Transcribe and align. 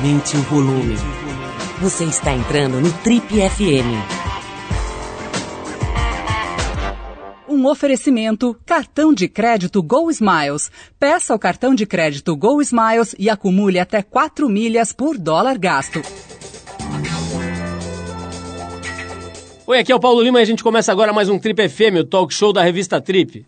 Aumente 0.00 0.34
o 0.34 0.40
volume. 0.44 0.94
Você 1.82 2.04
está 2.04 2.32
entrando 2.32 2.80
no 2.80 2.90
Trip 2.90 3.26
FM. 3.26 3.92
Um 7.46 7.66
oferecimento: 7.66 8.58
cartão 8.64 9.12
de 9.12 9.28
crédito 9.28 9.82
Go 9.82 10.10
Smiles. 10.10 10.70
Peça 10.98 11.34
o 11.34 11.38
cartão 11.38 11.74
de 11.74 11.84
crédito 11.84 12.34
Go 12.34 12.62
Smiles 12.62 13.14
e 13.18 13.28
acumule 13.28 13.78
até 13.78 14.00
4 14.00 14.48
milhas 14.48 14.94
por 14.94 15.18
dólar 15.18 15.58
gasto. 15.58 16.00
Oi, 19.66 19.78
aqui 19.78 19.92
é 19.92 19.94
o 19.94 20.00
Paulo 20.00 20.22
Lima 20.22 20.40
e 20.40 20.42
a 20.42 20.46
gente 20.46 20.64
começa 20.64 20.90
agora 20.90 21.12
mais 21.12 21.28
um 21.28 21.38
Trip 21.38 21.68
FM, 21.68 22.00
o 22.00 22.04
talk 22.04 22.32
show 22.32 22.54
da 22.54 22.62
revista 22.62 23.02
Trip. 23.02 23.44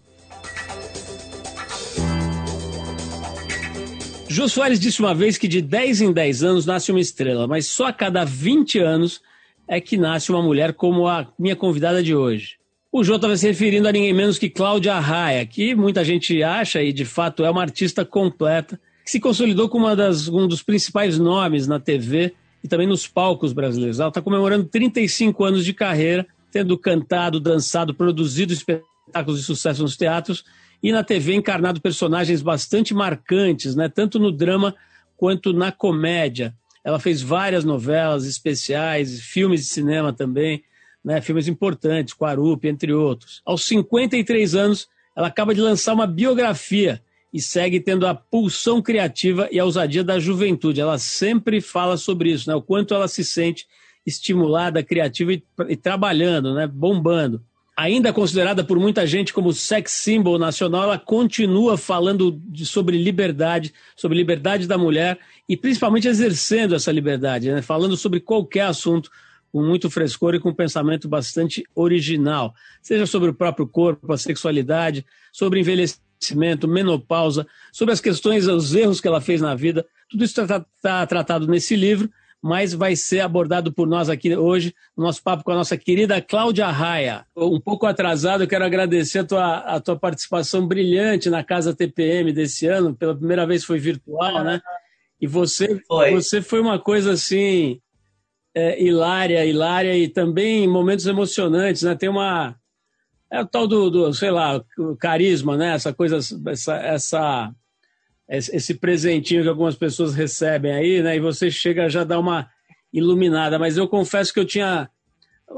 Jô 4.32 4.48
Soares 4.48 4.80
disse 4.80 4.98
uma 4.98 5.14
vez 5.14 5.36
que 5.36 5.46
de 5.46 5.60
10 5.60 6.00
em 6.00 6.10
10 6.10 6.42
anos 6.42 6.64
nasce 6.64 6.90
uma 6.90 6.98
estrela, 6.98 7.46
mas 7.46 7.66
só 7.66 7.88
a 7.88 7.92
cada 7.92 8.24
20 8.24 8.78
anos 8.78 9.20
é 9.68 9.78
que 9.78 9.98
nasce 9.98 10.32
uma 10.32 10.40
mulher 10.40 10.73
como 10.73 11.06
a 11.06 11.28
minha 11.38 11.54
convidada 11.54 12.02
de 12.02 12.14
hoje. 12.14 12.56
O 12.90 13.04
Jô 13.04 13.16
estava 13.16 13.37
se 13.37 13.46
referindo 13.46 13.87
a 13.87 13.92
ninguém 13.92 14.14
menos 14.14 14.38
que 14.38 14.48
Cláudia 14.48 14.98
Raia, 14.98 15.45
que 15.45 15.74
muita 15.74 16.02
gente 16.02 16.42
acha 16.42 16.82
e 16.82 16.95
de 16.95 17.04
fato 17.04 17.45
é 17.45 17.50
uma 17.50 17.60
artista 17.60 18.06
completa, 18.06 18.80
que 19.04 19.10
se 19.10 19.20
consolidou 19.20 19.68
como 19.68 19.95
das, 19.95 20.28
um 20.28 20.48
dos 20.48 20.62
principais 20.62 21.18
nomes 21.18 21.66
na 21.66 21.78
TV 21.78 22.32
e 22.64 22.68
também 22.68 22.87
nos 22.87 23.06
palcos 23.06 23.52
brasileiros. 23.52 24.01
Ela 24.01 24.09
está 24.09 24.23
comemorando 24.23 24.64
35 24.64 25.45
anos 25.45 25.62
de 25.62 25.74
carreira, 25.74 26.26
tendo 26.51 26.78
cantado, 26.78 27.38
dançado, 27.38 27.92
produzido 27.92 28.54
espetáculos 28.54 29.40
de 29.40 29.45
sucesso 29.45 29.82
nos 29.82 29.95
teatros 29.95 30.42
e 30.83 30.91
na 30.91 31.05
TV 31.05 31.35
encarnado 31.35 31.80
personagens 31.80 32.43
bastante 32.43 32.93
marcantes, 32.93 33.77
né? 33.77 33.88
tanto 33.88 34.19
no 34.19 34.33
drama 34.33 34.75
quanto 35.16 35.52
na 35.52 35.71
comédia. 35.71 36.55
Ela 36.83 36.99
fez 36.99 37.23
várias 37.23 37.65
novelas 37.65 38.25
especiais, 38.25 39.21
filmes 39.21 39.60
de 39.60 39.66
cinema 39.66 40.13
também, 40.13 40.65
né? 41.05 41.21
filmes 41.21 41.47
importantes, 41.47 42.15
Quarup, 42.15 42.66
entre 42.66 42.93
outros. 42.93 43.41
Aos 43.45 43.65
53 43.66 44.55
anos, 44.57 44.88
ela 45.15 45.29
acaba 45.29 45.55
de 45.55 45.60
lançar 45.60 45.95
uma 45.95 46.07
biografia 46.07 47.01
e 47.33 47.41
segue 47.41 47.79
tendo 47.79 48.07
a 48.07 48.15
pulsão 48.15 48.83
criativa 48.83 49.49
e 49.53 49.60
a 49.60 49.65
ousadia 49.65 50.03
da 50.03 50.19
juventude. 50.19 50.80
Ela 50.80 50.99
sempre 50.99 51.60
fala 51.60 51.97
sobre 51.97 52.33
isso, 52.33 52.51
né? 52.51 52.57
o 52.57 52.63
quanto 52.63 52.93
ela 52.93 53.07
se 53.07 53.25
sente 53.25 53.69
estimulada, 54.05 54.83
criativa 54.83 55.33
e, 55.33 55.45
e 55.69 55.77
trabalhando, 55.77 56.55
né? 56.55 56.66
bombando 56.66 57.41
ainda 57.76 58.12
considerada 58.12 58.62
por 58.62 58.78
muita 58.78 59.06
gente 59.06 59.32
como 59.32 59.52
sex 59.52 59.92
symbol 59.92 60.38
nacional, 60.38 60.84
ela 60.84 60.98
continua 60.98 61.76
falando 61.76 62.40
de, 62.45 62.66
sobre 62.66 63.02
liberdade, 63.02 63.73
sobre 63.96 64.19
liberdade 64.19 64.66
da 64.66 64.76
mulher 64.76 65.19
e 65.48 65.56
principalmente 65.56 66.09
exercendo 66.09 66.75
essa 66.75 66.92
liberdade, 66.92 67.50
né? 67.50 67.62
falando 67.62 67.97
sobre 67.97 68.20
qualquer 68.20 68.66
assunto 68.66 69.10
com 69.50 69.62
muito 69.62 69.91
frescor 69.91 70.34
e 70.34 70.41
com 70.41 70.50
um 70.50 70.54
pensamento 70.54 71.09
bastante 71.09 71.62
original, 71.75 72.54
seja 72.81 73.06
sobre 73.06 73.31
o 73.31 73.34
próprio 73.34 73.66
corpo, 73.66 74.10
a 74.12 74.16
sexualidade, 74.16 75.04
sobre 75.31 75.60
envelhecimento, 75.60 76.66
menopausa, 76.66 77.47
sobre 77.70 77.92
as 77.92 78.00
questões, 78.00 78.47
os 78.47 78.75
erros 78.75 79.00
que 79.00 79.09
ela 79.09 79.20
fez 79.20 79.42
na 79.42 79.54
vida. 79.54 79.84
Tudo 80.09 80.25
isso 80.25 80.41
está 80.41 80.64
tá 80.81 81.06
tratado 81.06 81.47
nesse 81.47 81.76
livro 81.76 82.10
mas 82.43 82.75
vai 82.75 82.97
ser 82.97 83.21
abordado 83.21 83.72
por 83.72 83.87
nós 83.87 84.09
aqui 84.09 84.37
hoje, 84.37 84.75
no 84.97 85.04
nosso 85.04 85.22
papo 85.22 85.44
com 85.44 85.53
a 85.53 85.56
nossa 85.56 85.76
querida 85.76 86.21
Cláudia 86.21 86.66
Raia. 86.66 87.25
Um 87.37 87.60
pouco 87.60 87.87
atrasado, 87.87 88.43
eu 88.43 88.48
quero 88.48 88.65
agradecer 88.65 89.21
a 89.21 89.25
tua, 89.25 89.56
a 89.59 89.81
tua 89.81 89.97
participação 89.97 90.66
brilhante 90.66 91.31
na 91.31 91.44
Casa 91.44 91.75
TPM 91.75 92.32
desse 92.32 92.66
ano, 92.66 92.97
pela 92.97 93.14
primeira 93.14 93.47
vez 93.47 93.64
foi 93.64 93.78
virtual, 93.78 94.42
né? 94.42 94.60
E 95.20 95.26
você 95.26 95.80
foi, 95.86 96.14
você 96.14 96.42
foi 96.42 96.60
uma 96.60 96.80
coisa 96.80 97.12
assim, 97.12 97.80
é, 98.53 98.82
hilária, 98.82 99.47
hilária 99.47 99.97
e 99.97 100.09
também 100.09 100.66
momentos 100.66 101.06
emocionantes, 101.06 101.84
né? 101.84 101.94
Tem 101.94 102.09
uma. 102.09 102.56
É 103.30 103.41
o 103.41 103.47
tal 103.47 103.69
do, 103.69 103.88
do 103.88 104.12
sei 104.12 104.32
lá, 104.32 104.62
carisma, 104.98 105.56
né? 105.56 105.74
Essa 105.74 105.94
coisa, 105.94 106.19
essa, 106.48 106.76
essa 106.76 107.54
esse 108.38 108.75
presentinho 108.75 109.43
que 109.43 109.48
algumas 109.48 109.76
pessoas 109.76 110.15
recebem 110.15 110.72
aí, 110.72 111.03
né? 111.03 111.16
E 111.16 111.20
você 111.20 111.50
chega 111.50 111.88
já 111.88 112.03
dá 112.03 112.19
uma 112.19 112.48
iluminada. 112.93 113.59
Mas 113.59 113.76
eu 113.76 113.87
confesso 113.87 114.32
que 114.32 114.41
eu 114.41 114.44
tinha 114.44 114.88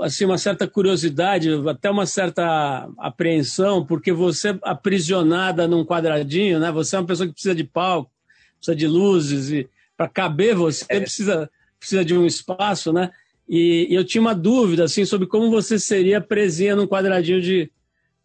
assim 0.00 0.24
uma 0.24 0.38
certa 0.38 0.66
curiosidade, 0.66 1.48
até 1.68 1.88
uma 1.88 2.04
certa 2.04 2.88
apreensão, 2.98 3.86
porque 3.86 4.12
você 4.12 4.58
aprisionada 4.62 5.68
num 5.68 5.84
quadradinho, 5.84 6.58
né? 6.58 6.72
Você 6.72 6.96
é 6.96 6.98
uma 6.98 7.06
pessoa 7.06 7.28
que 7.28 7.32
precisa 7.32 7.54
de 7.54 7.64
palco, 7.64 8.10
precisa 8.56 8.76
de 8.76 8.86
luzes 8.88 9.50
e 9.50 9.68
para 9.96 10.08
caber 10.08 10.56
você 10.56 10.84
é. 10.88 11.00
precisa 11.00 11.48
precisa 11.78 12.04
de 12.04 12.14
um 12.16 12.26
espaço, 12.26 12.92
né? 12.92 13.10
E, 13.48 13.88
e, 13.90 13.94
eu 13.94 14.04
tinha 14.04 14.22
uma 14.22 14.34
dúvida 14.34 14.84
assim 14.84 15.04
sobre 15.04 15.26
como 15.26 15.50
você 15.50 15.78
seria 15.78 16.18
presinha 16.20 16.74
num 16.74 16.86
quadradinho 16.86 17.42
de 17.42 17.70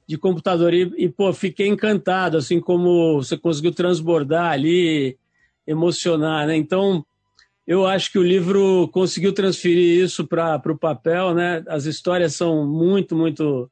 de 0.09 0.18
computador. 0.18 0.74
E, 0.74 0.92
e, 0.97 1.08
pô, 1.08 1.31
fiquei 1.31 1.68
encantado, 1.68 2.36
assim 2.36 2.59
como 2.59 3.22
você 3.22 3.38
conseguiu 3.38 3.72
transbordar 3.72 4.52
ali, 4.52 5.16
emocionar, 5.68 6.47
né? 6.47 6.56
Então, 6.56 7.06
eu 7.68 7.86
acho 7.86 8.12
que 8.12 8.18
o 8.18 8.24
livro 8.24 8.88
conseguiu 8.88 9.31
transferir 9.31 10.03
isso 10.03 10.25
para 10.25 10.59
o 10.66 10.75
papel, 10.75 11.36
né? 11.36 11.64
As 11.68 11.86
histórias 11.86 12.34
são 12.34 12.66
muito, 12.66 13.16
muito 13.16 13.70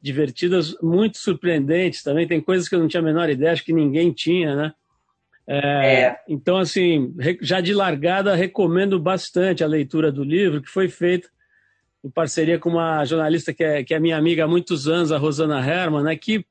divertidas, 0.00 0.74
muito 0.82 1.18
surpreendentes 1.18 2.02
também. 2.02 2.26
Tem 2.26 2.40
coisas 2.40 2.66
que 2.66 2.74
eu 2.74 2.78
não 2.78 2.88
tinha 2.88 3.02
a 3.02 3.04
menor 3.04 3.28
ideia, 3.28 3.52
acho 3.52 3.62
que 3.62 3.72
ninguém 3.74 4.10
tinha, 4.10 4.56
né? 4.56 4.72
É, 5.46 6.00
é. 6.00 6.20
Então, 6.26 6.56
assim, 6.56 7.14
já 7.42 7.60
de 7.60 7.74
largada, 7.74 8.34
recomendo 8.34 8.98
bastante 8.98 9.62
a 9.62 9.66
leitura 9.66 10.10
do 10.10 10.24
livro, 10.24 10.62
que 10.62 10.70
foi 10.70 10.88
feita 10.88 11.28
em 12.04 12.10
parceria 12.10 12.58
com 12.58 12.68
uma 12.68 13.04
jornalista 13.06 13.54
que 13.54 13.64
é, 13.64 13.82
que 13.82 13.94
é 13.94 13.98
minha 13.98 14.16
amiga 14.16 14.44
há 14.44 14.48
muitos 14.48 14.86
anos, 14.86 15.10
a 15.10 15.16
Rosana 15.16 15.58
Herman, 15.58 16.02
né, 16.02 16.16
que 16.16 16.44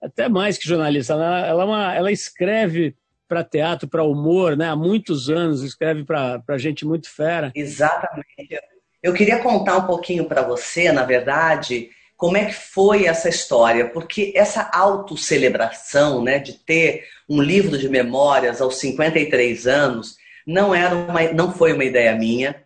até 0.00 0.28
mais 0.28 0.56
que 0.56 0.68
jornalista, 0.68 1.14
ela, 1.14 1.46
ela, 1.46 1.62
é 1.62 1.66
uma, 1.66 1.94
ela 1.94 2.12
escreve 2.12 2.94
para 3.26 3.42
teatro, 3.42 3.88
para 3.88 4.04
humor, 4.04 4.56
né, 4.56 4.68
há 4.68 4.76
muitos 4.76 5.28
anos, 5.28 5.62
escreve 5.62 6.04
para 6.04 6.58
gente 6.58 6.86
muito 6.86 7.10
fera. 7.10 7.50
Exatamente. 7.54 8.60
Eu 9.02 9.12
queria 9.12 9.40
contar 9.40 9.78
um 9.78 9.86
pouquinho 9.86 10.26
para 10.26 10.42
você, 10.42 10.92
na 10.92 11.02
verdade, 11.02 11.90
como 12.16 12.36
é 12.36 12.44
que 12.44 12.54
foi 12.54 13.06
essa 13.06 13.28
história, 13.28 13.88
porque 13.88 14.32
essa 14.36 14.70
autocelebração, 14.72 16.22
né, 16.22 16.38
de 16.38 16.52
ter 16.52 17.04
um 17.28 17.42
livro 17.42 17.76
de 17.76 17.88
memórias 17.88 18.60
aos 18.60 18.78
53 18.78 19.66
anos, 19.66 20.16
não 20.46 20.74
era 20.74 20.94
uma, 20.94 21.22
não 21.32 21.52
foi 21.52 21.72
uma 21.72 21.84
ideia 21.84 22.14
minha 22.14 22.63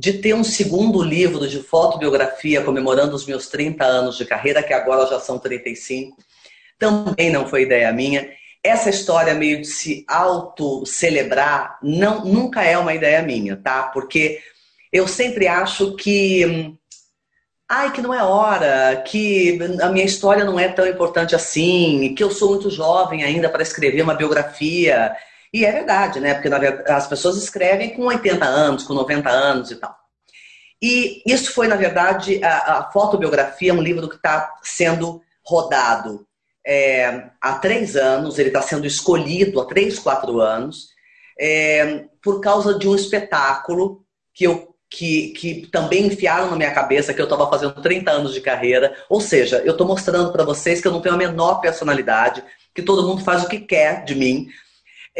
de 0.00 0.14
ter 0.14 0.32
um 0.32 0.42
segundo 0.42 1.02
livro 1.02 1.46
de 1.46 1.62
fotobiografia 1.62 2.62
comemorando 2.62 3.14
os 3.14 3.26
meus 3.26 3.48
30 3.48 3.84
anos 3.84 4.16
de 4.16 4.24
carreira, 4.24 4.62
que 4.62 4.72
agora 4.72 5.06
já 5.06 5.20
são 5.20 5.38
35. 5.38 6.16
Também 6.78 7.30
não 7.30 7.46
foi 7.46 7.64
ideia 7.64 7.92
minha. 7.92 8.30
Essa 8.64 8.88
história 8.88 9.34
meio 9.34 9.60
de 9.60 9.66
se 9.66 10.02
auto-celebrar 10.08 11.78
não, 11.82 12.24
nunca 12.24 12.64
é 12.64 12.78
uma 12.78 12.94
ideia 12.94 13.20
minha, 13.20 13.58
tá? 13.58 13.82
Porque 13.92 14.40
eu 14.90 15.06
sempre 15.06 15.46
acho 15.46 15.94
que. 15.96 16.74
Ai, 17.68 17.92
que 17.92 18.00
não 18.00 18.14
é 18.14 18.22
hora, 18.22 19.04
que 19.06 19.58
a 19.82 19.90
minha 19.90 20.04
história 20.04 20.44
não 20.44 20.58
é 20.58 20.66
tão 20.68 20.86
importante 20.86 21.36
assim, 21.36 22.14
que 22.16 22.24
eu 22.24 22.30
sou 22.30 22.48
muito 22.48 22.70
jovem 22.70 23.22
ainda 23.22 23.50
para 23.50 23.62
escrever 23.62 24.00
uma 24.00 24.14
biografia, 24.14 25.14
e 25.52 25.64
é 25.64 25.72
verdade, 25.72 26.20
né? 26.20 26.34
Porque 26.34 26.48
verdade, 26.48 26.90
as 26.90 27.06
pessoas 27.06 27.36
escrevem 27.36 27.90
com 27.90 28.06
80 28.06 28.44
anos, 28.44 28.84
com 28.84 28.94
90 28.94 29.28
anos 29.28 29.70
e 29.70 29.76
tal. 29.76 29.96
E 30.82 31.22
isso 31.26 31.52
foi, 31.52 31.68
na 31.68 31.76
verdade, 31.76 32.42
a, 32.42 32.78
a 32.78 32.90
fotobiografia, 32.90 33.74
um 33.74 33.82
livro 33.82 34.08
que 34.08 34.16
está 34.16 34.54
sendo 34.62 35.20
rodado 35.44 36.26
é, 36.66 37.30
há 37.40 37.54
três 37.54 37.96
anos, 37.96 38.38
ele 38.38 38.48
está 38.48 38.62
sendo 38.62 38.86
escolhido 38.86 39.60
há 39.60 39.66
três, 39.66 39.98
quatro 39.98 40.40
anos, 40.40 40.88
é, 41.38 42.04
por 42.22 42.40
causa 42.40 42.78
de 42.78 42.88
um 42.88 42.94
espetáculo 42.94 44.04
que 44.34 44.44
eu 44.44 44.70
que, 44.92 45.28
que 45.28 45.68
também 45.68 46.06
enfiaram 46.06 46.50
na 46.50 46.56
minha 46.56 46.72
cabeça 46.72 47.14
que 47.14 47.20
eu 47.20 47.24
estava 47.24 47.48
fazendo 47.48 47.80
30 47.80 48.10
anos 48.10 48.34
de 48.34 48.40
carreira. 48.40 48.92
Ou 49.08 49.20
seja, 49.20 49.62
eu 49.64 49.70
estou 49.70 49.86
mostrando 49.86 50.32
para 50.32 50.42
vocês 50.42 50.80
que 50.80 50.88
eu 50.88 50.90
não 50.90 51.00
tenho 51.00 51.14
a 51.14 51.18
menor 51.18 51.60
personalidade, 51.60 52.42
que 52.74 52.82
todo 52.82 53.06
mundo 53.06 53.22
faz 53.22 53.44
o 53.44 53.48
que 53.48 53.60
quer 53.60 54.04
de 54.04 54.16
mim, 54.16 54.48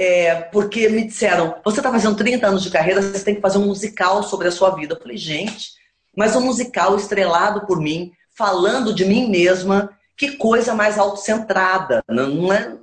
é, 0.00 0.34
porque 0.34 0.88
me 0.88 1.04
disseram, 1.04 1.56
você 1.62 1.80
está 1.80 1.92
fazendo 1.92 2.16
30 2.16 2.46
anos 2.46 2.62
de 2.62 2.70
carreira, 2.70 3.02
você 3.02 3.22
tem 3.22 3.34
que 3.34 3.40
fazer 3.42 3.58
um 3.58 3.66
musical 3.66 4.22
sobre 4.22 4.48
a 4.48 4.50
sua 4.50 4.70
vida. 4.70 4.94
Eu 4.94 4.98
falei, 4.98 5.18
gente, 5.18 5.72
mas 6.16 6.34
um 6.34 6.40
musical 6.40 6.96
estrelado 6.96 7.66
por 7.66 7.78
mim, 7.78 8.10
falando 8.34 8.94
de 8.94 9.04
mim 9.04 9.28
mesma, 9.28 9.90
que 10.16 10.38
coisa 10.38 10.74
mais 10.74 10.98
autocentrada. 10.98 12.02
Não, 12.08 12.28
não 12.28 12.50
é, 12.50 12.74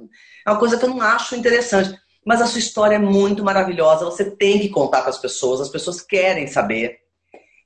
é 0.45 0.51
uma 0.51 0.59
coisa 0.59 0.77
que 0.77 0.85
eu 0.85 0.89
não 0.89 1.01
acho 1.01 1.35
interessante. 1.35 1.97
Mas 2.23 2.39
a 2.39 2.45
sua 2.45 2.59
história 2.59 2.97
é 2.97 2.99
muito 2.99 3.43
maravilhosa, 3.43 4.05
você 4.05 4.29
tem 4.29 4.59
que 4.59 4.69
contar 4.69 5.01
para 5.01 5.09
as 5.09 5.17
pessoas, 5.17 5.59
as 5.59 5.69
pessoas 5.69 5.99
querem 5.99 6.45
saber. 6.45 6.99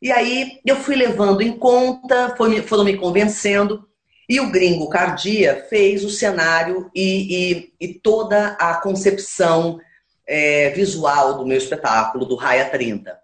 E 0.01 0.13
aí 0.13 0.61
eu 0.65 0.77
fui 0.77 0.95
levando 0.95 1.41
em 1.41 1.51
conta, 1.51 2.33
foram 2.37 2.85
me 2.85 2.95
convencendo. 2.95 3.85
E 4.31 4.39
o 4.39 4.49
gringo 4.49 4.87
Cardia 4.87 5.65
fez 5.69 6.05
o 6.05 6.09
cenário 6.09 6.89
e, 6.95 7.51
e, 7.51 7.73
e 7.81 7.93
toda 7.95 8.51
a 8.51 8.75
concepção 8.75 9.77
é, 10.25 10.69
visual 10.69 11.37
do 11.37 11.45
meu 11.45 11.57
espetáculo, 11.57 12.25
do 12.25 12.37
Raia 12.37 12.63
30. 12.69 13.19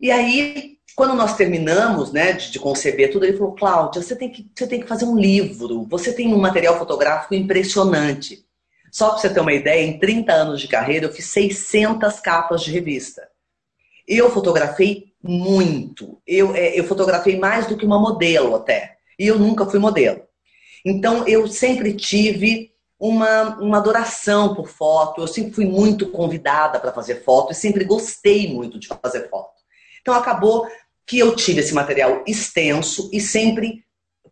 E 0.00 0.10
aí, 0.10 0.78
quando 0.96 1.12
nós 1.12 1.36
terminamos 1.36 2.10
né, 2.10 2.32
de, 2.32 2.50
de 2.50 2.58
conceber 2.58 3.12
tudo, 3.12 3.26
ele 3.26 3.36
falou, 3.36 3.54
Cláudia, 3.54 4.00
você 4.00 4.16
tem, 4.16 4.30
que, 4.30 4.50
você 4.54 4.66
tem 4.66 4.80
que 4.80 4.88
fazer 4.88 5.04
um 5.04 5.14
livro, 5.14 5.86
você 5.90 6.10
tem 6.10 6.32
um 6.32 6.38
material 6.38 6.78
fotográfico 6.78 7.34
impressionante. 7.34 8.46
Só 8.90 9.10
para 9.10 9.18
você 9.18 9.28
ter 9.28 9.40
uma 9.40 9.52
ideia, 9.52 9.84
em 9.84 9.98
30 9.98 10.32
anos 10.32 10.58
de 10.62 10.68
carreira, 10.68 11.04
eu 11.04 11.12
fiz 11.12 11.26
600 11.26 12.18
capas 12.18 12.62
de 12.62 12.72
revista. 12.72 13.28
Eu 14.08 14.30
fotografei 14.30 15.12
muito. 15.22 16.18
Eu, 16.26 16.56
é, 16.56 16.80
eu 16.80 16.84
fotografei 16.84 17.38
mais 17.38 17.66
do 17.66 17.76
que 17.76 17.84
uma 17.84 18.00
modelo 18.00 18.54
até. 18.54 19.01
E 19.22 19.28
eu 19.28 19.38
nunca 19.38 19.64
fui 19.64 19.78
modelo. 19.78 20.20
Então, 20.84 21.28
eu 21.28 21.46
sempre 21.46 21.94
tive 21.94 22.72
uma, 22.98 23.56
uma 23.60 23.78
adoração 23.78 24.52
por 24.52 24.68
foto. 24.68 25.20
Eu 25.20 25.28
sempre 25.28 25.52
fui 25.52 25.64
muito 25.64 26.10
convidada 26.10 26.80
para 26.80 26.92
fazer 26.92 27.22
foto 27.22 27.52
e 27.52 27.54
sempre 27.54 27.84
gostei 27.84 28.52
muito 28.52 28.80
de 28.80 28.88
fazer 28.88 29.30
foto. 29.30 29.52
Então, 30.00 30.12
acabou 30.12 30.66
que 31.06 31.20
eu 31.20 31.36
tive 31.36 31.60
esse 31.60 31.72
material 31.72 32.24
extenso 32.26 33.08
e 33.12 33.20
sempre, 33.20 33.84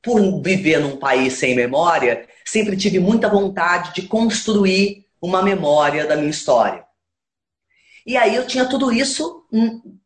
por 0.02 0.42
viver 0.42 0.80
num 0.80 0.96
país 0.96 1.34
sem 1.34 1.54
memória, 1.54 2.26
sempre 2.44 2.76
tive 2.76 2.98
muita 2.98 3.28
vontade 3.28 3.94
de 3.94 4.08
construir 4.08 5.06
uma 5.22 5.40
memória 5.40 6.04
da 6.04 6.16
minha 6.16 6.30
história. 6.30 6.84
E 8.04 8.16
aí 8.16 8.34
eu 8.34 8.44
tinha 8.44 8.68
tudo 8.68 8.90
isso, 8.90 9.46
hum, 9.52 10.00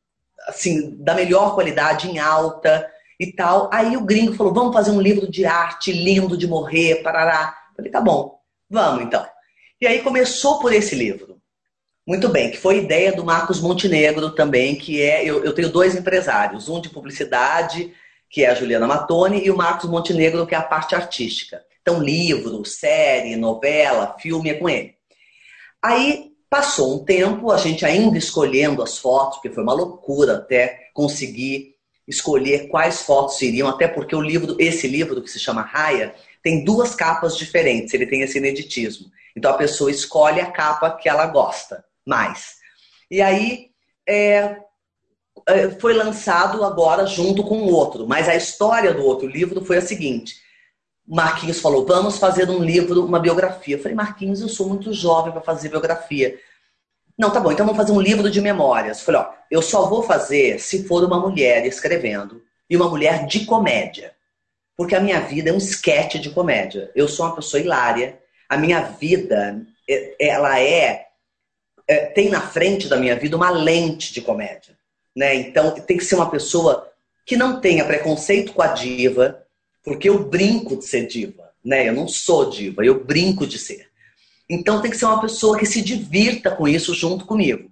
assim, 0.47 0.95
da 1.03 1.15
melhor 1.15 1.55
qualidade, 1.55 2.07
em 2.07 2.19
alta 2.19 2.87
e 3.25 3.33
tal. 3.33 3.69
Aí 3.73 3.97
o 3.97 4.05
gringo 4.05 4.35
falou: 4.35 4.55
vamos 4.55 4.73
fazer 4.73 4.91
um 4.91 5.01
livro 5.01 5.31
de 5.31 5.45
arte 5.45 5.93
lindo 5.93 6.37
de 6.37 6.47
morrer, 6.47 7.03
parará. 7.03 7.55
Eu 7.71 7.77
falei: 7.77 7.91
tá 7.91 8.01
bom, 8.01 8.39
vamos 8.71 9.03
então. 9.03 9.25
E 9.81 9.87
aí 9.87 10.01
começou 10.01 10.59
por 10.61 10.73
esse 10.73 10.95
livro. 10.95 11.35
Muito 12.07 12.29
bem, 12.29 12.51
que 12.51 12.59
foi 12.59 12.79
ideia 12.79 13.13
do 13.13 13.25
Marcos 13.25 13.61
Montenegro 13.61 14.31
também, 14.31 14.77
que 14.77 15.01
é. 15.01 15.25
Eu, 15.25 15.43
eu 15.45 15.55
tenho 15.55 15.71
dois 15.71 15.95
empresários, 15.95 16.69
um 16.69 16.81
de 16.81 16.91
publicidade, 16.91 17.93
que 18.29 18.45
é 18.45 18.51
a 18.51 18.55
Juliana 18.55 18.87
Matone, 18.87 19.45
e 19.45 19.51
o 19.51 19.57
Marcos 19.57 19.89
Montenegro, 19.89 20.47
que 20.47 20.55
é 20.55 20.59
a 20.59 20.63
parte 20.63 20.95
artística. 20.95 21.63
Então, 21.81 22.03
livro, 22.03 22.65
série, 22.65 23.37
novela, 23.37 24.17
filme 24.19 24.51
é 24.51 24.55
com 24.55 24.69
ele. 24.69 24.95
Aí 25.83 26.33
passou 26.49 26.95
um 26.95 27.05
tempo, 27.05 27.51
a 27.51 27.59
gente 27.59 27.85
ainda 27.85 28.17
escolhendo 28.17 28.83
as 28.83 28.97
fotos, 28.97 29.37
porque 29.37 29.51
foi 29.51 29.63
uma 29.63 29.75
loucura 29.75 30.37
até 30.37 30.89
conseguir 30.95 31.74
escolher 32.07 32.69
quais 32.69 33.03
fotos 33.03 33.41
iriam, 33.41 33.69
até 33.69 33.89
porque 33.89 34.15
o 34.15 34.21
livro, 34.21 34.57
esse 34.59 34.87
livro 34.87 35.23
que 35.23 35.31
se 35.31 35.39
chama 35.39 35.63
Raia, 35.63 36.15
tem 36.43 36.65
duas 36.65 36.95
capas 36.95 37.37
diferentes, 37.37 37.95
ele 37.95 38.07
tem 38.07 38.21
esse 38.21 38.39
ineditismo. 38.39 39.11
Então 39.37 39.51
a 39.51 39.57
pessoa 39.57 39.91
escolhe 39.91 40.41
a 40.41 40.51
capa 40.51 40.91
que 40.91 41.09
ela 41.09 41.27
gosta 41.27 41.85
mais. 42.07 42.57
E 43.11 43.23
aí 43.23 43.71
é, 44.07 44.59
é, 45.47 45.71
foi 45.81 45.95
lançado 45.95 46.65
agora 46.65 47.07
junto 47.07 47.43
com 47.43 47.59
o 47.59 47.73
outro. 47.73 48.07
Mas 48.07 48.29
a 48.29 48.37
história 48.37 48.93
do 48.93 49.05
outro 49.05 49.27
livro 49.27 49.65
foi 49.65 49.79
a 49.79 49.83
seguinte: 49.83 50.37
Marquinhos 51.07 51.61
falou: 51.61 51.87
vamos 51.87 52.19
fazer 52.19 52.49
um 52.49 52.63
livro, 52.63 53.05
uma 53.05 53.19
biografia. 53.19 53.77
Eu 53.77 53.83
falei, 53.83 53.95
Marquinhos, 53.95 54.41
eu 54.41 54.49
sou 54.49 54.69
muito 54.69 54.93
jovem 54.93 55.33
para 55.33 55.41
fazer 55.41 55.69
biografia. 55.69 56.39
Não, 57.17 57.31
tá 57.31 57.39
bom, 57.39 57.53
então 57.53 57.65
vamos 57.65 57.81
fazer 57.81 57.93
um 57.93 58.01
livro 58.01 58.31
de 58.31 58.41
memórias. 58.41 58.99
Eu 58.99 59.05
falei, 59.05 59.21
ó, 59.21 59.33
eu 59.51 59.63
só 59.63 59.89
vou 59.89 60.03
fazer 60.03 60.59
se 60.59 60.85
for 60.85 61.05
uma 61.05 61.21
mulher 61.21 61.65
escrevendo 61.65 62.43
e 62.69 62.77
uma 62.77 62.89
mulher 62.89 63.27
de 63.27 63.45
comédia. 63.45 64.13
Porque 64.77 64.97
a 64.97 65.01
minha 65.01 65.21
vida 65.21 65.51
é 65.51 65.53
um 65.53 65.59
esquete 65.59 66.19
de 66.19 66.31
comédia. 66.31 66.91
Eu 66.95 67.07
sou 67.07 67.27
uma 67.27 67.37
pessoa 67.37 67.61
hilária. 67.61 68.19
A 68.49 68.57
minha 68.57 68.81
vida, 68.81 69.65
é, 69.89 70.17
ela 70.19 70.61
é 70.61 71.05
é, 71.87 72.07
tem 72.07 72.29
na 72.29 72.41
frente 72.41 72.89
da 72.89 72.97
minha 72.97 73.17
vida 73.17 73.37
uma 73.37 73.51
lente 73.51 74.13
de 74.13 74.21
comédia. 74.21 74.77
Né? 75.15 75.35
Então 75.35 75.71
tem 75.73 75.97
que 75.97 76.05
ser 76.05 76.17
uma 76.17 76.31
pessoa 76.31 76.91
que 77.27 77.37
não 77.37 77.61
tenha 77.61 77.85
preconceito 77.85 78.53
com 78.53 78.63
a 78.63 78.69
diva, 78.69 79.43
porque 79.83 80.09
eu 80.09 80.25
brinco 80.25 80.77
de 80.77 80.85
ser 80.85 81.07
diva. 81.07 81.51
Né? 81.65 81.89
Eu 81.89 81.93
não 81.93 82.09
sou 82.09 82.51
diva, 82.51 82.85
eu 82.85 83.03
brinco 83.03 83.47
de 83.47 83.59
ser. 83.59 83.89
Então 84.49 84.81
tem 84.81 84.91
que 84.91 84.97
ser 84.97 85.07
uma 85.07 85.21
pessoa 85.21 85.59
que 85.59 85.67
se 85.67 85.83
divirta 85.83 86.51
com 86.51 86.69
isso 86.69 86.95
junto 86.95 87.25
comigo. 87.25 87.71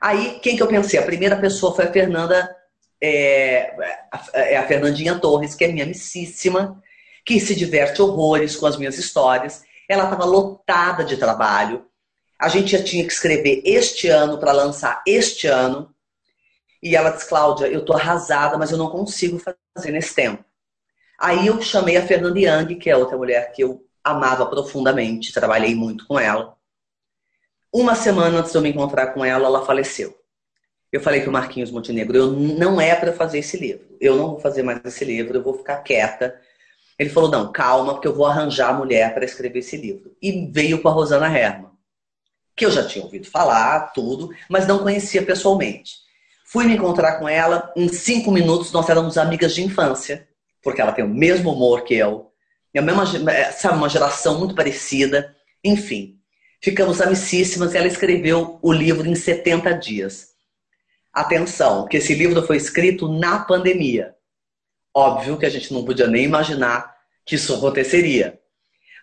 Aí, 0.00 0.38
quem 0.40 0.56
que 0.56 0.62
eu 0.62 0.68
pensei? 0.68 0.98
A 0.98 1.04
primeira 1.04 1.36
pessoa 1.36 1.74
foi 1.74 1.86
a 1.86 1.92
Fernanda, 1.92 2.54
é, 3.00 3.74
é 4.34 4.56
a 4.56 4.66
Fernandinha 4.66 5.18
Torres, 5.18 5.54
que 5.54 5.64
é 5.64 5.68
minha 5.68 5.84
amicíssima, 5.84 6.80
que 7.24 7.40
se 7.40 7.54
diverte 7.54 8.00
horrores 8.00 8.56
com 8.56 8.66
as 8.66 8.76
minhas 8.76 8.98
histórias. 8.98 9.62
Ela 9.88 10.04
estava 10.04 10.24
lotada 10.24 11.04
de 11.04 11.16
trabalho. 11.16 11.86
A 12.38 12.48
gente 12.48 12.72
já 12.72 12.82
tinha 12.82 13.04
que 13.04 13.12
escrever 13.12 13.62
este 13.64 14.08
ano 14.08 14.38
para 14.38 14.52
lançar 14.52 15.02
este 15.06 15.48
ano. 15.48 15.92
E 16.80 16.94
ela 16.94 17.10
disse, 17.10 17.28
Cláudia, 17.28 17.66
eu 17.66 17.84
tô 17.84 17.92
arrasada, 17.92 18.56
mas 18.56 18.70
eu 18.70 18.78
não 18.78 18.90
consigo 18.90 19.38
fazer 19.38 19.90
nesse 19.90 20.14
tempo. 20.14 20.44
Aí 21.18 21.48
eu 21.48 21.60
chamei 21.60 21.96
a 21.96 22.06
Fernanda 22.06 22.38
Young, 22.38 22.76
que 22.76 22.88
é 22.88 22.96
outra 22.96 23.16
mulher 23.16 23.50
que 23.52 23.64
eu 23.64 23.87
amava 24.10 24.46
profundamente, 24.46 25.32
trabalhei 25.32 25.74
muito 25.74 26.06
com 26.06 26.18
ela. 26.18 26.56
Uma 27.72 27.94
semana 27.94 28.38
antes 28.38 28.52
de 28.52 28.58
eu 28.58 28.62
me 28.62 28.70
encontrar 28.70 29.08
com 29.08 29.24
ela, 29.24 29.46
ela 29.46 29.64
faleceu. 29.64 30.16
Eu 30.90 31.00
falei 31.00 31.20
para 31.20 31.30
o 31.30 31.32
Marquinhos 31.32 31.70
Montenegro, 31.70 32.16
eu 32.16 32.32
não 32.32 32.80
é 32.80 32.94
para 32.94 33.12
fazer 33.12 33.38
esse 33.38 33.58
livro. 33.58 33.96
Eu 34.00 34.16
não 34.16 34.30
vou 34.30 34.40
fazer 34.40 34.62
mais 34.62 34.80
esse 34.84 35.04
livro, 35.04 35.36
eu 35.36 35.42
vou 35.42 35.58
ficar 35.58 35.76
quieta. 35.78 36.40
Ele 36.98 37.10
falou: 37.10 37.30
"Não, 37.30 37.52
calma, 37.52 37.94
porque 37.94 38.08
eu 38.08 38.14
vou 38.14 38.26
arranjar 38.26 38.70
a 38.70 38.72
mulher 38.72 39.12
para 39.14 39.24
escrever 39.24 39.58
esse 39.58 39.76
livro". 39.76 40.16
E 40.22 40.46
veio 40.50 40.80
com 40.80 40.88
a 40.88 40.92
Rosana 40.92 41.26
Herman 41.26 41.68
que 42.58 42.66
eu 42.66 42.70
já 42.72 42.84
tinha 42.84 43.04
ouvido 43.04 43.30
falar, 43.30 43.92
tudo, 43.92 44.30
mas 44.48 44.66
não 44.66 44.80
conhecia 44.80 45.22
pessoalmente. 45.22 45.92
Fui 46.44 46.66
me 46.66 46.74
encontrar 46.74 47.18
com 47.18 47.28
ela, 47.28 47.72
em 47.76 47.88
cinco 47.88 48.32
minutos 48.32 48.72
nós 48.72 48.88
éramos 48.88 49.16
amigas 49.16 49.54
de 49.54 49.62
infância, 49.62 50.28
porque 50.60 50.80
ela 50.80 50.92
tem 50.92 51.04
o 51.04 51.08
mesmo 51.08 51.52
humor 51.52 51.84
que 51.84 51.94
eu, 51.94 52.27
é 52.78 52.80
a 52.80 52.84
mesma, 52.84 53.32
é, 53.32 53.50
sabe, 53.50 53.76
uma 53.76 53.88
geração 53.88 54.38
muito 54.38 54.54
parecida, 54.54 55.36
enfim. 55.64 56.18
Ficamos 56.62 57.00
amicíssimas 57.00 57.74
e 57.74 57.76
ela 57.76 57.86
escreveu 57.86 58.58
o 58.62 58.72
livro 58.72 59.06
em 59.06 59.14
70 59.14 59.72
dias. 59.74 60.28
Atenção, 61.12 61.86
que 61.86 61.96
esse 61.96 62.14
livro 62.14 62.42
foi 62.46 62.56
escrito 62.56 63.08
na 63.08 63.40
pandemia. 63.40 64.14
Óbvio 64.94 65.36
que 65.36 65.46
a 65.46 65.50
gente 65.50 65.72
não 65.72 65.84
podia 65.84 66.06
nem 66.06 66.24
imaginar 66.24 66.94
que 67.24 67.34
isso 67.34 67.54
aconteceria. 67.54 68.40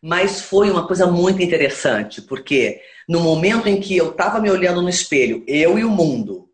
Mas 0.01 0.41
foi 0.41 0.69
uma 0.69 0.87
coisa 0.87 1.07
muito 1.07 1.41
interessante, 1.41 2.21
porque 2.21 2.81
no 3.07 3.19
momento 3.19 3.67
em 3.67 3.79
que 3.79 3.95
eu 3.97 4.11
estava 4.11 4.39
me 4.39 4.49
olhando 4.49 4.81
no 4.81 4.89
espelho, 4.89 5.43
eu 5.47 5.77
e 5.79 5.83
o 5.83 5.89
mundo, 5.89 6.49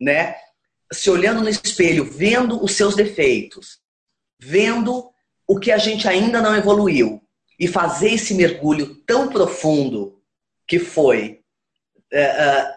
né? 0.00 0.36
Se 0.92 1.10
olhando 1.10 1.40
no 1.40 1.48
espelho, 1.48 2.04
vendo 2.04 2.62
os 2.62 2.72
seus 2.72 2.94
defeitos, 2.94 3.78
vendo 4.38 5.10
o 5.46 5.58
que 5.58 5.70
a 5.70 5.78
gente 5.78 6.08
ainda 6.08 6.40
não 6.40 6.56
evoluiu 6.56 7.22
e 7.58 7.66
fazer 7.66 8.12
esse 8.12 8.34
mergulho 8.34 8.96
tão 9.06 9.28
profundo 9.28 10.20
que 10.66 10.78
foi 10.78 11.40
é, 12.12 12.20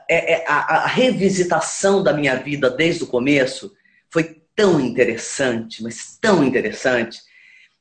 é, 0.09 0.33
é, 0.33 0.45
a, 0.47 0.83
a 0.83 0.87
revisitação 0.87 2.03
da 2.03 2.13
minha 2.13 2.35
vida 2.35 2.69
desde 2.69 3.03
o 3.03 3.07
começo, 3.07 3.73
foi 4.09 4.41
tão 4.55 4.79
interessante, 4.79 5.83
mas 5.83 6.17
tão 6.19 6.43
interessante. 6.43 7.19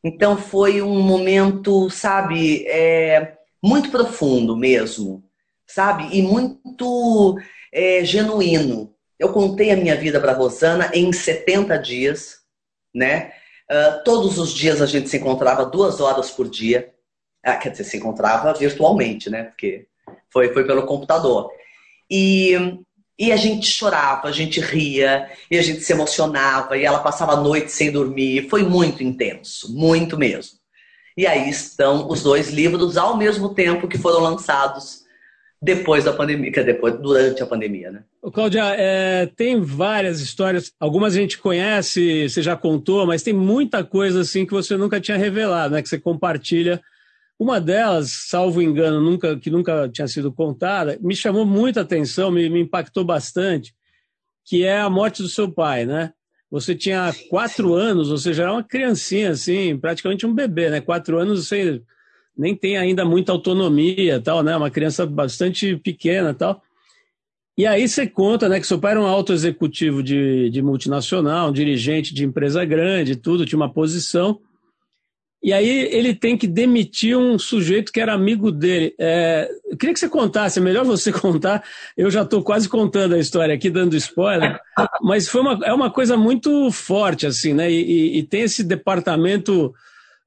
Então 0.05 0.37
foi 0.37 0.83
um 0.83 1.01
momento, 1.01 1.89
sabe, 1.91 2.67
é, 2.67 3.37
muito 3.63 3.91
profundo 3.91 4.57
mesmo 4.57 5.29
sabe? 5.69 6.09
E 6.17 6.23
muito 6.23 7.39
é, 7.73 8.05
genuíno. 8.05 8.95
Eu 9.19 9.33
contei 9.33 9.71
a 9.71 9.77
minha 9.77 9.95
vida 9.95 10.21
para 10.21 10.33
Rosana 10.33 10.91
em 10.95 11.13
70 11.13 11.77
dias, 11.77 12.39
né? 12.95 13.33
Uh, 13.71 14.03
todos 14.05 14.39
os 14.39 14.51
dias 14.51 14.81
a 14.81 14.87
gente 14.87 15.09
se 15.09 15.19
encontrava 15.19 15.67
duas 15.67 16.01
horas 16.01 16.31
por 16.31 16.49
dia. 16.49 16.93
Ah, 17.45 17.57
quer 17.57 17.71
dizer, 17.71 17.85
se 17.85 17.97
encontrava 17.97 18.53
virtualmente, 18.55 19.29
né? 19.29 19.45
Porque 19.45 19.87
foi, 20.31 20.53
foi 20.53 20.65
pelo 20.65 20.87
computador. 20.87 21.51
E, 22.11 22.55
e 23.19 23.31
a 23.31 23.37
gente 23.37 23.67
chorava, 23.67 24.29
a 24.29 24.33
gente 24.33 24.61
ria, 24.61 25.31
e 25.51 25.59
a 25.59 25.63
gente 25.63 25.81
se 25.81 25.93
emocionava, 25.93 26.77
e 26.77 26.85
ela 26.85 27.01
passava 27.01 27.33
a 27.33 27.41
noite 27.41 27.71
sem 27.71 27.91
dormir. 27.91 28.49
Foi 28.49 28.63
muito 28.63 29.03
intenso, 29.03 29.75
muito 29.75 30.17
mesmo. 30.17 30.59
E 31.17 31.27
aí 31.27 31.51
estão 31.51 32.09
os 32.09 32.23
dois 32.23 32.49
livros 32.49 32.97
ao 32.97 33.17
mesmo 33.17 33.55
tempo 33.55 33.89
que 33.89 33.99
foram 33.99 34.21
lançados 34.21 35.08
depois 35.61 36.05
da 36.05 36.13
pandemia, 36.13 36.53
que 36.53 36.61
é 36.61 36.65
depois, 36.65 36.99
durante 37.01 37.43
a 37.43 37.47
pandemia, 37.47 37.91
né? 37.91 38.05
Cláudia, 38.33 38.75
é, 38.77 39.27
tem 39.27 39.61
várias 39.61 40.21
histórias, 40.21 40.73
algumas 40.79 41.17
a 41.17 41.21
gente 41.21 41.39
conhece, 41.39 42.29
você 42.29 42.41
já 42.41 42.57
contou, 42.57 43.05
mas 43.07 43.25
tem 43.25 43.35
muita 43.35 43.83
coisa 43.83 44.21
assim 44.21 44.47
que 44.47 44.53
você 44.53 44.77
nunca 44.77 45.01
tinha 45.01 45.17
revelado, 45.17 45.75
né? 45.75 45.83
Que 45.83 45.89
você 45.89 45.99
compartilha. 45.99 46.81
Uma 47.37 47.61
delas, 47.61 48.27
salvo 48.29 48.63
engano, 48.63 49.01
nunca, 49.01 49.37
que 49.37 49.51
nunca 49.51 49.89
tinha 49.89 50.07
sido 50.09 50.33
contada, 50.33 50.99
me 51.01 51.15
chamou 51.15 51.45
muita 51.45 51.81
atenção, 51.81 52.31
me, 52.31 52.49
me 52.49 52.61
impactou 52.61 53.05
bastante, 53.05 53.75
que 54.45 54.65
é 54.65 54.81
a 54.81 54.91
morte 54.91 55.23
do 55.23 55.29
seu 55.29 55.51
pai, 55.51 55.85
né? 55.85 56.13
Você 56.51 56.75
tinha 56.75 57.13
quatro 57.29 57.75
anos, 57.75 58.11
ou 58.11 58.17
seja, 58.17 58.45
era 58.45 58.53
uma 58.53 58.65
criancinha, 58.65 59.31
assim, 59.31 59.77
praticamente 59.77 60.27
um 60.27 60.35
bebê, 60.35 60.71
né? 60.71 60.81
Quatro 60.81 61.19
anos, 61.19 61.47
você 61.47 61.83
nem 62.39 62.55
tem 62.55 62.79
ainda 62.79 63.05
muita 63.05 63.33
autonomia, 63.33 64.21
tal, 64.21 64.43
né? 64.43 64.57
Uma 64.57 64.71
criança 64.71 65.05
bastante 65.05 65.77
pequena, 65.77 66.33
tal. 66.33 66.63
E 67.59 67.67
aí 67.67 67.89
você 67.89 68.07
conta, 68.07 68.49
né, 68.49 68.61
que 68.61 68.67
seu 68.69 68.79
pai 68.79 68.93
era 68.93 69.01
um 69.01 69.07
alto 69.07 69.33
executivo 69.33 70.01
de, 70.01 70.49
de 70.49 70.63
multinacional, 70.63 71.49
um 71.49 71.53
dirigente 71.53 72.15
de 72.15 72.25
empresa 72.25 72.65
grande, 72.65 73.17
tudo, 73.17 73.45
tinha 73.45 73.57
uma 73.57 73.73
posição. 73.73 74.39
E 75.43 75.53
aí 75.53 75.69
ele 75.69 76.15
tem 76.15 76.37
que 76.37 76.47
demitir 76.47 77.19
um 77.19 77.37
sujeito 77.37 77.93
que 77.93 78.01
era 78.01 78.13
amigo 78.13 78.53
dele. 78.53 78.95
É, 78.97 79.51
eu 79.69 79.77
queria 79.77 79.93
que 79.93 79.99
você 79.99 80.09
contasse, 80.09 80.61
é 80.61 80.63
melhor 80.63 80.85
você 80.85 81.11
contar. 81.13 81.65
Eu 81.97 82.09
já 82.13 82.23
estou 82.23 82.45
quase 82.45 82.69
contando 82.69 83.17
a 83.17 83.19
história 83.19 83.53
aqui, 83.53 83.69
dando 83.69 83.97
spoiler, 83.97 84.61
mas 85.03 85.29
foi 85.29 85.41
uma, 85.41 85.59
é 85.65 85.73
uma 85.73 85.91
coisa 85.91 86.17
muito 86.17 86.71
forte, 86.71 87.27
assim, 87.27 87.55
né? 87.55 87.69
E, 87.69 87.83
e, 87.83 88.19
e 88.19 88.23
tem 88.23 88.43
esse 88.43 88.63
departamento 88.63 89.75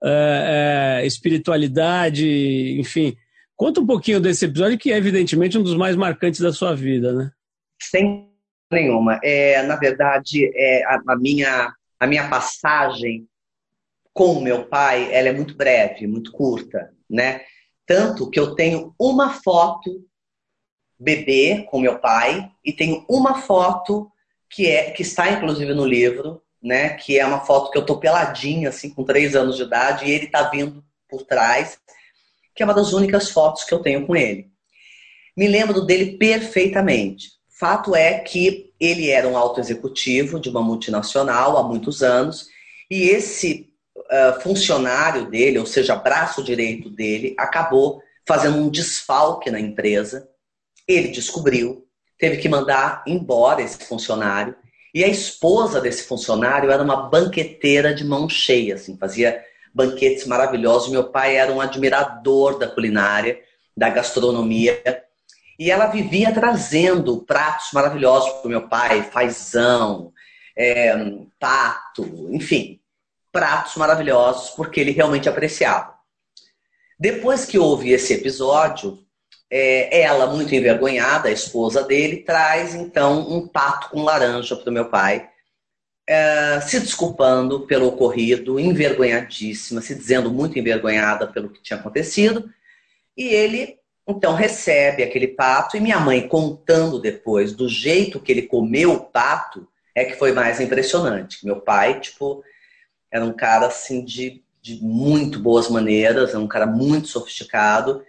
é, 0.03 1.01
é, 1.03 1.05
espiritualidade, 1.05 2.79
enfim. 2.79 3.15
Conta 3.55 3.79
um 3.79 3.85
pouquinho 3.85 4.19
desse 4.19 4.45
episódio, 4.45 4.77
que 4.77 4.91
é 4.91 4.97
evidentemente 4.97 5.57
um 5.57 5.63
dos 5.63 5.75
mais 5.75 5.95
marcantes 5.95 6.39
da 6.39 6.51
sua 6.51 6.75
vida, 6.75 7.13
né? 7.13 7.31
Sem 7.81 8.29
nenhuma. 8.71 9.19
É, 9.23 9.61
na 9.63 9.75
verdade, 9.75 10.51
é, 10.55 10.83
a, 10.85 11.01
a 11.09 11.15
minha, 11.15 11.71
a 11.99 12.07
minha 12.07 12.27
passagem 12.27 13.27
com 14.13 14.41
meu 14.41 14.65
pai, 14.65 15.13
ela 15.13 15.29
é 15.29 15.33
muito 15.33 15.55
breve, 15.55 16.07
muito 16.07 16.31
curta, 16.31 16.91
né? 17.09 17.41
Tanto 17.85 18.29
que 18.29 18.39
eu 18.39 18.55
tenho 18.55 18.93
uma 18.99 19.31
foto 19.41 20.05
bebê 20.99 21.65
com 21.69 21.79
meu 21.79 21.99
pai 21.99 22.49
e 22.63 22.71
tenho 22.71 23.05
uma 23.09 23.41
foto 23.41 24.11
que 24.49 24.67
é 24.67 24.91
que 24.91 25.01
está 25.01 25.31
inclusive 25.31 25.73
no 25.73 25.85
livro, 25.85 26.41
né? 26.61 26.89
Que 26.89 27.19
é 27.19 27.25
uma 27.25 27.41
foto 27.41 27.71
que 27.71 27.77
eu 27.77 27.85
tô 27.85 27.97
peladinha 27.97 28.69
assim 28.69 28.89
com 28.89 29.03
três 29.03 29.35
anos 29.35 29.57
de 29.57 29.63
idade 29.63 30.05
e 30.05 30.11
ele 30.11 30.27
tá 30.27 30.43
vindo 30.43 30.83
por 31.09 31.23
trás, 31.23 31.77
que 32.55 32.63
é 32.63 32.65
uma 32.65 32.73
das 32.73 32.93
únicas 32.93 33.29
fotos 33.29 33.63
que 33.63 33.73
eu 33.73 33.79
tenho 33.79 34.05
com 34.05 34.15
ele. 34.15 34.49
Me 35.35 35.47
lembro 35.47 35.81
dele 35.81 36.17
perfeitamente. 36.17 37.29
Fato 37.49 37.95
é 37.95 38.19
que 38.19 38.73
ele 38.79 39.09
era 39.09 39.27
um 39.27 39.37
alto 39.37 39.59
executivo 39.59 40.39
de 40.39 40.49
uma 40.49 40.61
multinacional 40.61 41.57
há 41.57 41.63
muitos 41.63 42.01
anos 42.01 42.47
e 42.89 43.03
esse 43.03 43.71
uh, 43.95 44.41
funcionário 44.41 45.29
dele, 45.29 45.59
ou 45.59 45.65
seja, 45.65 45.95
braço 45.95 46.43
direito 46.43 46.89
dele, 46.89 47.35
acabou 47.37 48.01
fazendo 48.27 48.57
um 48.57 48.69
desfalque 48.69 49.49
na 49.49 49.59
empresa. 49.59 50.27
Ele 50.87 51.09
descobriu, 51.09 51.87
teve 52.17 52.37
que 52.37 52.49
mandar 52.49 53.03
embora 53.07 53.61
esse 53.61 53.77
funcionário. 53.85 54.55
E 54.93 55.03
a 55.03 55.07
esposa 55.07 55.79
desse 55.79 56.03
funcionário 56.03 56.69
era 56.69 56.83
uma 56.83 57.09
banqueteira 57.09 57.93
de 57.93 58.03
mão 58.03 58.27
cheia, 58.27 58.75
assim, 58.75 58.97
fazia 58.97 59.43
banquetes 59.73 60.25
maravilhosos. 60.27 60.91
Meu 60.91 61.05
pai 61.05 61.37
era 61.37 61.51
um 61.51 61.61
admirador 61.61 62.59
da 62.59 62.67
culinária, 62.67 63.39
da 63.75 63.89
gastronomia. 63.89 64.81
E 65.57 65.71
ela 65.71 65.87
vivia 65.87 66.33
trazendo 66.33 67.21
pratos 67.21 67.69
maravilhosos 67.73 68.31
para 68.33 68.47
o 68.47 68.49
meu 68.49 68.67
pai, 68.67 69.03
fazão, 69.03 70.11
é, 70.57 70.93
pato, 71.39 72.03
enfim 72.31 72.81
pratos 73.31 73.75
maravilhosos, 73.75 74.49
porque 74.51 74.79
ele 74.79 74.91
realmente 74.91 75.29
apreciava. 75.29 75.95
Depois 76.99 77.45
que 77.45 77.57
houve 77.57 77.91
esse 77.91 78.13
episódio, 78.13 78.99
é, 79.51 80.01
ela, 80.01 80.27
muito 80.27 80.55
envergonhada, 80.55 81.27
a 81.27 81.31
esposa 81.31 81.83
dele, 81.83 82.23
traz 82.23 82.73
então 82.73 83.19
um 83.29 83.45
pato 83.45 83.89
com 83.89 84.01
laranja 84.01 84.55
para 84.55 84.69
o 84.69 84.73
meu 84.73 84.85
pai, 84.85 85.29
é, 86.07 86.61
se 86.61 86.79
desculpando 86.79 87.67
pelo 87.67 87.87
ocorrido, 87.87 88.57
envergonhadíssima, 88.57 89.81
se 89.81 89.93
dizendo 89.93 90.31
muito 90.31 90.57
envergonhada 90.57 91.27
pelo 91.27 91.49
que 91.49 91.61
tinha 91.61 91.77
acontecido. 91.77 92.49
E 93.17 93.25
ele 93.25 93.77
então 94.07 94.33
recebe 94.33 95.03
aquele 95.03 95.27
pato, 95.27 95.77
e 95.77 95.79
minha 95.79 95.99
mãe 95.99 96.27
contando 96.27 96.99
depois 96.99 97.53
do 97.53 97.67
jeito 97.69 98.19
que 98.19 98.31
ele 98.31 98.41
comeu 98.43 98.93
o 98.93 98.99
pato, 98.99 99.67
é 99.93 100.05
que 100.05 100.15
foi 100.15 100.31
mais 100.31 100.59
impressionante. 100.59 101.45
Meu 101.45 101.61
pai, 101.61 101.99
tipo, 101.99 102.43
era 103.11 103.23
um 103.23 103.33
cara 103.33 103.67
assim 103.67 104.03
de, 104.03 104.41
de 104.61 104.81
muito 104.81 105.39
boas 105.39 105.69
maneiras, 105.69 106.29
era 106.29 106.39
um 106.39 106.47
cara 106.47 106.65
muito 106.65 107.09
sofisticado, 107.09 108.03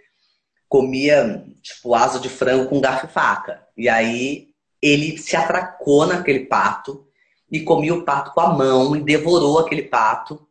comia 0.73 1.45
tipo 1.61 1.93
asa 1.93 2.19
de 2.19 2.27
frango 2.27 2.67
com 2.67 2.81
garfo 2.81 3.05
e 3.05 3.09
faca. 3.09 3.61
E 3.77 3.87
aí 3.87 4.47
ele 4.81 5.19
se 5.19 5.35
atracou 5.35 6.07
naquele 6.07 6.47
pato 6.47 7.05
e 7.51 7.59
comia 7.59 7.93
o 7.93 8.01
pato 8.01 8.31
com 8.31 8.41
a 8.41 8.51
mão 8.51 8.95
e 8.95 8.99
devorou 8.99 9.59
aquele 9.59 9.83
pato. 9.83 10.47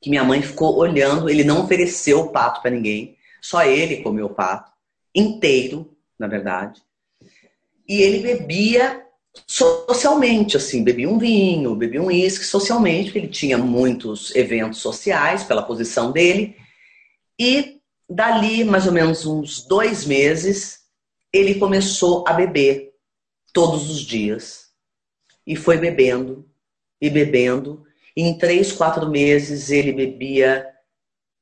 Que 0.00 0.08
minha 0.08 0.24
mãe 0.24 0.40
ficou 0.40 0.78
olhando, 0.78 1.28
ele 1.28 1.44
não 1.44 1.64
ofereceu 1.64 2.20
o 2.20 2.28
pato 2.30 2.62
para 2.62 2.70
ninguém, 2.70 3.18
só 3.42 3.62
ele 3.62 4.02
comeu 4.02 4.24
o 4.24 4.34
pato 4.34 4.72
inteiro, 5.14 5.94
na 6.18 6.26
verdade. 6.26 6.80
E 7.86 8.00
ele 8.00 8.20
bebia 8.20 9.04
socialmente, 9.46 10.56
assim, 10.56 10.82
bebia 10.82 11.10
um 11.10 11.18
vinho, 11.18 11.76
bebia 11.76 12.00
um 12.00 12.06
uísque 12.06 12.46
socialmente, 12.46 13.10
porque 13.10 13.18
ele 13.18 13.28
tinha 13.28 13.58
muitos 13.58 14.34
eventos 14.34 14.78
sociais 14.78 15.44
pela 15.44 15.62
posição 15.62 16.10
dele. 16.10 16.56
E 17.38 17.75
dali, 18.08 18.64
mais 18.64 18.86
ou 18.86 18.92
menos 18.92 19.26
uns 19.26 19.66
dois 19.66 20.04
meses, 20.04 20.80
ele 21.32 21.56
começou 21.56 22.24
a 22.26 22.32
beber 22.32 22.94
todos 23.52 23.90
os 23.90 24.00
dias. 24.00 24.66
E 25.46 25.56
foi 25.56 25.78
bebendo, 25.78 26.48
e 27.00 27.10
bebendo. 27.10 27.84
E 28.16 28.22
em 28.22 28.38
três, 28.38 28.72
quatro 28.72 29.08
meses 29.08 29.70
ele 29.70 29.92
bebia 29.92 30.66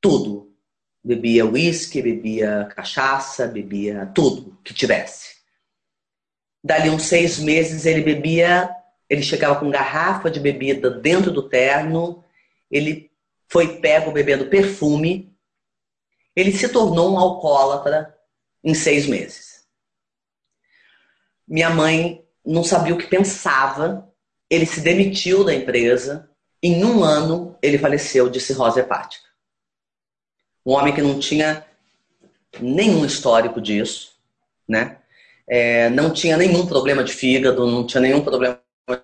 tudo. 0.01 0.53
Bebia 1.03 1.45
uísque, 1.45 2.01
bebia 2.01 2.67
cachaça, 2.75 3.47
bebia 3.47 4.11
tudo 4.13 4.57
que 4.63 4.73
tivesse. 4.73 5.35
Dali 6.63 6.89
uns 6.89 7.03
seis 7.03 7.37
meses 7.37 7.85
ele 7.85 8.01
bebia, 8.01 8.69
ele 9.07 9.21
chegava 9.21 9.59
com 9.59 9.69
garrafa 9.69 10.31
de 10.31 10.39
bebida 10.39 10.89
dentro 10.89 11.31
do 11.31 11.47
terno, 11.47 12.23
ele 12.71 13.11
foi 13.47 13.79
pego 13.79 14.11
bebendo 14.11 14.47
perfume, 14.47 15.34
ele 16.35 16.51
se 16.51 16.67
tornou 16.69 17.13
um 17.13 17.19
alcoólatra 17.19 18.15
em 18.63 18.73
seis 18.73 19.07
meses. 19.07 19.63
Minha 21.47 21.69
mãe 21.69 22.25
não 22.45 22.63
sabia 22.63 22.93
o 22.93 22.97
que 22.97 23.07
pensava, 23.07 24.11
ele 24.49 24.65
se 24.65 24.81
demitiu 24.81 25.43
da 25.43 25.53
empresa, 25.53 26.29
em 26.61 26.83
um 26.83 27.03
ano 27.03 27.57
ele 27.61 27.77
faleceu 27.77 28.29
de 28.29 28.39
cirrose 28.39 28.79
hepática. 28.79 29.25
Um 30.65 30.73
homem 30.73 30.93
que 30.93 31.01
não 31.01 31.19
tinha 31.19 31.65
nenhum 32.59 33.05
histórico 33.05 33.61
disso, 33.61 34.15
né? 34.67 34.97
é, 35.47 35.89
não 35.89 36.11
tinha 36.11 36.37
nenhum 36.37 36.65
problema 36.65 37.03
de 37.03 37.13
fígado, 37.13 37.67
não 37.67 37.85
tinha 37.85 38.01
nenhum 38.01 38.23
problema 38.23 38.59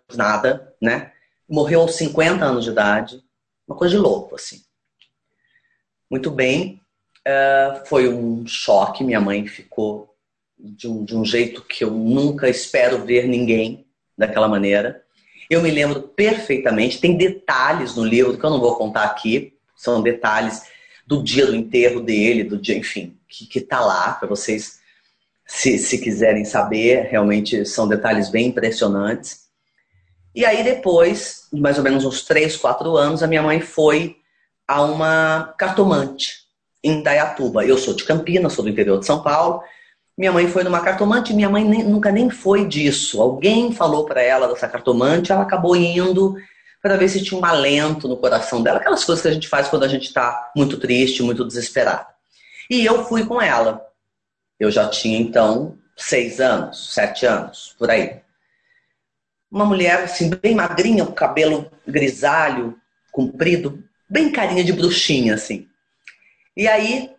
de 0.10 0.18
nada, 0.18 0.76
né? 0.82 1.12
Morreu 1.48 1.82
aos 1.82 1.96
50 1.96 2.44
anos 2.44 2.64
de 2.64 2.72
idade, 2.72 3.24
uma 3.68 3.78
coisa 3.78 3.96
de 3.96 4.02
louco, 4.02 4.36
assim. 4.36 4.62
Muito 6.10 6.32
bem, 6.32 6.81
uh, 7.28 7.86
foi 7.88 8.10
um 8.10 8.46
choque, 8.46 9.04
minha 9.04 9.20
mãe 9.20 9.46
ficou 9.48 10.16
de 10.58 10.88
um, 10.88 11.04
de 11.04 11.16
um 11.16 11.26
jeito 11.26 11.64
que 11.64 11.84
eu 11.84 11.92
nunca 11.92 12.50
espero 12.50 13.04
ver 13.04 13.28
ninguém 13.28 13.86
daquela 14.18 14.48
maneira. 14.48 15.04
Eu 15.50 15.62
me 15.62 15.72
lembro 15.72 16.02
perfeitamente, 16.02 17.00
tem 17.00 17.18
detalhes 17.18 17.96
no 17.96 18.06
livro 18.06 18.38
que 18.38 18.44
eu 18.44 18.50
não 18.50 18.60
vou 18.60 18.76
contar 18.76 19.04
aqui, 19.04 19.54
são 19.76 20.02
detalhes 20.02 20.64
do 21.06 21.22
dia 21.24 21.46
do 21.46 21.56
enterro 21.56 22.00
dele, 22.00 22.44
do 22.44 22.58
dia, 22.58 22.78
enfim, 22.78 23.18
que, 23.28 23.46
que 23.46 23.60
tá 23.60 23.80
lá 23.82 24.14
para 24.14 24.30
vocês 24.30 24.80
se, 25.46 25.78
se 25.78 25.98
quiserem 25.98 26.46
saber, 26.46 27.08
realmente 27.10 27.66
são 27.66 27.88
detalhes 27.88 28.30
bem 28.30 28.48
impressionantes. 28.48 29.42
E 30.34 30.46
aí 30.46 30.64
depois, 30.64 31.50
mais 31.52 31.78
ou 31.78 31.84
menos 31.84 32.06
uns 32.06 32.24
3, 32.24 32.56
4 32.56 32.96
anos, 32.96 33.22
a 33.22 33.28
minha 33.28 33.42
mãe 33.42 33.60
foi 33.60 34.18
a 34.66 34.82
uma 34.84 35.54
cartomante 35.58 36.41
em 36.84 37.02
Dayatuba. 37.02 37.66
Eu 37.66 37.78
sou 37.78 37.94
de 37.94 38.04
Campinas, 38.04 38.54
sou 38.54 38.64
do 38.64 38.70
interior 38.70 39.00
de 39.00 39.06
São 39.06 39.22
Paulo. 39.22 39.62
Minha 40.18 40.32
mãe 40.32 40.48
foi 40.48 40.64
numa 40.64 40.82
cartomante, 40.82 41.34
minha 41.34 41.50
mãe 41.50 41.64
nem, 41.64 41.84
nunca 41.84 42.12
nem 42.12 42.30
foi 42.30 42.68
disso. 42.68 43.22
Alguém 43.22 43.72
falou 43.72 44.06
para 44.06 44.22
ela 44.22 44.48
dessa 44.48 44.68
cartomante, 44.68 45.32
ela 45.32 45.42
acabou 45.44 45.76
indo 45.76 46.36
para 46.82 46.98
ver 46.98 47.10
se 47.10 47.24
tinha 47.24 47.40
um 47.40 47.46
alento 47.46 48.08
no 48.08 48.18
coração 48.18 48.62
dela, 48.62 48.80
aquelas 48.80 49.04
coisas 49.04 49.22
que 49.22 49.28
a 49.28 49.34
gente 49.34 49.48
faz 49.48 49.68
quando 49.68 49.84
a 49.84 49.88
gente 49.88 50.08
está 50.08 50.52
muito 50.56 50.78
triste, 50.78 51.24
muito 51.24 51.46
desesperado. 51.46 52.08
E 52.70 52.84
eu 52.86 53.06
fui 53.06 53.26
com 53.26 53.42
ela. 53.42 53.86
Eu 54.60 54.72
já 54.72 54.88
tinha, 54.90 55.20
então, 55.20 55.78
seis 55.96 56.40
anos, 56.40 56.94
sete 56.94 57.26
anos, 57.26 57.76
por 57.78 57.90
aí. 57.90 58.22
Uma 59.52 59.66
mulher, 59.66 60.04
assim, 60.04 60.30
bem 60.30 60.56
magrinha, 60.56 61.06
com 61.06 61.14
cabelo 61.14 61.70
grisalho, 61.86 62.80
comprido, 63.12 63.84
bem 64.10 64.32
carinha 64.32 64.64
de 64.64 64.72
bruxinha, 64.72 65.36
assim. 65.36 65.68
E 66.62 66.68
aí, 66.68 67.10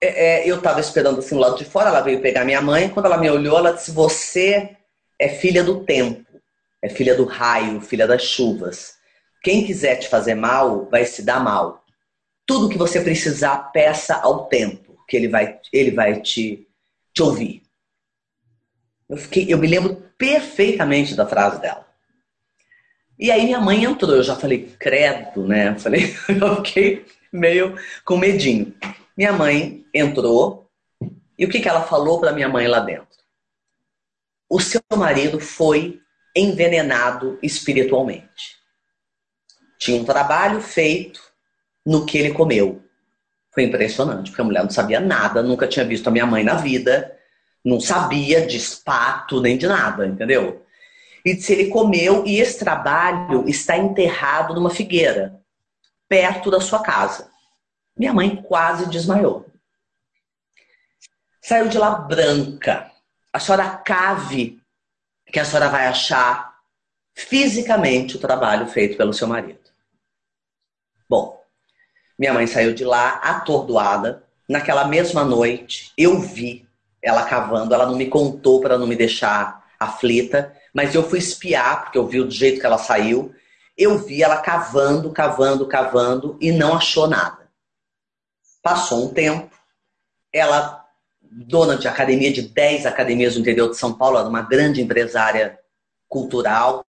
é, 0.00 0.40
é, 0.40 0.50
eu 0.50 0.56
estava 0.56 0.80
esperando, 0.80 1.20
assim, 1.20 1.36
do 1.36 1.40
lado 1.40 1.56
de 1.56 1.64
fora, 1.64 1.88
ela 1.88 2.00
veio 2.00 2.20
pegar 2.20 2.44
minha 2.44 2.60
mãe. 2.60 2.88
Quando 2.88 3.06
ela 3.06 3.16
me 3.16 3.30
olhou, 3.30 3.56
ela 3.56 3.70
disse: 3.70 3.92
Você 3.92 4.76
é 5.20 5.28
filha 5.28 5.62
do 5.62 5.84
tempo, 5.84 6.26
é 6.82 6.88
filha 6.88 7.14
do 7.14 7.24
raio, 7.24 7.80
filha 7.80 8.08
das 8.08 8.22
chuvas. 8.22 8.94
Quem 9.40 9.64
quiser 9.64 10.00
te 10.00 10.08
fazer 10.08 10.34
mal, 10.34 10.88
vai 10.90 11.04
se 11.04 11.22
dar 11.22 11.38
mal. 11.38 11.84
tudo 12.44 12.68
que 12.68 12.76
você 12.76 13.00
precisar, 13.00 13.70
peça 13.70 14.16
ao 14.16 14.46
tempo, 14.46 14.98
que 15.06 15.16
ele 15.16 15.28
vai, 15.28 15.60
ele 15.72 15.92
vai 15.92 16.20
te, 16.20 16.66
te 17.14 17.22
ouvir. 17.22 17.62
Eu, 19.08 19.16
fiquei, 19.16 19.46
eu 19.48 19.58
me 19.58 19.68
lembro 19.68 20.02
perfeitamente 20.18 21.14
da 21.14 21.24
frase 21.24 21.60
dela. 21.60 21.86
E 23.16 23.30
aí 23.30 23.44
minha 23.44 23.60
mãe 23.60 23.84
entrou, 23.84 24.16
eu 24.16 24.24
já 24.24 24.34
falei, 24.34 24.74
credo, 24.76 25.46
né? 25.46 25.68
Eu 25.68 25.78
falei, 25.78 26.16
eu 26.28 26.56
fiquei 26.56 27.06
meio 27.32 27.76
com 28.04 28.16
medinho. 28.16 28.74
Minha 29.16 29.32
mãe 29.32 29.84
entrou, 29.94 30.68
e 31.38 31.44
o 31.44 31.48
que, 31.48 31.60
que 31.60 31.68
ela 31.68 31.82
falou 31.82 32.20
para 32.20 32.32
minha 32.32 32.48
mãe 32.48 32.66
lá 32.66 32.80
dentro? 32.80 33.08
O 34.48 34.60
seu 34.60 34.82
marido 34.96 35.40
foi 35.40 36.00
envenenado 36.36 37.38
espiritualmente. 37.42 38.60
Tinha 39.78 40.00
um 40.00 40.04
trabalho 40.04 40.60
feito 40.60 41.20
no 41.84 42.06
que 42.06 42.18
ele 42.18 42.32
comeu. 42.32 42.82
Foi 43.52 43.64
impressionante, 43.64 44.30
porque 44.30 44.40
a 44.40 44.44
mulher 44.44 44.62
não 44.62 44.70
sabia 44.70 45.00
nada, 45.00 45.42
nunca 45.42 45.66
tinha 45.66 45.84
visto 45.84 46.08
a 46.08 46.10
minha 46.10 46.26
mãe 46.26 46.42
na 46.44 46.54
vida, 46.54 47.18
não 47.64 47.80
sabia 47.80 48.46
de 48.46 48.56
espato 48.56 49.40
nem 49.40 49.56
de 49.56 49.66
nada, 49.66 50.06
entendeu? 50.06 50.64
E 51.24 51.34
disse 51.34 51.52
ele 51.52 51.68
comeu 51.68 52.24
e 52.26 52.40
esse 52.40 52.58
trabalho 52.58 53.48
está 53.48 53.76
enterrado 53.76 54.54
numa 54.54 54.70
figueira, 54.70 55.41
perto 56.12 56.50
da 56.50 56.60
sua 56.60 56.82
casa. 56.82 57.30
Minha 57.96 58.12
mãe 58.12 58.36
quase 58.36 58.86
desmaiou. 58.90 59.46
Saiu 61.40 61.70
de 61.70 61.78
lá 61.78 61.94
branca. 61.94 62.92
A 63.32 63.40
senhora 63.40 63.78
cave 63.78 64.60
que 65.24 65.40
a 65.40 65.44
senhora 65.46 65.70
vai 65.70 65.86
achar 65.86 66.58
fisicamente 67.14 68.16
o 68.16 68.20
trabalho 68.20 68.66
feito 68.66 68.98
pelo 68.98 69.14
seu 69.14 69.26
marido. 69.26 69.70
Bom, 71.08 71.42
minha 72.18 72.34
mãe 72.34 72.46
saiu 72.46 72.74
de 72.74 72.84
lá 72.84 73.14
atordoada. 73.14 74.22
Naquela 74.46 74.86
mesma 74.86 75.24
noite, 75.24 75.94
eu 75.96 76.20
vi 76.20 76.68
ela 77.00 77.24
cavando. 77.24 77.72
Ela 77.72 77.86
não 77.86 77.96
me 77.96 78.08
contou 78.08 78.60
para 78.60 78.76
não 78.76 78.86
me 78.86 78.96
deixar 78.96 79.66
aflita, 79.80 80.54
mas 80.74 80.94
eu 80.94 81.08
fui 81.08 81.18
espiar, 81.18 81.84
porque 81.84 81.96
eu 81.96 82.06
vi 82.06 82.22
do 82.22 82.30
jeito 82.30 82.60
que 82.60 82.66
ela 82.66 82.76
saiu. 82.76 83.34
Eu 83.76 83.98
vi 83.98 84.22
ela 84.22 84.40
cavando, 84.40 85.10
cavando, 85.12 85.66
cavando 85.66 86.36
e 86.40 86.52
não 86.52 86.74
achou 86.74 87.06
nada. 87.06 87.50
Passou 88.62 89.06
um 89.06 89.12
tempo, 89.12 89.50
ela, 90.32 90.84
dona 91.20 91.76
de 91.76 91.88
academia, 91.88 92.32
de 92.32 92.42
10 92.42 92.86
academias 92.86 93.34
no 93.34 93.40
interior 93.40 93.70
de 93.70 93.76
São 93.76 93.92
Paulo, 93.92 94.18
era 94.18 94.28
uma 94.28 94.42
grande 94.42 94.80
empresária 94.80 95.58
cultural, 96.08 96.84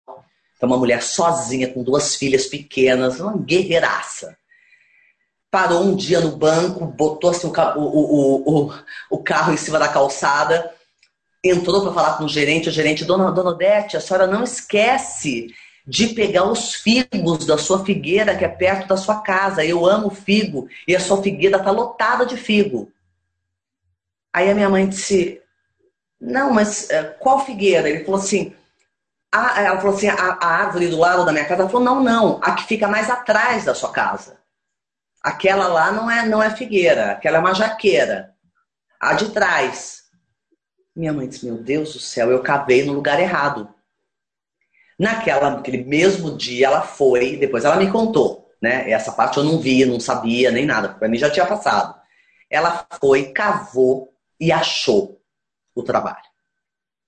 então 0.57 0.69
uma 0.69 0.77
mulher 0.77 1.03
sozinha, 1.03 1.73
com 1.73 1.83
duas 1.83 2.15
filhas 2.15 2.47
pequenas, 2.47 3.21
uma 3.21 3.37
guerreiraça 3.39 4.37
parou 5.53 5.85
um 5.85 5.95
dia 5.95 6.19
no 6.19 6.35
banco, 6.35 6.87
botou 6.87 7.29
assim, 7.29 7.47
o, 7.47 7.81
o, 7.81 8.69
o, 8.71 8.75
o 9.11 9.23
carro 9.23 9.53
em 9.53 9.57
cima 9.59 9.79
da 9.79 9.87
calçada, 9.87 10.73
entrou 11.45 11.83
para 11.83 11.93
falar 11.93 12.17
com 12.17 12.25
o 12.25 12.29
gerente, 12.29 12.71
o 12.71 12.73
gerente, 12.73 13.05
dona, 13.05 13.31
dona 13.31 13.51
Odete, 13.51 13.95
a 13.95 14.01
senhora 14.01 14.27
não 14.27 14.43
esquece 14.43 15.49
de 15.87 16.09
pegar 16.09 16.45
os 16.45 16.75
figos 16.75 17.45
da 17.45 17.59
sua 17.59 17.85
figueira 17.85 18.37
que 18.37 18.45
é 18.45 18.49
perto 18.49 18.89
da 18.89 18.97
sua 18.97 19.21
casa. 19.21 19.65
Eu 19.65 19.87
amo 19.87 20.11
figo 20.11 20.69
e 20.87 20.95
a 20.95 21.01
sua 21.01 21.23
figueira 21.23 21.59
está 21.59 21.71
lotada 21.71 22.25
de 22.25 22.37
figo. 22.37 22.93
Aí 24.33 24.51
a 24.51 24.55
minha 24.55 24.71
mãe 24.71 24.89
disse: 24.89 25.43
Não, 26.21 26.53
mas 26.53 26.85
uh, 26.85 27.19
qual 27.19 27.45
figueira? 27.45 27.89
Ele 27.89 28.05
falou 28.05 28.21
assim: 28.21 28.55
a, 29.31 29.63
ela 29.63 29.81
falou 29.81 29.97
assim: 29.97 30.09
a, 30.09 30.15
a, 30.15 30.47
árvore 30.47 30.89
do 30.89 30.99
lado 30.99 31.25
da 31.25 31.33
minha 31.33 31.45
casa. 31.45 31.63
Ela 31.63 31.71
falou: 31.71 31.85
Não, 31.85 32.03
não, 32.03 32.41
a 32.43 32.55
que 32.55 32.65
fica 32.65 32.87
mais 32.89 33.11
atrás 33.11 33.65
da 33.65 33.75
sua 33.75 33.91
casa. 33.91 34.41
Aquela 35.23 35.69
lá 35.69 35.93
não 35.93 36.11
é, 36.11 36.27
não 36.27 36.43
é 36.43 36.51
figueira, 36.55 37.13
aquela 37.13 37.37
é 37.39 37.41
uma 37.41 37.55
jaqueira. 37.55 38.35
A 38.99 39.15
de 39.15 39.31
trás. 39.31 40.03
Minha 40.95 41.13
mãe 41.13 41.29
disse: 41.29 41.45
Meu 41.45 41.57
Deus 41.57 41.93
do 41.93 41.99
céu, 41.99 42.31
eu 42.31 42.43
cavei 42.43 42.85
no 42.85 42.93
lugar 42.93 43.21
errado. 43.21 43.73
Naquela, 45.03 45.51
naquele 45.51 45.83
mesmo 45.83 46.37
dia, 46.37 46.69
ela 46.69 46.83
foi, 46.83 47.37
depois 47.37 47.65
ela 47.65 47.75
me 47.75 47.91
contou, 47.91 48.49
né? 48.63 48.89
Essa 48.89 49.11
parte 49.11 49.37
eu 49.37 49.43
não 49.43 49.59
via, 49.59 49.85
não 49.85 49.99
sabia 49.99 50.53
nem 50.53 50.65
nada, 50.65 50.91
para 50.91 51.09
mim 51.09 51.19
já 51.19 51.29
tinha 51.29 51.45
passado. 51.45 52.01
Ela 52.49 52.87
foi, 53.01 53.33
cavou 53.33 54.15
e 54.39 54.53
achou 54.53 55.21
o 55.75 55.83
trabalho. 55.83 56.23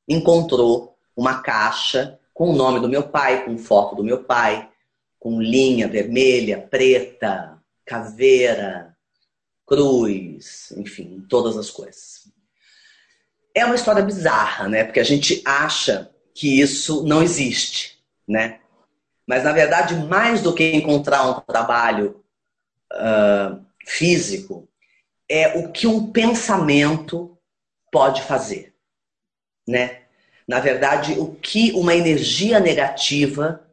Encontrou 0.09 0.99
uma 1.17 1.41
caixa 1.41 2.19
com 2.33 2.51
o 2.51 2.57
nome 2.57 2.81
do 2.81 2.89
meu 2.89 3.05
pai, 3.05 3.45
com 3.45 3.57
foto 3.57 3.95
do 3.95 4.03
meu 4.03 4.25
pai, 4.25 4.69
com 5.21 5.41
linha 5.41 5.87
vermelha, 5.87 6.67
preta, 6.69 7.63
caveira, 7.85 8.97
cruz, 9.65 10.75
enfim, 10.77 11.25
todas 11.29 11.57
as 11.57 11.71
coisas. 11.71 12.29
É 13.55 13.65
uma 13.65 13.77
história 13.77 14.03
bizarra, 14.03 14.67
né? 14.67 14.83
Porque 14.83 14.99
a 14.99 15.05
gente 15.05 15.41
acha 15.45 16.11
que 16.35 16.61
isso 16.61 17.05
não 17.05 17.23
existe, 17.23 17.99
né? 18.27 18.59
Mas 19.27 19.45
na 19.45 19.53
verdade, 19.53 19.95
mais 19.95 20.43
do 20.43 20.53
que 20.53 20.75
encontrar 20.75 21.27
um 21.31 21.41
trabalho 21.41 22.23
uh, 22.93 23.65
físico, 23.87 24.69
é 25.29 25.59
o 25.59 25.73
que 25.73 25.87
um 25.87 26.11
pensamento 26.11 27.39
pode 27.91 28.23
fazer, 28.23 28.75
né? 29.67 30.03
Na 30.47 30.61
verdade, 30.61 31.19
o 31.19 31.35
que 31.35 31.73
uma 31.73 31.95
energia 31.95 32.61
negativa 32.61 33.67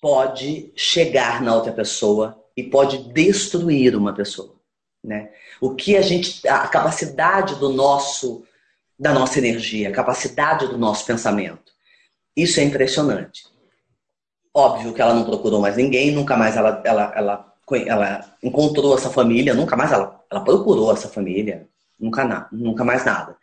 pode 0.00 0.72
chegar 0.74 1.40
na 1.42 1.54
outra 1.54 1.72
pessoa 1.72 2.42
e 2.56 2.64
pode 2.64 3.12
destruir 3.12 3.94
uma 3.94 4.12
pessoa, 4.12 4.56
né? 5.04 5.30
O 5.60 5.74
que 5.74 5.96
a 5.96 6.02
gente, 6.02 6.46
a 6.48 6.66
capacidade 6.66 7.54
do 7.56 7.68
nosso, 7.68 8.44
da 8.98 9.12
nossa 9.12 9.38
energia, 9.38 9.90
a 9.90 9.92
capacidade 9.92 10.66
do 10.66 10.78
nosso 10.78 11.06
pensamento, 11.06 11.69
isso 12.36 12.60
é 12.60 12.64
impressionante. 12.64 13.44
Óbvio 14.52 14.92
que 14.92 15.00
ela 15.00 15.14
não 15.14 15.24
procurou 15.24 15.60
mais 15.60 15.76
ninguém, 15.76 16.10
nunca 16.10 16.36
mais 16.36 16.56
ela, 16.56 16.82
ela, 16.84 17.12
ela, 17.14 17.54
ela 17.86 18.36
encontrou 18.42 18.96
essa 18.96 19.10
família, 19.10 19.54
nunca 19.54 19.76
mais 19.76 19.92
ela, 19.92 20.20
ela 20.30 20.44
procurou 20.44 20.92
essa 20.92 21.08
família, 21.08 21.68
nunca, 21.98 22.48
nunca 22.50 22.84
mais 22.84 23.04
nada. 23.04 23.36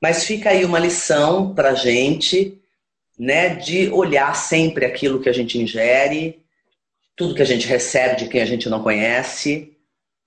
Mas 0.00 0.24
fica 0.24 0.50
aí 0.50 0.64
uma 0.64 0.78
lição 0.78 1.54
para 1.54 1.74
gente, 1.74 2.58
né, 3.18 3.54
de 3.54 3.90
olhar 3.90 4.34
sempre 4.34 4.86
aquilo 4.86 5.20
que 5.20 5.28
a 5.28 5.32
gente 5.32 5.58
ingere, 5.58 6.42
tudo 7.14 7.34
que 7.34 7.42
a 7.42 7.46
gente 7.46 7.66
recebe 7.66 8.16
de 8.16 8.28
quem 8.28 8.40
a 8.40 8.46
gente 8.46 8.68
não 8.70 8.82
conhece, 8.82 9.76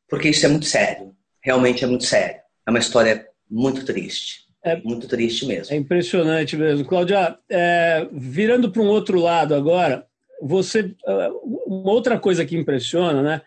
porque 0.07 0.29
isso 0.29 0.45
é 0.45 0.49
muito 0.49 0.67
sério. 0.67 1.15
Realmente 1.41 1.83
é 1.83 1.87
muito 1.87 2.05
sério. 2.05 2.39
É 2.67 2.69
uma 2.69 2.77
história 2.77 3.27
muito 3.49 3.83
triste. 3.83 4.42
É 4.63 4.77
muito 4.77 5.07
triste 5.07 5.45
mesmo. 5.45 5.73
É 5.73 5.77
impressionante 5.77 6.55
mesmo. 6.55 6.85
Cláudia, 6.85 7.37
é, 7.49 8.07
virando 8.11 8.71
para 8.71 8.81
um 8.81 8.87
outro 8.87 9.19
lado 9.19 9.53
agora, 9.53 10.07
você. 10.41 10.95
É, 11.05 11.29
uma 11.67 11.91
outra 11.91 12.17
coisa 12.17 12.45
que 12.45 12.55
impressiona, 12.55 13.21
né? 13.21 13.41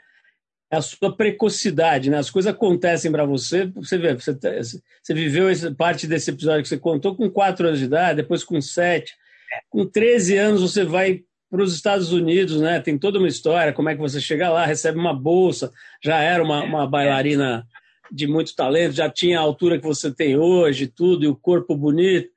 É 0.71 0.77
a 0.77 0.83
sua 0.83 1.17
precocidade, 1.17 2.11
né? 2.11 2.19
As 2.19 2.31
coisas 2.31 2.53
acontecem 2.53 3.11
para 3.11 3.25
você. 3.25 3.67
Você 3.77 3.97
vê, 3.97 4.15
você, 4.15 4.35
tá, 4.35 4.51
você 4.61 5.15
viveu 5.15 5.49
essa 5.49 5.75
parte 5.75 6.07
desse 6.07 6.31
episódio 6.31 6.63
que 6.63 6.69
você 6.69 6.79
contou 6.79 7.15
com 7.15 7.31
quatro 7.31 7.67
anos 7.67 7.79
de 7.79 7.87
idade, 7.87 8.17
depois 8.17 8.45
com 8.45 8.61
sete. 8.61 9.15
Com 9.71 9.87
13 9.87 10.37
anos 10.37 10.61
você 10.61 10.85
vai 10.85 11.23
para 11.51 11.63
os 11.63 11.75
Estados 11.75 12.13
Unidos, 12.13 12.61
né? 12.61 12.81
Tem 12.81 12.99
toda 12.99 13.19
uma 13.19 13.29
história, 13.29 13.73
como 13.73 13.89
é 13.89 13.95
que 13.95 14.01
você 14.01 14.21
chega 14.21 14.51
lá, 14.51 14.67
recebe 14.67 14.99
uma 14.99 15.15
bolsa, 15.15 15.73
já 16.03 16.21
era 16.21 16.43
uma, 16.43 16.63
uma 16.65 16.87
bailarina 16.87 17.67
de 18.11 18.27
muito 18.27 18.55
talento, 18.55 18.95
já 18.95 19.11
tinha 19.11 19.39
a 19.39 19.43
altura 19.43 19.79
que 19.79 19.85
você 19.87 20.11
tem 20.11 20.37
hoje, 20.37 20.87
tudo, 20.87 21.25
e 21.25 21.29
o 21.29 21.37
corpo 21.37 21.77
bonito. 21.77 22.29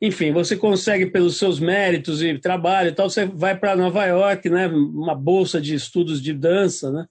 Enfim, 0.00 0.32
você 0.32 0.56
consegue 0.56 1.06
pelos 1.06 1.38
seus 1.38 1.58
méritos 1.58 2.22
e 2.22 2.38
trabalho 2.38 2.90
e 2.90 2.92
tal, 2.92 3.08
você 3.08 3.24
vai 3.24 3.56
para 3.56 3.76
Nova 3.76 4.04
York, 4.04 4.48
né? 4.50 4.66
Uma 4.66 5.14
bolsa 5.14 5.60
de 5.60 5.74
estudos 5.74 6.20
de 6.20 6.34
dança, 6.34 6.90
né? 6.90 7.06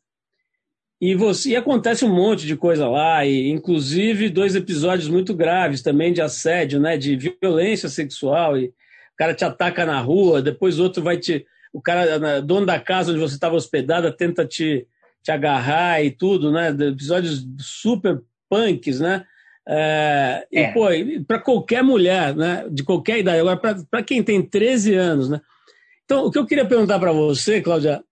E, 1.02 1.14
você, 1.14 1.50
e 1.50 1.56
acontece 1.56 2.06
um 2.06 2.14
monte 2.14 2.46
de 2.46 2.56
coisa 2.56 2.88
lá, 2.88 3.26
e 3.26 3.50
inclusive 3.50 4.30
dois 4.30 4.56
episódios 4.56 5.10
muito 5.10 5.34
graves 5.34 5.82
também 5.82 6.14
de 6.14 6.22
assédio, 6.22 6.80
né? 6.80 6.98
De 6.98 7.16
violência 7.16 7.90
sexual 7.90 8.58
e 8.58 8.68
o 8.68 9.18
cara 9.18 9.34
te 9.34 9.44
ataca 9.44 9.86
na 9.86 10.00
rua, 10.00 10.42
depois 10.42 10.80
outro 10.80 11.02
vai 11.02 11.18
te. 11.18 11.46
O 11.74 11.82
cara, 11.82 12.42
dono 12.42 12.66
da 12.66 12.80
casa 12.80 13.12
onde 13.12 13.20
você 13.20 13.36
estava 13.36 13.56
hospedada, 13.56 14.12
tenta 14.12 14.46
te, 14.46 14.88
te 15.26 15.32
agarrar 15.32 16.04
e 16.04 16.12
tudo, 16.12 16.52
né? 16.52 16.70
Episódios 16.70 17.48
super 17.58 18.22
punks, 18.48 19.00
né? 19.00 19.26
É, 19.68 20.46
é. 20.54 20.62
E, 20.62 20.72
pô, 20.72 20.86
para 21.28 21.40
qualquer 21.40 21.84
mulher, 21.84 22.36
né? 22.36 22.68
De 22.70 22.84
qualquer 22.84 23.18
idade. 23.18 23.40
Agora, 23.40 23.58
para 23.90 24.04
quem 24.04 24.22
tem 24.22 24.40
13 24.40 24.94
anos, 24.94 25.28
né? 25.28 25.42
Então, 26.06 26.26
o 26.26 26.32
que 26.32 26.38
eu 26.38 26.46
queria 26.46 26.68
perguntar 26.68 27.00
para 27.00 27.12
você, 27.12 27.60
Cláudia, 27.60 28.04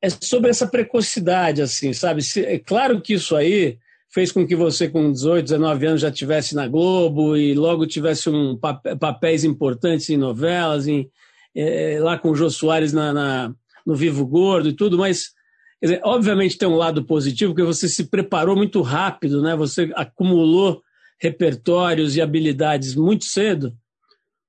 é 0.00 0.08
sobre 0.08 0.50
essa 0.50 0.68
precocidade, 0.68 1.60
assim, 1.60 1.92
sabe? 1.92 2.22
Se, 2.22 2.46
é 2.46 2.60
claro 2.60 3.00
que 3.00 3.14
isso 3.14 3.34
aí 3.34 3.76
fez 4.08 4.30
com 4.30 4.46
que 4.46 4.54
você, 4.54 4.88
com 4.88 5.10
18, 5.10 5.42
19 5.42 5.86
anos, 5.86 6.00
já 6.00 6.12
tivesse 6.12 6.54
na 6.54 6.68
Globo 6.68 7.36
e 7.36 7.54
logo 7.54 7.88
tivesse 7.88 8.30
um 8.30 8.56
papéis 8.56 9.42
importantes 9.42 10.08
em 10.08 10.16
novelas, 10.16 10.86
em, 10.86 11.10
é, 11.56 11.98
lá 12.00 12.16
com 12.16 12.30
o 12.30 12.36
Jô 12.36 12.48
Soares 12.48 12.92
na, 12.92 13.12
na, 13.12 13.54
no 13.84 13.96
Vivo 13.96 14.24
Gordo 14.24 14.68
e 14.68 14.72
tudo, 14.72 14.96
mas 14.96 15.32
Quer 15.80 15.86
dizer, 15.86 16.00
obviamente 16.04 16.58
tem 16.58 16.68
um 16.68 16.76
lado 16.76 17.04
positivo, 17.04 17.54
porque 17.54 17.66
você 17.66 17.88
se 17.88 18.04
preparou 18.04 18.54
muito 18.54 18.82
rápido, 18.82 19.40
né? 19.40 19.56
Você 19.56 19.90
acumulou 19.96 20.82
repertórios 21.18 22.16
e 22.16 22.20
habilidades 22.20 22.94
muito 22.94 23.24
cedo. 23.24 23.74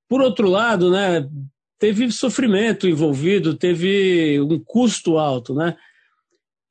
Por 0.09 0.21
outro 0.21 0.49
lado, 0.49 0.91
né, 0.91 1.27
teve 1.79 2.11
sofrimento 2.11 2.87
envolvido, 2.87 3.55
teve 3.55 4.41
um 4.41 4.59
custo 4.59 5.17
alto, 5.17 5.53
né? 5.53 5.75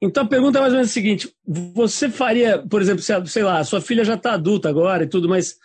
Então 0.03 0.25
a 0.25 0.27
pergunta 0.27 0.59
é 0.59 0.61
mais 0.61 0.73
ou 0.73 0.79
menos 0.79 0.91
a 0.91 0.95
seguinte: 0.95 1.35
você 1.47 2.09
faria, 2.09 2.59
por 2.59 2.81
exemplo, 2.81 3.03
sei 3.27 3.43
lá, 3.43 3.65
sua 3.65 3.81
filha 3.81 4.05
já 4.05 4.15
está 4.15 4.33
adulta 4.33 4.69
agora 4.69 5.05
e 5.05 5.09
tudo, 5.09 5.29
mas 5.29 5.57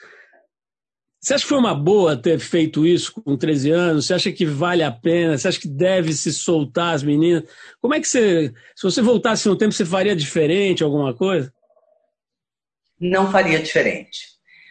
você 1.26 1.34
acha 1.34 1.44
que 1.44 1.50
foi 1.50 1.58
uma 1.58 1.74
boa 1.74 2.16
ter 2.16 2.38
feito 2.38 2.86
isso 2.86 3.12
com 3.14 3.36
13 3.36 3.72
anos? 3.72 4.06
Você 4.06 4.14
acha 4.14 4.32
que 4.32 4.46
vale 4.46 4.84
a 4.84 4.92
pena? 4.92 5.36
Você 5.36 5.48
acha 5.48 5.60
que 5.60 5.68
deve 5.68 6.14
se 6.14 6.32
soltar 6.32 6.94
as 6.94 7.02
meninas? 7.02 7.44
Como 7.82 7.96
é 7.96 8.00
que 8.00 8.08
você, 8.08 8.54
se 8.76 8.84
você 8.84 9.02
voltasse 9.02 9.48
no 9.48 9.58
tempo, 9.58 9.72
você 9.72 9.84
faria 9.84 10.16
diferente 10.16 10.84
alguma 10.84 11.16
coisa? 11.16 11.52
Não 13.00 13.32
faria 13.32 13.60
diferente, 13.60 14.20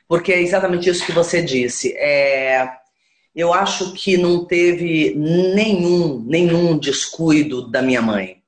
porque 0.06 0.32
é 0.32 0.40
exatamente 0.40 0.88
isso 0.88 1.04
que 1.04 1.10
você 1.10 1.42
disse. 1.42 1.92
É, 1.96 2.70
eu 3.34 3.52
acho 3.52 3.92
que 3.92 4.16
não 4.16 4.44
teve 4.44 5.12
nenhum, 5.16 6.24
nenhum 6.24 6.78
descuido 6.78 7.68
da 7.68 7.82
minha 7.82 8.00
mãe 8.00 8.44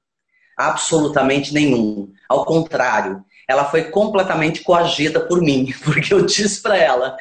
absolutamente 0.57 1.53
nenhum. 1.53 2.13
Ao 2.29 2.45
contrário, 2.45 3.25
ela 3.49 3.65
foi 3.65 3.91
completamente 3.91 4.63
coagida 4.63 5.19
por 5.21 5.43
mim, 5.43 5.75
porque 5.85 6.15
eu 6.15 6.25
disse 6.25 6.63
para 6.63 6.79
ela: 6.79 7.17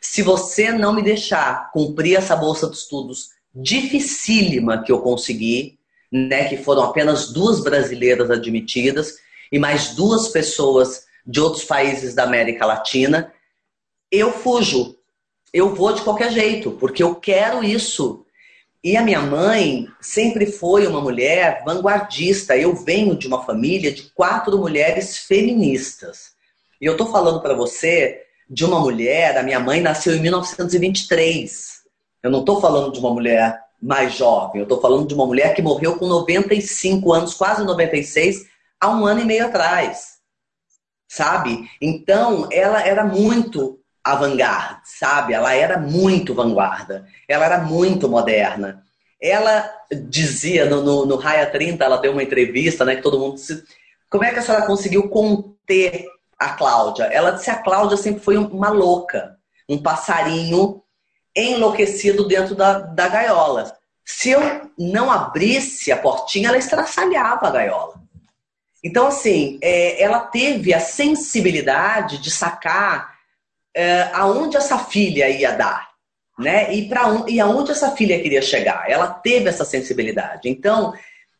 se 0.00 0.22
você 0.22 0.70
não 0.70 0.92
me 0.92 1.02
deixar 1.02 1.70
cumprir 1.72 2.16
essa 2.16 2.36
bolsa 2.36 2.68
de 2.68 2.76
estudos 2.76 3.30
dificílima 3.54 4.82
que 4.82 4.92
eu 4.92 5.00
consegui, 5.00 5.78
né, 6.10 6.48
que 6.48 6.56
foram 6.56 6.82
apenas 6.82 7.32
duas 7.32 7.60
brasileiras 7.60 8.30
admitidas 8.30 9.16
e 9.50 9.58
mais 9.58 9.94
duas 9.94 10.28
pessoas 10.28 11.06
de 11.26 11.40
outros 11.40 11.64
países 11.64 12.14
da 12.14 12.24
América 12.24 12.64
Latina, 12.64 13.32
eu 14.10 14.32
fujo. 14.32 14.96
Eu 15.52 15.74
vou 15.74 15.92
de 15.92 16.02
qualquer 16.02 16.30
jeito, 16.30 16.72
porque 16.72 17.02
eu 17.02 17.14
quero 17.14 17.64
isso. 17.64 18.24
E 18.82 18.96
a 18.96 19.02
minha 19.02 19.20
mãe 19.20 19.88
sempre 20.00 20.46
foi 20.46 20.86
uma 20.86 21.00
mulher 21.00 21.62
vanguardista. 21.64 22.56
Eu 22.56 22.74
venho 22.74 23.16
de 23.16 23.26
uma 23.26 23.44
família 23.44 23.92
de 23.92 24.04
quatro 24.14 24.56
mulheres 24.58 25.18
feministas. 25.18 26.32
E 26.80 26.86
eu 26.86 26.92
estou 26.92 27.10
falando 27.10 27.40
para 27.40 27.54
você 27.54 28.22
de 28.48 28.64
uma 28.64 28.80
mulher, 28.80 29.36
a 29.36 29.42
minha 29.42 29.60
mãe 29.60 29.80
nasceu 29.80 30.14
em 30.14 30.20
1923. 30.20 31.82
Eu 32.22 32.30
não 32.30 32.40
estou 32.40 32.60
falando 32.60 32.92
de 32.92 32.98
uma 32.98 33.12
mulher 33.12 33.60
mais 33.80 34.14
jovem, 34.14 34.60
eu 34.60 34.64
estou 34.64 34.80
falando 34.80 35.06
de 35.06 35.14
uma 35.14 35.26
mulher 35.26 35.54
que 35.54 35.62
morreu 35.62 35.96
com 35.96 36.06
95 36.06 37.12
anos, 37.12 37.34
quase 37.34 37.64
96, 37.64 38.46
há 38.80 38.88
um 38.88 39.06
ano 39.06 39.20
e 39.20 39.24
meio 39.24 39.46
atrás. 39.46 40.18
Sabe? 41.06 41.68
Então, 41.80 42.48
ela 42.50 42.82
era 42.86 43.04
muito 43.04 43.78
avant-garde, 44.02 44.80
sabe? 44.84 45.32
Ela 45.32 45.54
era 45.54 45.78
muito 45.78 46.34
vanguarda, 46.34 47.06
ela 47.28 47.44
era 47.44 47.58
muito 47.58 48.08
moderna. 48.08 48.82
Ela 49.20 49.70
dizia 50.08 50.64
no, 50.66 50.82
no, 50.82 51.06
no 51.06 51.16
Raia 51.16 51.46
30, 51.46 51.84
ela 51.84 51.96
deu 51.96 52.12
uma 52.12 52.22
entrevista, 52.22 52.84
né? 52.84 52.96
Que 52.96 53.02
todo 53.02 53.18
mundo 53.18 53.34
disse, 53.34 53.62
como 54.10 54.24
é 54.24 54.32
que 54.32 54.38
a 54.38 54.42
senhora 54.42 54.66
conseguiu 54.66 55.08
conter 55.08 56.06
a 56.38 56.50
Cláudia? 56.50 57.04
Ela 57.04 57.32
disse 57.32 57.50
a 57.50 57.56
Cláudia 57.56 57.96
sempre 57.96 58.22
foi 58.22 58.36
uma 58.36 58.68
louca, 58.68 59.36
um 59.68 59.82
passarinho 59.82 60.82
enlouquecido 61.34 62.26
dentro 62.26 62.54
da, 62.54 62.78
da 62.78 63.08
gaiola. 63.08 63.76
Se 64.04 64.30
eu 64.30 64.70
não 64.78 65.10
abrisse 65.10 65.92
a 65.92 65.96
portinha, 65.96 66.48
ela 66.48 66.58
estraçalhava 66.58 67.46
a 67.46 67.50
gaiola. 67.50 67.94
Então, 68.82 69.08
assim, 69.08 69.58
é, 69.60 70.02
ela 70.02 70.20
teve 70.20 70.72
a 70.72 70.80
sensibilidade 70.80 72.18
de 72.18 72.30
sacar 72.30 73.18
é, 73.74 74.08
aonde 74.12 74.56
essa 74.56 74.78
filha 74.78 75.28
ia 75.28 75.52
dar, 75.52 75.88
né? 76.38 76.72
E, 76.74 76.88
para 76.88 77.08
um, 77.08 77.28
e 77.28 77.40
aonde 77.40 77.72
essa 77.72 77.90
filha 77.90 78.20
queria 78.20 78.40
chegar. 78.40 78.88
Ela 78.88 79.08
teve 79.08 79.48
essa 79.48 79.64
sensibilidade. 79.64 80.48
Então, 80.48 80.94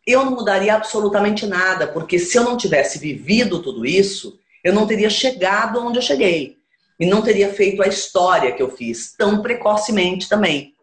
eu 0.06 0.24
não 0.24 0.32
mudaria 0.32 0.74
absolutamente 0.74 1.46
nada, 1.46 1.87
porque 1.87 2.18
se 2.18 2.37
eu 2.37 2.44
não 2.44 2.56
tivesse 2.56 2.98
vivido 2.98 3.62
tudo 3.62 3.87
isso, 3.87 4.38
eu 4.62 4.73
não 4.73 4.87
teria 4.87 5.11
chegado 5.11 5.85
onde 5.85 5.99
eu 5.99 6.03
cheguei. 6.03 6.57
E 6.99 7.07
não 7.07 7.23
teria 7.23 7.53
feito 7.53 7.83
a 7.83 7.87
história 7.87 8.53
que 8.53 8.62
eu 8.62 8.71
fiz 8.71 9.14
tão 9.16 9.40
precocemente 9.40 10.29
também. 10.29 10.75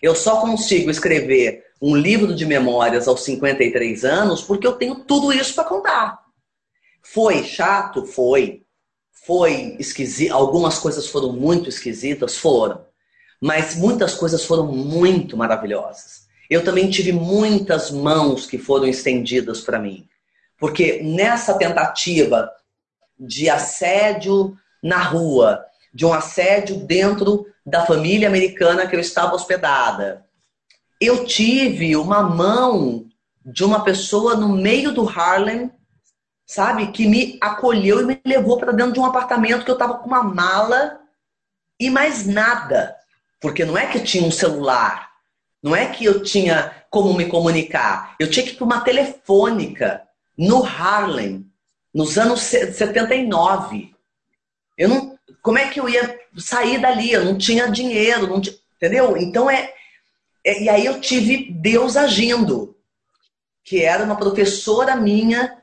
Eu 0.00 0.14
só 0.14 0.40
consigo 0.40 0.90
escrever 0.90 1.64
um 1.82 1.96
livro 1.96 2.34
de 2.34 2.46
memórias 2.46 3.08
aos 3.08 3.24
53 3.24 4.04
anos 4.04 4.42
porque 4.42 4.66
eu 4.66 4.72
tenho 4.72 4.96
tudo 4.96 5.32
isso 5.32 5.54
para 5.54 5.64
contar. 5.64 6.18
Foi 7.02 7.42
chato? 7.42 8.06
Foi 8.06 8.62
foi 9.28 9.76
esquisito, 9.78 10.32
algumas 10.32 10.78
coisas 10.78 11.06
foram 11.06 11.34
muito 11.34 11.68
esquisitas, 11.68 12.38
foram. 12.38 12.86
Mas 13.38 13.76
muitas 13.76 14.14
coisas 14.14 14.42
foram 14.42 14.72
muito 14.72 15.36
maravilhosas. 15.36 16.26
Eu 16.48 16.64
também 16.64 16.88
tive 16.88 17.12
muitas 17.12 17.90
mãos 17.90 18.46
que 18.46 18.56
foram 18.56 18.86
estendidas 18.86 19.60
para 19.60 19.78
mim. 19.78 20.08
Porque 20.58 21.02
nessa 21.02 21.52
tentativa 21.52 22.50
de 23.18 23.48
assédio 23.50 24.56
na 24.82 25.02
rua, 25.02 25.64
de 25.92 26.06
um 26.06 26.12
assédio 26.12 26.76
dentro 26.76 27.46
da 27.64 27.84
família 27.84 28.28
americana 28.28 28.86
que 28.86 28.94
eu 28.94 29.00
estava 29.00 29.34
hospedada, 29.34 30.24
eu 31.00 31.24
tive 31.24 31.96
uma 31.96 32.22
mão 32.22 33.06
de 33.44 33.64
uma 33.64 33.82
pessoa 33.84 34.34
no 34.34 34.48
meio 34.48 34.92
do 34.92 35.08
Harlem 35.08 35.70
sabe? 36.48 36.90
Que 36.90 37.06
me 37.06 37.38
acolheu 37.40 38.00
e 38.00 38.04
me 38.06 38.20
levou 38.24 38.56
para 38.56 38.72
dentro 38.72 38.94
de 38.94 39.00
um 39.00 39.04
apartamento 39.04 39.64
que 39.64 39.70
eu 39.70 39.74
estava 39.74 39.98
com 39.98 40.06
uma 40.06 40.22
mala 40.22 40.98
e 41.78 41.90
mais 41.90 42.26
nada. 42.26 42.96
Porque 43.38 43.64
não 43.64 43.76
é 43.76 43.86
que 43.86 44.00
tinha 44.00 44.26
um 44.26 44.32
celular, 44.32 45.10
não 45.62 45.76
é 45.76 45.86
que 45.86 46.04
eu 46.04 46.22
tinha 46.22 46.74
como 46.90 47.12
me 47.12 47.26
comunicar. 47.26 48.16
Eu 48.18 48.30
tinha 48.30 48.44
que 48.44 48.52
ir 48.52 48.56
para 48.56 48.64
uma 48.64 48.80
telefônica 48.80 50.02
no 50.36 50.64
Harlem, 50.64 51.47
nos 51.94 52.18
anos 52.18 52.40
79. 52.40 53.94
Eu 54.76 54.88
não, 54.88 55.18
como 55.42 55.58
é 55.58 55.68
que 55.68 55.80
eu 55.80 55.88
ia 55.88 56.18
sair 56.36 56.80
dali? 56.80 57.12
Eu 57.12 57.24
não 57.24 57.36
tinha 57.36 57.70
dinheiro, 57.70 58.26
não 58.26 58.40
tinha, 58.40 58.56
entendeu? 58.76 59.16
Então 59.16 59.50
é, 59.50 59.72
é, 60.44 60.62
e 60.62 60.68
aí 60.68 60.86
eu 60.86 61.00
tive 61.00 61.50
Deus 61.50 61.96
agindo, 61.96 62.76
que 63.64 63.82
era 63.82 64.04
uma 64.04 64.16
professora 64.16 64.96
minha 64.96 65.58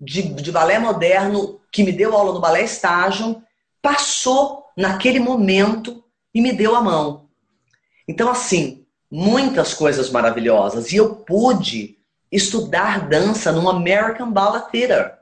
de, 0.00 0.22
de 0.22 0.50
balé 0.50 0.78
moderno 0.78 1.60
que 1.70 1.82
me 1.82 1.92
deu 1.92 2.16
aula 2.16 2.32
no 2.32 2.40
balé 2.40 2.62
estágio 2.62 3.42
passou 3.84 4.64
naquele 4.74 5.20
momento 5.20 6.02
e 6.34 6.40
me 6.40 6.52
deu 6.52 6.74
a 6.74 6.80
mão. 6.80 7.28
Então, 8.08 8.30
assim, 8.30 8.86
muitas 9.10 9.74
coisas 9.74 10.10
maravilhosas. 10.10 10.90
E 10.90 10.96
eu 10.96 11.16
pude 11.16 11.98
estudar 12.32 13.06
dança 13.08 13.52
no 13.52 13.68
American 13.68 14.32
Ballet 14.32 14.70
Theater. 14.70 15.18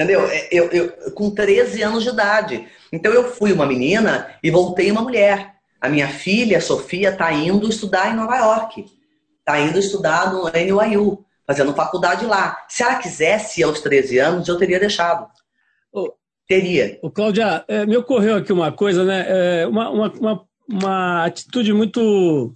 Entendeu? 0.00 0.26
É, 0.30 0.48
eu, 0.50 0.64
eu, 0.70 1.12
com 1.12 1.30
13 1.30 1.82
anos 1.82 2.02
de 2.02 2.08
idade. 2.08 2.66
Então 2.90 3.12
eu 3.12 3.24
fui 3.24 3.52
uma 3.52 3.66
menina 3.66 4.34
e 4.42 4.50
voltei 4.50 4.90
uma 4.90 5.02
mulher. 5.02 5.56
A 5.78 5.90
minha 5.90 6.08
filha, 6.08 6.56
a 6.56 6.60
Sofia, 6.62 7.10
está 7.10 7.30
indo 7.30 7.68
estudar 7.68 8.10
em 8.10 8.16
Nova 8.16 8.34
York. 8.38 8.86
Está 9.40 9.60
indo 9.60 9.78
estudar 9.78 10.32
no 10.32 10.50
NYU 10.50 11.22
fazendo 11.46 11.74
faculdade 11.74 12.24
lá. 12.24 12.64
Se 12.66 12.82
ela 12.82 12.94
quisesse 12.94 13.62
aos 13.62 13.80
13 13.80 14.18
anos, 14.18 14.48
eu 14.48 14.56
teria 14.56 14.80
deixado. 14.80 15.26
Oh, 15.92 16.14
teria. 16.48 16.98
O 17.02 17.10
Cláudia, 17.10 17.62
é, 17.68 17.84
me 17.84 17.98
ocorreu 17.98 18.36
aqui 18.36 18.54
uma 18.54 18.72
coisa, 18.72 19.04
né? 19.04 19.26
É, 19.28 19.66
uma, 19.66 19.90
uma, 19.90 20.12
uma, 20.12 20.44
uma 20.66 21.24
atitude 21.26 21.74
muito 21.74 22.54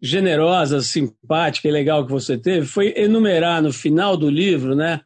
generosa, 0.00 0.80
simpática 0.80 1.66
e 1.66 1.72
legal 1.72 2.06
que 2.06 2.12
você 2.12 2.38
teve 2.38 2.66
foi 2.68 2.94
enumerar 2.96 3.60
no 3.60 3.72
final 3.72 4.16
do 4.16 4.30
livro, 4.30 4.76
né? 4.76 5.00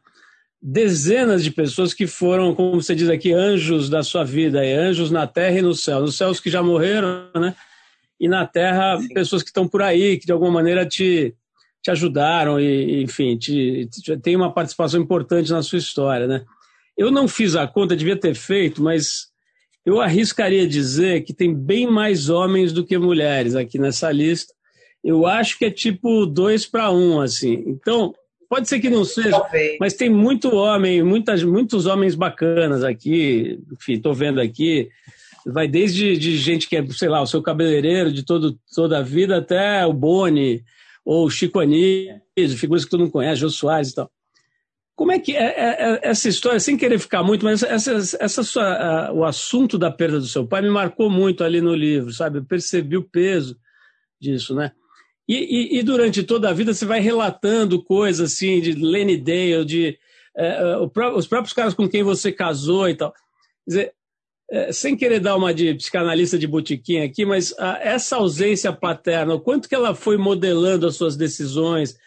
Dezenas 0.65 1.43
de 1.43 1.51
pessoas 1.51 1.93
que 1.93 2.07
foram, 2.07 2.55
como 2.55 2.81
você 2.81 2.95
diz 2.95 3.09
aqui, 3.09 3.33
anjos 3.33 3.89
da 3.89 4.01
sua 4.01 4.23
vida, 4.23 4.61
anjos 4.61 5.11
na 5.11 5.27
terra 5.27 5.59
e 5.59 5.61
no 5.61 5.75
céu. 5.75 5.99
Nos 5.99 6.15
céus 6.15 6.39
que 6.39 6.49
já 6.49 6.63
morreram, 6.63 7.29
né? 7.35 7.53
E 8.17 8.29
na 8.29 8.47
terra, 8.47 8.97
Sim. 8.97 9.09
pessoas 9.09 9.43
que 9.43 9.49
estão 9.49 9.67
por 9.67 9.81
aí, 9.81 10.17
que 10.17 10.25
de 10.25 10.31
alguma 10.31 10.51
maneira 10.51 10.85
te, 10.85 11.35
te 11.81 11.91
ajudaram 11.91 12.61
e, 12.61 13.03
enfim, 13.03 13.37
te, 13.37 13.89
te, 13.91 14.17
tem 14.19 14.37
uma 14.37 14.53
participação 14.53 15.01
importante 15.01 15.51
na 15.51 15.61
sua 15.61 15.79
história, 15.79 16.27
né? 16.27 16.45
Eu 16.97 17.11
não 17.11 17.27
fiz 17.27 17.57
a 17.57 17.67
conta, 17.67 17.93
devia 17.93 18.15
ter 18.15 18.33
feito, 18.33 18.81
mas 18.81 19.27
eu 19.85 19.99
arriscaria 19.99 20.65
dizer 20.65 21.25
que 21.25 21.33
tem 21.33 21.53
bem 21.53 21.85
mais 21.85 22.29
homens 22.29 22.71
do 22.71 22.85
que 22.85 22.97
mulheres 22.97 23.53
aqui 23.53 23.77
nessa 23.77 24.09
lista. 24.13 24.53
Eu 25.03 25.25
acho 25.25 25.57
que 25.57 25.65
é 25.65 25.71
tipo 25.71 26.25
dois 26.25 26.65
para 26.65 26.89
um, 26.89 27.19
assim. 27.19 27.63
Então, 27.67 28.13
pode 28.53 28.69
ser 28.69 28.79
que 28.79 28.87
não 28.87 29.03
seja, 29.03 29.41
mas 29.79 29.95
tem 29.95 30.11
muito 30.11 30.53
homem, 30.55 31.01
muitas, 31.01 31.43
muitos 31.43 31.87
homens 31.87 32.13
bacanas 32.13 32.83
aqui. 32.83 33.59
Enfim, 33.71 33.93
estou 33.93 34.13
vendo 34.13 34.39
aqui. 34.39 34.89
Vai 35.43 35.67
desde 35.67 36.15
de 36.15 36.37
gente 36.37 36.69
que 36.69 36.77
é, 36.77 36.85
sei 36.89 37.09
lá, 37.09 37.19
o 37.19 37.25
seu 37.25 37.41
cabeleireiro 37.41 38.13
de 38.13 38.21
todo, 38.21 38.55
toda 38.75 38.99
a 38.99 39.01
vida 39.01 39.37
até 39.37 39.83
o 39.87 39.91
Boni, 39.91 40.63
ou 41.03 41.27
Chico 41.31 41.59
Anísio, 41.59 42.21
figuras 42.55 42.85
que 42.85 42.91
todo 42.91 42.99
mundo 42.99 43.11
conhece, 43.11 43.41
Jô 43.41 43.49
Soares 43.49 43.89
e 43.89 43.95
tal. 43.95 44.11
Como 44.95 45.11
é 45.11 45.17
que 45.17 45.35
é, 45.35 45.45
é, 45.45 45.93
é, 45.95 45.99
essa 46.03 46.29
história, 46.29 46.59
sem 46.59 46.77
querer 46.77 46.99
ficar 46.99 47.23
muito, 47.23 47.43
mas 47.43 47.63
essa, 47.63 48.17
essa 48.19 48.43
sua, 48.43 49.11
o 49.11 49.25
assunto 49.25 49.79
da 49.79 49.89
perda 49.89 50.19
do 50.19 50.27
seu 50.27 50.45
pai 50.45 50.61
me 50.61 50.69
marcou 50.69 51.09
muito 51.09 51.43
ali 51.43 51.59
no 51.59 51.73
livro, 51.73 52.13
sabe? 52.13 52.37
Eu 52.37 52.45
percebi 52.45 52.97
o 52.97 53.03
peso 53.03 53.57
disso, 54.21 54.53
né? 54.53 54.73
E, 55.27 55.35
e, 55.35 55.79
e 55.79 55.83
durante 55.83 56.23
toda 56.23 56.49
a 56.49 56.53
vida 56.53 56.73
você 56.73 56.85
vai 56.85 56.99
relatando 56.99 57.81
coisas 57.83 58.33
assim 58.33 58.59
de 58.59 58.73
Lenny 58.73 59.17
Dale, 59.17 59.65
de 59.65 59.97
é, 60.35 60.47
é 60.47 60.77
os 60.77 61.27
próprios 61.27 61.53
caras 61.53 61.73
com 61.73 61.87
quem 61.87 62.03
você 62.03 62.31
casou 62.31 62.89
e 62.89 62.95
tal. 62.95 63.11
Quer 63.11 63.19
dizer, 63.67 63.93
é, 64.51 64.71
sem 64.71 64.95
querer 64.95 65.19
dar 65.19 65.35
uma 65.35 65.53
de 65.53 65.73
psicanalista 65.75 66.37
de 66.37 66.45
botiquim 66.45 66.99
aqui, 66.99 67.25
mas 67.25 67.57
a, 67.57 67.79
essa 67.81 68.17
ausência 68.17 68.73
paterna, 68.73 69.33
o 69.33 69.39
quanto 69.39 69.69
que 69.69 69.75
ela 69.75 69.95
foi 69.95 70.17
modelando 70.17 70.85
as 70.85 70.95
suas 70.95 71.15
decisões, 71.15 71.97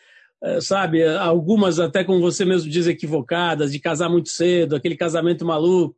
é, 0.43 0.61
sabe? 0.61 1.05
Algumas 1.05 1.81
até, 1.81 2.05
como 2.05 2.21
você 2.21 2.45
mesmo 2.45 2.71
diz, 2.71 2.87
equivocadas, 2.87 3.73
de 3.73 3.81
casar 3.81 4.09
muito 4.09 4.29
cedo, 4.29 4.77
aquele 4.77 4.97
casamento 4.97 5.45
maluco 5.45 5.97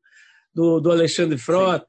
do, 0.55 0.81
do 0.81 0.91
Alexandre 0.91 1.37
Frota. 1.37 1.87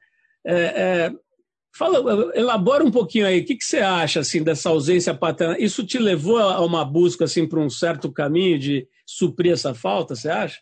Fala, 1.72 2.32
elabora 2.34 2.84
um 2.84 2.90
pouquinho 2.90 3.26
aí, 3.26 3.40
o 3.40 3.44
que, 3.44 3.56
que 3.56 3.64
você 3.64 3.78
acha 3.78 4.20
assim 4.20 4.42
dessa 4.42 4.68
ausência 4.68 5.14
paterna? 5.14 5.56
Isso 5.58 5.86
te 5.86 5.98
levou 5.98 6.38
a 6.38 6.60
uma 6.64 6.84
busca 6.84 7.24
assim 7.24 7.46
para 7.46 7.60
um 7.60 7.70
certo 7.70 8.12
caminho 8.12 8.58
de 8.58 8.88
suprir 9.06 9.52
essa 9.52 9.74
falta, 9.74 10.14
você 10.14 10.28
acha? 10.28 10.60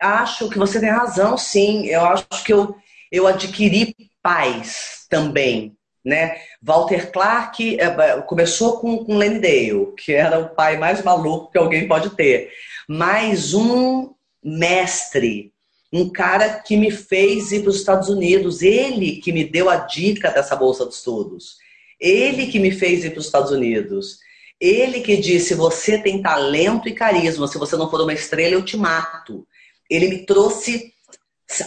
Acho 0.00 0.48
que 0.48 0.58
você 0.58 0.80
tem 0.80 0.90
razão, 0.90 1.36
sim. 1.36 1.86
Eu 1.86 2.04
acho 2.04 2.26
que 2.44 2.52
eu, 2.52 2.74
eu 3.12 3.26
adquiri 3.26 3.94
paz 4.22 5.06
também 5.08 5.76
né? 6.06 6.36
Walter 6.62 7.10
Clark 7.10 7.80
é, 7.80 8.22
começou 8.22 8.78
com, 8.78 9.04
com 9.04 9.16
Lenny 9.16 9.40
Dale, 9.40 9.92
que 9.98 10.12
era 10.12 10.38
o 10.38 10.50
pai 10.50 10.76
mais 10.76 11.02
maluco 11.02 11.50
que 11.50 11.58
alguém 11.58 11.88
pode 11.88 12.10
ter. 12.10 12.52
Mais 12.88 13.52
um 13.52 14.14
mestre, 14.40 15.52
um 15.92 16.10
cara 16.10 16.60
que 16.60 16.76
me 16.76 16.90
fez 16.90 17.52
ir 17.52 17.60
para 17.60 17.70
os 17.70 17.76
Estados 17.76 18.08
Unidos, 18.08 18.62
ele 18.62 19.16
que 19.16 19.32
me 19.32 19.44
deu 19.44 19.70
a 19.70 19.76
dica 19.76 20.30
dessa 20.30 20.56
bolsa 20.56 20.86
de 20.86 20.94
estudos, 20.94 21.56
ele 22.00 22.46
que 22.46 22.58
me 22.58 22.70
fez 22.70 23.04
ir 23.04 23.10
para 23.10 23.20
os 23.20 23.26
Estados 23.26 23.50
Unidos, 23.50 24.18
ele 24.60 25.00
que 25.00 25.16
disse: 25.16 25.54
você 25.54 25.98
tem 25.98 26.20
talento 26.22 26.88
e 26.88 26.94
carisma, 26.94 27.46
se 27.46 27.58
você 27.58 27.76
não 27.76 27.90
for 27.90 28.00
uma 28.00 28.12
estrela, 28.12 28.54
eu 28.54 28.64
te 28.64 28.76
mato. 28.76 29.46
Ele 29.88 30.08
me 30.08 30.26
trouxe 30.26 30.92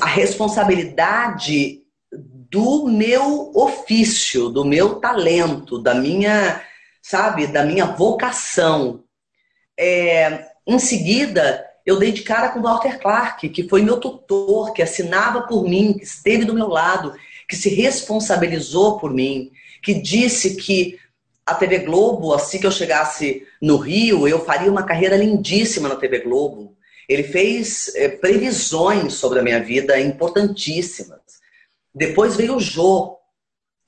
a 0.01 0.07
responsabilidade 0.07 1.81
do 2.11 2.87
meu 2.87 3.51
ofício, 3.55 4.49
do 4.49 4.65
meu 4.65 4.95
talento, 4.95 5.81
da 5.81 5.93
minha, 5.93 6.61
sabe, 7.01 7.47
da 7.47 7.63
minha 7.63 7.85
vocação. 7.85 9.03
É, 9.79 10.47
em 10.67 10.79
seguida, 10.79 11.68
eu 11.89 11.97
dei 11.97 12.11
de 12.11 12.21
cara 12.21 12.49
com 12.49 12.61
Walter 12.61 12.99
Clark, 12.99 13.49
que 13.49 13.67
foi 13.67 13.81
meu 13.81 13.99
tutor, 13.99 14.73
que 14.73 14.81
assinava 14.83 15.41
por 15.41 15.63
mim, 15.63 15.93
que 15.93 16.03
esteve 16.03 16.45
do 16.45 16.53
meu 16.53 16.67
lado, 16.67 17.15
que 17.47 17.55
se 17.55 17.67
responsabilizou 17.69 18.99
por 18.99 19.11
mim, 19.11 19.51
que 19.81 19.95
disse 19.95 20.55
que 20.55 20.99
a 21.43 21.55
TV 21.55 21.79
Globo, 21.79 22.31
assim 22.31 22.59
que 22.59 22.67
eu 22.67 22.71
chegasse 22.71 23.43
no 23.59 23.77
Rio, 23.77 24.27
eu 24.27 24.45
faria 24.45 24.69
uma 24.69 24.83
carreira 24.83 25.17
lindíssima 25.17 25.89
na 25.89 25.95
TV 25.95 26.19
Globo. 26.19 26.77
Ele 27.07 27.23
fez 27.23 27.91
é, 27.95 28.07
previsões 28.07 29.15
sobre 29.15 29.39
a 29.39 29.41
minha 29.41 29.59
vida 29.59 29.99
importantíssimas. 29.99 31.19
Depois 31.93 32.35
veio 32.35 32.57
o 32.57 32.61
Jô, 32.61 33.17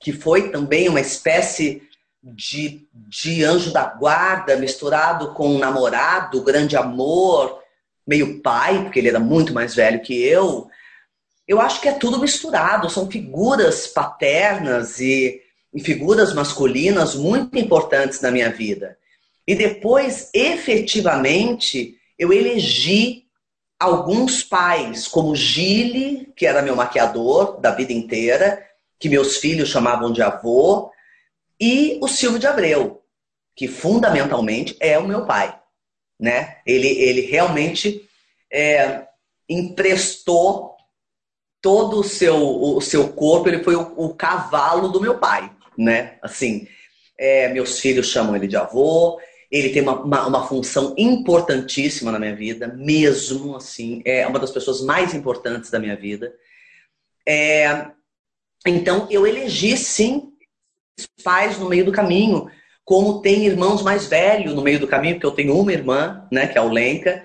que 0.00 0.12
foi 0.12 0.50
também 0.50 0.88
uma 0.88 1.00
espécie 1.00 1.82
de, 2.20 2.84
de 2.92 3.44
anjo 3.44 3.72
da 3.72 3.84
guarda 3.84 4.56
misturado 4.56 5.34
com 5.34 5.54
um 5.54 5.58
namorado, 5.58 6.42
grande 6.42 6.76
amor, 6.76 7.61
meio 8.06 8.40
pai, 8.40 8.82
porque 8.82 8.98
ele 8.98 9.08
era 9.08 9.20
muito 9.20 9.52
mais 9.52 9.74
velho 9.74 10.02
que 10.02 10.22
eu. 10.22 10.68
Eu 11.46 11.60
acho 11.60 11.80
que 11.80 11.88
é 11.88 11.92
tudo 11.92 12.18
misturado, 12.18 12.90
são 12.90 13.10
figuras 13.10 13.86
paternas 13.86 15.00
e, 15.00 15.40
e 15.74 15.80
figuras 15.82 16.32
masculinas 16.32 17.14
muito 17.14 17.58
importantes 17.58 18.20
na 18.20 18.30
minha 18.30 18.50
vida. 18.50 18.96
E 19.46 19.54
depois, 19.54 20.30
efetivamente, 20.32 21.96
eu 22.18 22.32
elegi 22.32 23.24
alguns 23.78 24.44
pais, 24.44 25.08
como 25.08 25.34
Gile, 25.34 26.32
que 26.36 26.46
era 26.46 26.62
meu 26.62 26.76
maquiador 26.76 27.60
da 27.60 27.72
vida 27.72 27.92
inteira, 27.92 28.64
que 28.98 29.08
meus 29.08 29.38
filhos 29.38 29.68
chamavam 29.68 30.12
de 30.12 30.22
avô, 30.22 30.92
e 31.60 31.98
o 32.00 32.06
Silvio 32.06 32.38
de 32.38 32.46
Abreu, 32.46 33.02
que 33.56 33.66
fundamentalmente 33.66 34.76
é 34.78 34.96
o 34.98 35.06
meu 35.06 35.26
pai. 35.26 35.58
Né? 36.22 36.58
Ele, 36.64 36.86
ele 36.86 37.22
realmente 37.22 38.08
é, 38.48 39.08
emprestou 39.48 40.76
todo 41.60 41.98
o 41.98 42.04
seu, 42.04 42.36
o 42.36 42.80
seu 42.80 43.08
corpo, 43.08 43.48
ele 43.48 43.64
foi 43.64 43.74
o, 43.74 43.92
o 43.96 44.14
cavalo 44.14 44.86
do 44.86 45.00
meu 45.00 45.18
pai. 45.18 45.50
Né? 45.76 46.18
Assim, 46.22 46.68
é, 47.18 47.48
meus 47.48 47.80
filhos 47.80 48.06
chamam 48.06 48.36
ele 48.36 48.46
de 48.46 48.56
avô, 48.56 49.20
ele 49.50 49.70
tem 49.70 49.82
uma, 49.82 50.00
uma, 50.00 50.26
uma, 50.28 50.46
função 50.46 50.94
importantíssima 50.96 52.12
na 52.12 52.20
minha 52.20 52.36
vida, 52.36 52.68
mesmo 52.68 53.56
assim, 53.56 54.00
é 54.04 54.24
uma 54.24 54.38
das 54.38 54.52
pessoas 54.52 54.80
mais 54.80 55.14
importantes 55.14 55.72
da 55.72 55.80
minha 55.80 55.96
vida. 55.96 56.32
É, 57.28 57.88
então, 58.64 59.08
eu 59.10 59.26
elegi, 59.26 59.76
sim, 59.76 60.32
pais 61.24 61.58
no 61.58 61.68
meio 61.68 61.84
do 61.84 61.92
caminho, 61.92 62.48
como 62.84 63.20
tem 63.20 63.46
irmãos 63.46 63.82
mais 63.82 64.06
velhos 64.06 64.54
no 64.54 64.62
meio 64.62 64.80
do 64.80 64.88
caminho, 64.88 65.14
porque 65.14 65.26
eu 65.26 65.32
tenho 65.32 65.58
uma 65.58 65.72
irmã, 65.72 66.26
né, 66.30 66.46
que 66.46 66.58
é 66.58 66.60
a 66.60 66.64
Lenka, 66.64 67.24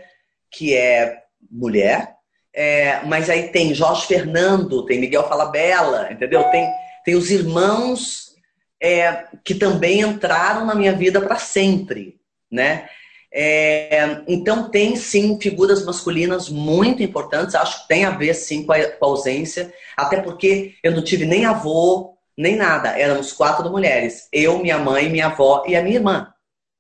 que 0.52 0.76
é 0.76 1.18
mulher, 1.50 2.18
é, 2.54 3.02
mas 3.06 3.30
aí 3.30 3.50
tem 3.50 3.74
Jorge 3.74 4.08
Fernando, 4.08 4.86
tem 4.86 5.00
Miguel 5.00 5.28
Falabella, 5.28 6.12
entendeu? 6.12 6.44
Tem, 6.46 6.68
tem 7.06 7.16
os 7.16 7.30
irmãos 7.30 8.36
é, 8.82 9.26
que 9.44 9.54
também 9.54 10.02
entraram 10.02 10.66
na 10.66 10.74
minha 10.74 10.94
vida 10.94 11.22
para 11.22 11.38
sempre, 11.38 12.20
né? 12.52 12.90
É, 13.32 14.22
então 14.28 14.70
tem 14.70 14.96
sim 14.96 15.40
figuras 15.40 15.86
masculinas 15.86 16.50
muito 16.50 17.04
importantes, 17.04 17.54
acho 17.54 17.84
que 17.84 17.88
tem 17.90 18.06
a 18.06 18.10
ver 18.10 18.34
sim 18.34 18.66
com 18.66 18.72
a, 18.72 18.84
com 18.84 19.06
a, 19.06 19.10
ausência, 19.10 19.72
até 19.96 20.22
porque 20.22 20.74
eu 20.82 20.94
não 20.94 21.04
tive 21.04 21.26
nem 21.26 21.46
avô, 21.46 22.17
nem 22.38 22.56
nada, 22.56 22.90
éramos 22.90 23.34
quatro 23.34 23.70
mulheres, 23.70 24.28
eu, 24.32 24.60
minha 24.60 24.78
mãe, 24.78 25.10
minha 25.10 25.28
avó 25.28 25.64
e 25.68 25.76
a 25.76 25.82
minha 25.82 25.96
irmã. 25.96 26.32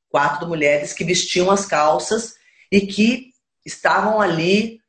Quatro 0.09 0.47
mulheres 0.47 0.93
que 0.93 1.03
vestiam 1.03 1.49
as 1.49 1.65
calças 1.65 2.35
e 2.71 2.81
que 2.81 3.31
estavam 3.65 4.21
ali 4.21 4.79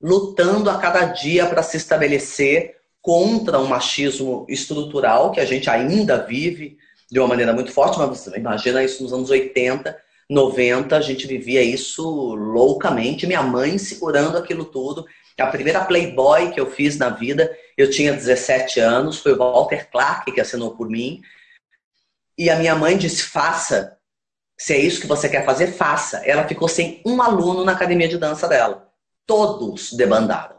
lutando 0.00 0.68
a 0.68 0.78
cada 0.78 1.06
dia 1.06 1.46
para 1.46 1.62
se 1.62 1.76
estabelecer 1.76 2.74
contra 3.00 3.60
um 3.60 3.66
machismo 3.66 4.44
estrutural 4.48 5.30
que 5.30 5.40
a 5.40 5.44
gente 5.44 5.70
ainda 5.70 6.18
vive 6.18 6.76
de 7.10 7.20
uma 7.20 7.28
maneira 7.28 7.52
muito 7.52 7.70
forte, 7.70 7.98
mas 7.98 8.26
imagina 8.26 8.82
isso 8.82 9.02
nos 9.02 9.12
anos 9.12 9.30
80, 9.30 9.96
90, 10.28 10.96
a 10.96 11.00
gente 11.00 11.26
vivia 11.26 11.62
isso 11.62 12.34
loucamente, 12.34 13.26
minha 13.26 13.42
mãe 13.42 13.78
segurando 13.78 14.36
aquilo 14.36 14.64
tudo. 14.64 15.06
A 15.38 15.46
primeira 15.48 15.84
Playboy 15.84 16.52
que 16.52 16.60
eu 16.60 16.70
fiz 16.70 16.96
na 16.96 17.10
vida, 17.10 17.56
eu 17.76 17.90
tinha 17.90 18.12
17 18.12 18.80
anos, 18.80 19.18
foi 19.18 19.32
o 19.32 19.38
Walter 19.38 19.88
Clark 19.90 20.32
que 20.32 20.40
assinou 20.40 20.74
por 20.74 20.88
mim. 20.88 21.20
E 22.38 22.48
a 22.48 22.56
minha 22.56 22.74
mãe 22.74 22.96
disse: 22.96 23.22
faça. 23.22 23.98
Se 24.58 24.72
é 24.72 24.78
isso 24.78 25.00
que 25.00 25.06
você 25.06 25.28
quer 25.28 25.44
fazer, 25.44 25.72
faça. 25.72 26.18
Ela 26.26 26.48
ficou 26.48 26.68
sem 26.68 27.02
um 27.04 27.20
aluno 27.20 27.64
na 27.64 27.72
academia 27.72 28.08
de 28.08 28.16
dança 28.16 28.48
dela. 28.48 28.90
Todos 29.26 29.92
debandaram. 29.92 30.56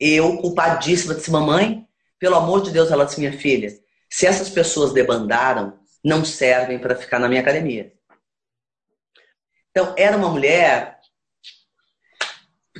Eu, 0.00 0.38
culpadíssima, 0.38 1.14
disse, 1.14 1.30
mamãe, 1.30 1.86
pelo 2.18 2.36
amor 2.36 2.62
de 2.62 2.70
Deus, 2.70 2.90
ela 2.90 3.04
disse, 3.04 3.20
minha 3.20 3.38
filha, 3.38 3.68
se 4.08 4.26
essas 4.26 4.48
pessoas 4.48 4.92
debandaram, 4.92 5.78
não 6.02 6.24
servem 6.24 6.78
para 6.78 6.96
ficar 6.96 7.18
na 7.18 7.28
minha 7.28 7.42
academia. 7.42 7.92
Então, 9.70 9.94
era 9.96 10.16
uma 10.16 10.28
mulher 10.28 10.98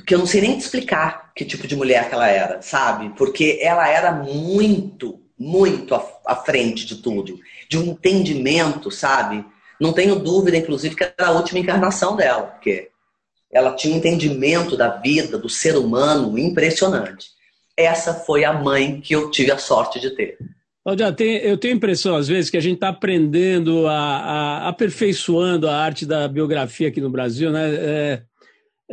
que 0.05 0.13
eu 0.13 0.19
não 0.19 0.25
sei 0.25 0.41
nem 0.41 0.57
te 0.57 0.61
explicar 0.61 1.31
que 1.35 1.45
tipo 1.45 1.67
de 1.67 1.75
mulher 1.75 2.07
que 2.07 2.15
ela 2.15 2.27
era, 2.27 2.61
sabe? 2.61 3.09
Porque 3.17 3.59
ela 3.61 3.87
era 3.87 4.11
muito, 4.11 5.19
muito 5.37 5.95
à, 6.25 6.35
frente 6.35 6.85
de 6.85 6.97
tudo, 6.97 7.39
de 7.69 7.77
um 7.77 7.83
entendimento, 7.83 8.91
sabe? 8.91 9.43
Não 9.79 9.93
tenho 9.93 10.15
dúvida, 10.15 10.57
inclusive, 10.57 10.95
que 10.95 11.03
era 11.03 11.27
a 11.27 11.31
última 11.31 11.59
encarnação 11.59 12.15
dela, 12.15 12.43
porque 12.43 12.89
ela 13.51 13.75
tinha 13.75 13.93
um 13.93 13.97
entendimento 13.97 14.77
da 14.77 14.89
vida, 14.89 15.37
do 15.37 15.49
ser 15.49 15.75
humano 15.75 16.37
impressionante. 16.37 17.27
Essa 17.75 18.13
foi 18.13 18.43
a 18.43 18.53
mãe 18.53 19.01
que 19.01 19.15
eu 19.15 19.31
tive 19.31 19.51
a 19.51 19.57
sorte 19.57 19.99
de 19.99 20.11
ter. 20.11 20.37
Eu 20.85 21.57
tenho 21.57 21.73
a 21.73 21.77
impressão, 21.77 22.15
às 22.15 22.27
vezes, 22.27 22.49
que 22.49 22.57
a 22.57 22.61
gente 22.61 22.75
está 22.75 22.89
aprendendo, 22.89 23.87
a, 23.87 23.93
a, 23.93 24.67
aperfeiçoando 24.67 25.67
a 25.67 25.75
arte 25.75 26.05
da 26.05 26.27
biografia 26.27 26.89
aqui 26.89 26.99
no 26.99 27.09
Brasil. 27.09 27.51
Né? 27.51 27.73
É, 27.73 28.21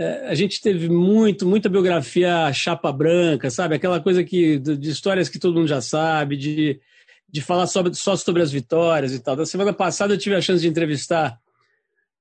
é, 0.01 0.29
a 0.29 0.35
gente 0.35 0.63
teve 0.63 0.89
muito, 0.89 1.47
muita 1.47 1.69
biografia 1.69 2.51
chapa 2.55 2.91
branca, 2.91 3.51
sabe? 3.51 3.75
Aquela 3.75 4.01
coisa 4.01 4.25
que, 4.25 4.59
de 4.59 4.89
histórias 4.89 5.29
que 5.29 5.39
todo 5.39 5.53
mundo 5.53 5.69
já 5.69 5.83
sabe, 5.83 6.39
de, 6.39 6.81
de 7.29 7.43
falar 7.43 7.67
sobre, 7.67 7.93
só 7.93 8.17
sobre 8.17 8.41
as 8.41 8.51
vitórias 8.51 9.13
e 9.13 9.21
tal. 9.21 9.37
Na 9.37 9.45
semana 9.45 9.75
passada 9.75 10.15
eu 10.15 10.19
tive 10.19 10.35
a 10.35 10.41
chance 10.41 10.63
de 10.63 10.69
entrevistar 10.69 11.39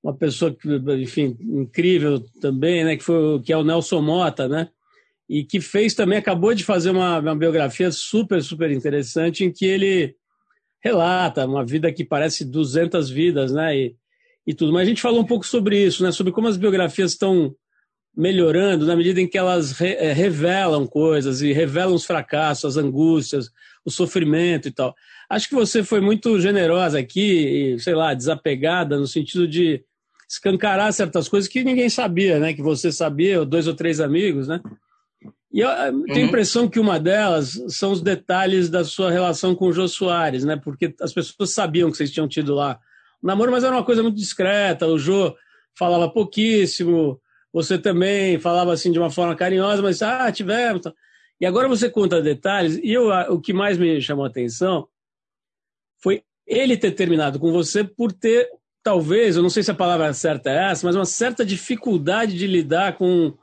uma 0.03 0.13
pessoa 0.13 0.53
que, 0.53 0.67
enfim, 1.01 1.37
incrível 1.39 2.19
também, 2.41 2.83
né? 2.83 2.97
Que, 2.97 3.03
foi, 3.03 3.41
que 3.41 3.53
é 3.53 3.55
o 3.55 3.63
Nelson 3.63 4.01
Mota, 4.01 4.49
né? 4.49 4.67
E 5.29 5.45
que 5.45 5.61
fez 5.61 5.93
também, 5.93 6.17
acabou 6.17 6.53
de 6.53 6.65
fazer 6.65 6.89
uma, 6.89 7.19
uma 7.19 7.35
biografia 7.35 7.91
super, 7.91 8.43
super 8.43 8.69
interessante 8.71 9.45
em 9.45 9.53
que 9.53 9.63
ele 9.63 10.17
relata 10.83 11.45
uma 11.45 11.65
vida 11.65 11.93
que 11.93 12.03
parece 12.03 12.43
200 12.43 13.09
vidas, 13.09 13.53
né? 13.53 13.77
E, 13.77 13.95
e 14.45 14.53
tudo. 14.53 14.73
Mas 14.73 14.81
a 14.81 14.89
gente 14.89 15.01
falou 15.01 15.21
um 15.21 15.25
pouco 15.25 15.47
sobre 15.47 15.81
isso, 15.81 16.03
né? 16.03 16.11
Sobre 16.11 16.33
como 16.33 16.49
as 16.49 16.57
biografias 16.57 17.11
estão 17.11 17.55
melhorando 18.15 18.85
na 18.85 18.95
medida 18.95 19.21
em 19.21 19.27
que 19.27 19.37
elas 19.37 19.71
re, 19.71 19.93
é, 19.93 20.11
revelam 20.11 20.85
coisas 20.85 21.41
e 21.41 21.53
revelam 21.53 21.93
os 21.93 22.05
fracassos, 22.05 22.77
as 22.77 22.83
angústias, 22.83 23.49
o 23.85 23.91
sofrimento 23.91 24.67
e 24.67 24.71
tal. 24.71 24.95
Acho 25.29 25.47
que 25.47 25.55
você 25.55 25.83
foi 25.83 26.01
muito 26.01 26.39
generosa 26.39 26.99
aqui, 26.99 27.75
e, 27.75 27.79
sei 27.79 27.93
lá, 27.93 28.13
desapegada 28.13 28.97
no 28.97 29.07
sentido 29.07 29.47
de 29.47 29.83
escancarar 30.27 30.91
certas 30.93 31.27
coisas 31.27 31.49
que 31.49 31.63
ninguém 31.63 31.89
sabia, 31.89 32.39
né? 32.39 32.53
Que 32.53 32.61
você 32.61 32.91
sabia, 32.91 33.45
dois 33.45 33.67
ou 33.67 33.73
três 33.73 33.99
amigos, 33.99 34.47
né? 34.47 34.61
E 35.51 35.61
eu 35.61 35.69
tenho 35.69 35.87
a 35.87 35.91
uhum. 35.91 36.25
impressão 36.27 36.67
que 36.67 36.79
uma 36.79 36.99
delas 36.99 37.59
são 37.69 37.91
os 37.91 38.01
detalhes 38.01 38.69
da 38.69 38.83
sua 38.83 39.09
relação 39.09 39.55
com 39.55 39.65
o 39.65 39.73
Jô 39.73 39.87
Soares, 39.87 40.43
né? 40.43 40.55
Porque 40.55 40.93
as 41.01 41.11
pessoas 41.11 41.51
sabiam 41.51 41.89
que 41.89 41.97
vocês 41.97 42.11
tinham 42.11 42.27
tido 42.27 42.53
lá 42.53 42.79
um 43.23 43.27
namoro, 43.27 43.51
mas 43.51 43.63
era 43.63 43.75
uma 43.75 43.83
coisa 43.83 44.03
muito 44.03 44.17
discreta. 44.17 44.85
O 44.85 44.99
Jô 44.99 45.35
falava 45.75 46.07
pouquíssimo, 46.07 47.19
você 47.51 47.77
também 47.77 48.39
falava 48.39 48.71
assim 48.71 48.91
de 48.91 48.99
uma 48.99 49.09
forma 49.09 49.35
carinhosa, 49.35 49.81
mas 49.81 50.01
ah, 50.01 50.31
tivemos. 50.31 50.81
E 51.39 51.45
agora 51.45 51.67
você 51.67 51.89
conta 51.89 52.21
detalhes, 52.21 52.77
e 52.83 52.91
eu, 52.91 53.09
o 53.29 53.39
que 53.39 53.53
mais 53.53 53.77
me 53.77 54.01
chamou 54.01 54.25
a 54.25 54.27
atenção 54.27 54.87
foi 56.01 56.23
ele 56.45 56.77
ter 56.77 56.91
terminado 56.91 57.39
com 57.39 57.51
você 57.51 57.83
por 57.83 58.11
ter, 58.11 58.49
talvez, 58.83 59.35
eu 59.35 59.43
não 59.43 59.49
sei 59.49 59.63
se 59.63 59.71
a 59.71 59.75
palavra 59.75 60.11
certa 60.13 60.49
é 60.49 60.71
essa, 60.71 60.85
mas 60.85 60.95
uma 60.95 61.05
certa 61.05 61.45
dificuldade 61.45 62.37
de 62.37 62.47
lidar 62.47 62.97
com 62.97 63.33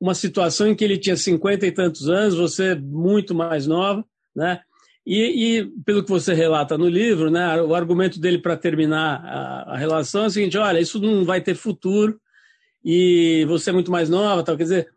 uma 0.00 0.14
situação 0.14 0.68
em 0.68 0.74
que 0.74 0.84
ele 0.84 0.98
tinha 0.98 1.16
cinquenta 1.16 1.66
e 1.66 1.72
tantos 1.72 2.08
anos, 2.08 2.36
você 2.36 2.74
muito 2.74 3.34
mais 3.34 3.66
nova, 3.66 4.04
né? 4.34 4.60
E, 5.06 5.60
e, 5.60 5.66
pelo 5.86 6.04
que 6.04 6.10
você 6.10 6.34
relata 6.34 6.76
no 6.76 6.86
livro, 6.86 7.30
né, 7.30 7.62
o 7.62 7.74
argumento 7.74 8.20
dele 8.20 8.38
para 8.38 8.58
terminar 8.58 9.24
a, 9.24 9.72
a, 9.72 9.76
relação 9.76 10.24
é 10.24 10.26
o 10.26 10.30
seguinte: 10.30 10.58
olha, 10.58 10.78
isso 10.78 11.00
não 11.00 11.24
vai 11.24 11.40
ter 11.40 11.54
futuro 11.54 12.20
e 12.84 13.44
você 13.46 13.70
é 13.70 13.72
muito 13.72 13.90
mais 13.90 14.08
nova, 14.08 14.42
tal. 14.42 14.56
Quer 14.56 14.62
dizer, 14.64 14.88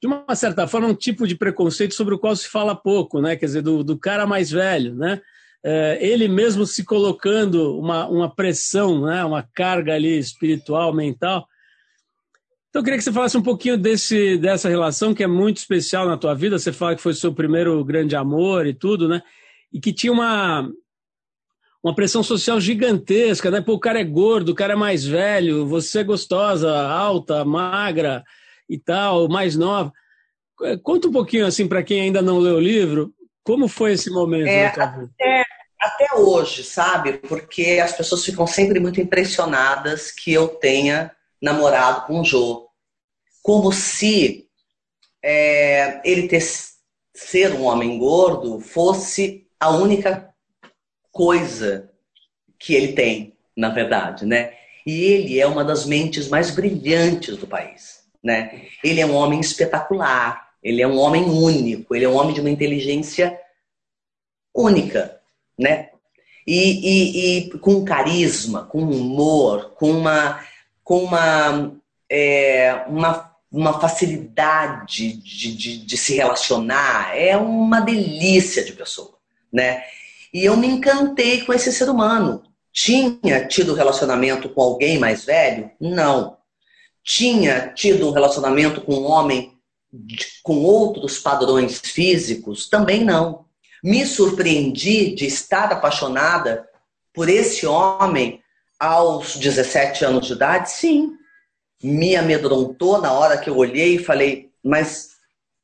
de 0.00 0.06
uma 0.06 0.34
certa 0.34 0.66
forma, 0.66 0.88
um 0.88 0.94
tipo 0.94 1.26
de 1.26 1.36
preconceito 1.36 1.94
sobre 1.94 2.14
o 2.14 2.18
qual 2.18 2.34
se 2.34 2.48
fala 2.48 2.74
pouco, 2.74 3.20
né? 3.20 3.36
Quer 3.36 3.46
dizer, 3.46 3.62
do, 3.62 3.82
do 3.82 3.98
cara 3.98 4.26
mais 4.26 4.50
velho, 4.50 4.94
né? 4.94 5.20
É, 5.64 5.98
ele 6.00 6.28
mesmo 6.28 6.64
se 6.64 6.84
colocando 6.84 7.78
uma, 7.78 8.06
uma 8.08 8.34
pressão, 8.34 9.06
né? 9.06 9.24
Uma 9.24 9.42
carga 9.42 9.94
ali 9.94 10.18
espiritual, 10.18 10.94
mental 10.94 11.48
então, 12.68 12.80
eu 12.80 12.84
queria 12.84 12.98
que 12.98 13.04
você 13.04 13.12
falasse 13.12 13.36
um 13.36 13.42
pouquinho 13.42 13.78
desse, 13.78 14.36
dessa 14.36 14.68
relação 14.68 15.14
que 15.14 15.22
é 15.22 15.26
muito 15.26 15.56
especial 15.56 16.06
na 16.06 16.18
tua 16.18 16.34
vida. 16.34 16.58
Você 16.58 16.72
fala 16.72 16.94
que 16.94 17.02
foi 17.02 17.14
seu 17.14 17.32
primeiro 17.32 17.82
grande 17.84 18.14
amor 18.14 18.66
e 18.66 18.74
tudo, 18.74 19.08
né? 19.08 19.22
E 19.72 19.80
que 19.80 19.92
tinha 19.92 20.12
uma, 20.12 20.70
uma 21.88 21.94
pressão 21.94 22.22
social 22.22 22.60
gigantesca, 22.60 23.50
né? 23.50 23.62
Pô, 23.62 23.74
o 23.74 23.80
cara 23.80 23.98
é 23.98 24.04
gordo, 24.04 24.50
o 24.50 24.54
cara 24.54 24.74
é 24.74 24.76
mais 24.76 25.04
velho, 25.04 25.66
você 25.66 26.00
é 26.00 26.04
gostosa, 26.04 26.70
alta, 26.70 27.44
magra 27.44 28.22
e 28.68 28.78
tal, 28.78 29.26
mais 29.28 29.56
nova. 29.56 29.90
Conta 30.82 31.08
um 31.08 31.12
pouquinho, 31.12 31.46
assim, 31.46 31.66
para 31.66 31.82
quem 31.82 32.02
ainda 32.02 32.20
não 32.20 32.38
leu 32.38 32.56
o 32.56 32.60
livro, 32.60 33.14
como 33.42 33.68
foi 33.68 33.92
esse 33.92 34.10
momento 34.10 34.48
é, 34.48 34.66
até, 34.66 35.44
até 35.80 36.14
hoje, 36.14 36.62
sabe? 36.62 37.14
Porque 37.14 37.80
as 37.82 37.92
pessoas 37.92 38.22
ficam 38.22 38.46
sempre 38.46 38.78
muito 38.78 39.00
impressionadas 39.00 40.10
que 40.10 40.32
eu 40.32 40.48
tenha 40.48 41.10
namorado 41.40 42.06
com 42.06 42.20
o 42.20 42.24
Jô. 42.24 42.68
Como 43.42 43.72
se 43.72 44.46
é, 45.22 46.02
ele 46.04 46.28
ter, 46.28 46.42
ser 47.14 47.54
um 47.54 47.64
homem 47.64 47.98
gordo 47.98 48.60
fosse 48.60 49.46
a 49.58 49.70
única 49.70 50.27
coisa 51.18 51.90
que 52.56 52.72
ele 52.76 52.92
tem, 52.92 53.36
na 53.56 53.70
verdade, 53.70 54.24
né? 54.24 54.52
E 54.86 55.02
ele 55.02 55.40
é 55.40 55.44
uma 55.48 55.64
das 55.64 55.84
mentes 55.84 56.28
mais 56.28 56.52
brilhantes 56.52 57.36
do 57.36 57.44
país, 57.44 58.04
né? 58.22 58.62
Ele 58.84 59.00
é 59.00 59.06
um 59.06 59.16
homem 59.16 59.40
espetacular, 59.40 60.50
ele 60.62 60.80
é 60.80 60.86
um 60.86 60.96
homem 60.96 61.24
único, 61.24 61.92
ele 61.92 62.04
é 62.04 62.08
um 62.08 62.16
homem 62.16 62.32
de 62.32 62.40
uma 62.40 62.50
inteligência 62.50 63.36
única, 64.54 65.20
né? 65.58 65.88
E, 66.46 66.60
e, 66.92 67.48
e 67.48 67.58
com 67.58 67.84
carisma, 67.84 68.64
com 68.66 68.78
humor, 68.78 69.74
com 69.74 69.90
uma 69.90 70.40
com 70.84 71.02
uma, 71.02 71.76
é, 72.08 72.84
uma, 72.86 73.34
uma 73.50 73.78
facilidade 73.80 75.14
de, 75.14 75.52
de, 75.52 75.78
de 75.84 75.96
se 75.98 76.14
relacionar. 76.14 77.14
É 77.14 77.36
uma 77.36 77.80
delícia 77.80 78.64
de 78.64 78.72
pessoa, 78.72 79.18
né? 79.52 79.82
E 80.38 80.44
eu 80.44 80.56
me 80.56 80.68
encantei 80.68 81.40
com 81.40 81.52
esse 81.52 81.72
ser 81.72 81.90
humano. 81.90 82.44
Tinha 82.72 83.44
tido 83.48 83.74
relacionamento 83.74 84.48
com 84.48 84.62
alguém 84.62 84.96
mais 84.96 85.24
velho? 85.24 85.68
Não. 85.80 86.36
Tinha 87.02 87.72
tido 87.74 88.08
um 88.08 88.12
relacionamento 88.12 88.80
com 88.82 88.94
um 88.94 89.04
homem 89.04 89.58
com 90.44 90.62
outros 90.62 91.18
padrões 91.18 91.80
físicos? 91.80 92.68
Também 92.68 93.04
não. 93.04 93.46
Me 93.82 94.06
surpreendi 94.06 95.12
de 95.12 95.26
estar 95.26 95.72
apaixonada 95.72 96.68
por 97.12 97.28
esse 97.28 97.66
homem 97.66 98.40
aos 98.78 99.34
17 99.34 100.04
anos 100.04 100.28
de 100.28 100.34
idade, 100.34 100.70
sim. 100.70 101.14
Me 101.82 102.14
amedrontou 102.14 103.00
na 103.00 103.10
hora 103.10 103.38
que 103.38 103.50
eu 103.50 103.56
olhei 103.56 103.96
e 103.96 104.04
falei, 104.04 104.52
mas 104.62 105.08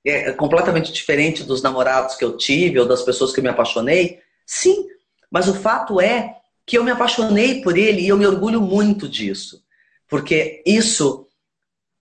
é 0.05 0.33
completamente 0.33 0.93
diferente 0.93 1.45
dos 1.45 1.63
namorados 1.63 2.17
que 2.17 2.25
eu 2.25 2.37
tive 2.37 2.81
ou 2.81 2.89
das 2.89 3.03
pessoas 3.03 3.33
que 3.33 3.41
me 3.41 3.49
apaixonei? 3.49 4.24
Sim, 4.47 4.87
mas 5.31 5.49
o 5.49 5.55
fato 5.55 6.01
é 6.01 6.37
que 6.67 6.79
eu 6.79 6.85
me 6.85 6.91
apaixonei 6.91 7.61
por 7.63 7.77
ele 7.77 8.03
e 8.03 8.09
eu 8.09 8.17
me 8.17 8.27
orgulho 8.27 8.61
muito 8.61 9.09
disso. 9.09 9.63
Porque 10.09 10.63
isso 10.67 11.27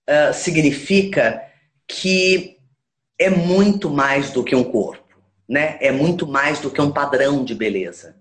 uh, 0.10 0.34
significa 0.34 1.41
que 1.88 2.58
é 3.17 3.29
muito 3.29 3.89
mais 3.89 4.32
do 4.32 4.43
que 4.43 4.56
um 4.56 4.63
corpo, 4.63 5.03
né? 5.47 5.77
É 5.82 5.91
muito 5.91 6.27
mais 6.27 6.60
do 6.60 6.69
que 6.69 6.82
um 6.82 6.91
padrão 6.91 7.43
de 7.43 7.56
beleza 7.56 8.15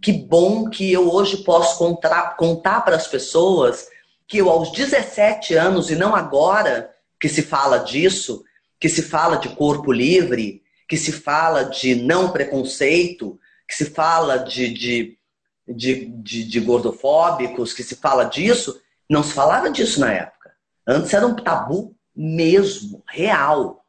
que 0.00 0.12
bom 0.12 0.68
que 0.68 0.92
eu 0.92 1.12
hoje 1.12 1.38
posso 1.38 1.76
contar, 1.78 2.36
contar 2.36 2.82
para 2.82 2.96
as 2.96 3.06
pessoas 3.06 3.88
que 4.26 4.38
eu, 4.38 4.50
aos 4.50 4.70
17 4.72 5.54
anos, 5.54 5.90
e 5.90 5.96
não 5.96 6.14
agora 6.14 6.90
que 7.20 7.28
se 7.28 7.42
fala 7.42 7.78
disso, 7.78 8.44
que 8.78 8.88
se 8.88 9.02
fala 9.02 9.36
de 9.36 9.48
corpo 9.50 9.90
livre, 9.90 10.62
que 10.88 10.96
se 10.96 11.12
fala 11.12 11.64
de 11.64 11.94
não 11.94 12.30
preconceito, 12.30 13.38
que 13.68 13.74
se 13.74 13.86
fala 13.86 14.38
de, 14.38 14.72
de, 14.72 15.18
de, 15.68 16.06
de, 16.06 16.44
de 16.44 16.60
gordofóbicos, 16.60 17.72
que 17.72 17.82
se 17.82 17.96
fala 17.96 18.24
disso, 18.24 18.80
não 19.08 19.22
se 19.22 19.34
falava 19.34 19.70
disso 19.70 20.00
na 20.00 20.12
época. 20.12 20.52
Antes 20.86 21.12
era 21.12 21.26
um 21.26 21.36
tabu 21.36 21.94
mesmo, 22.16 23.04
real. 23.06 23.84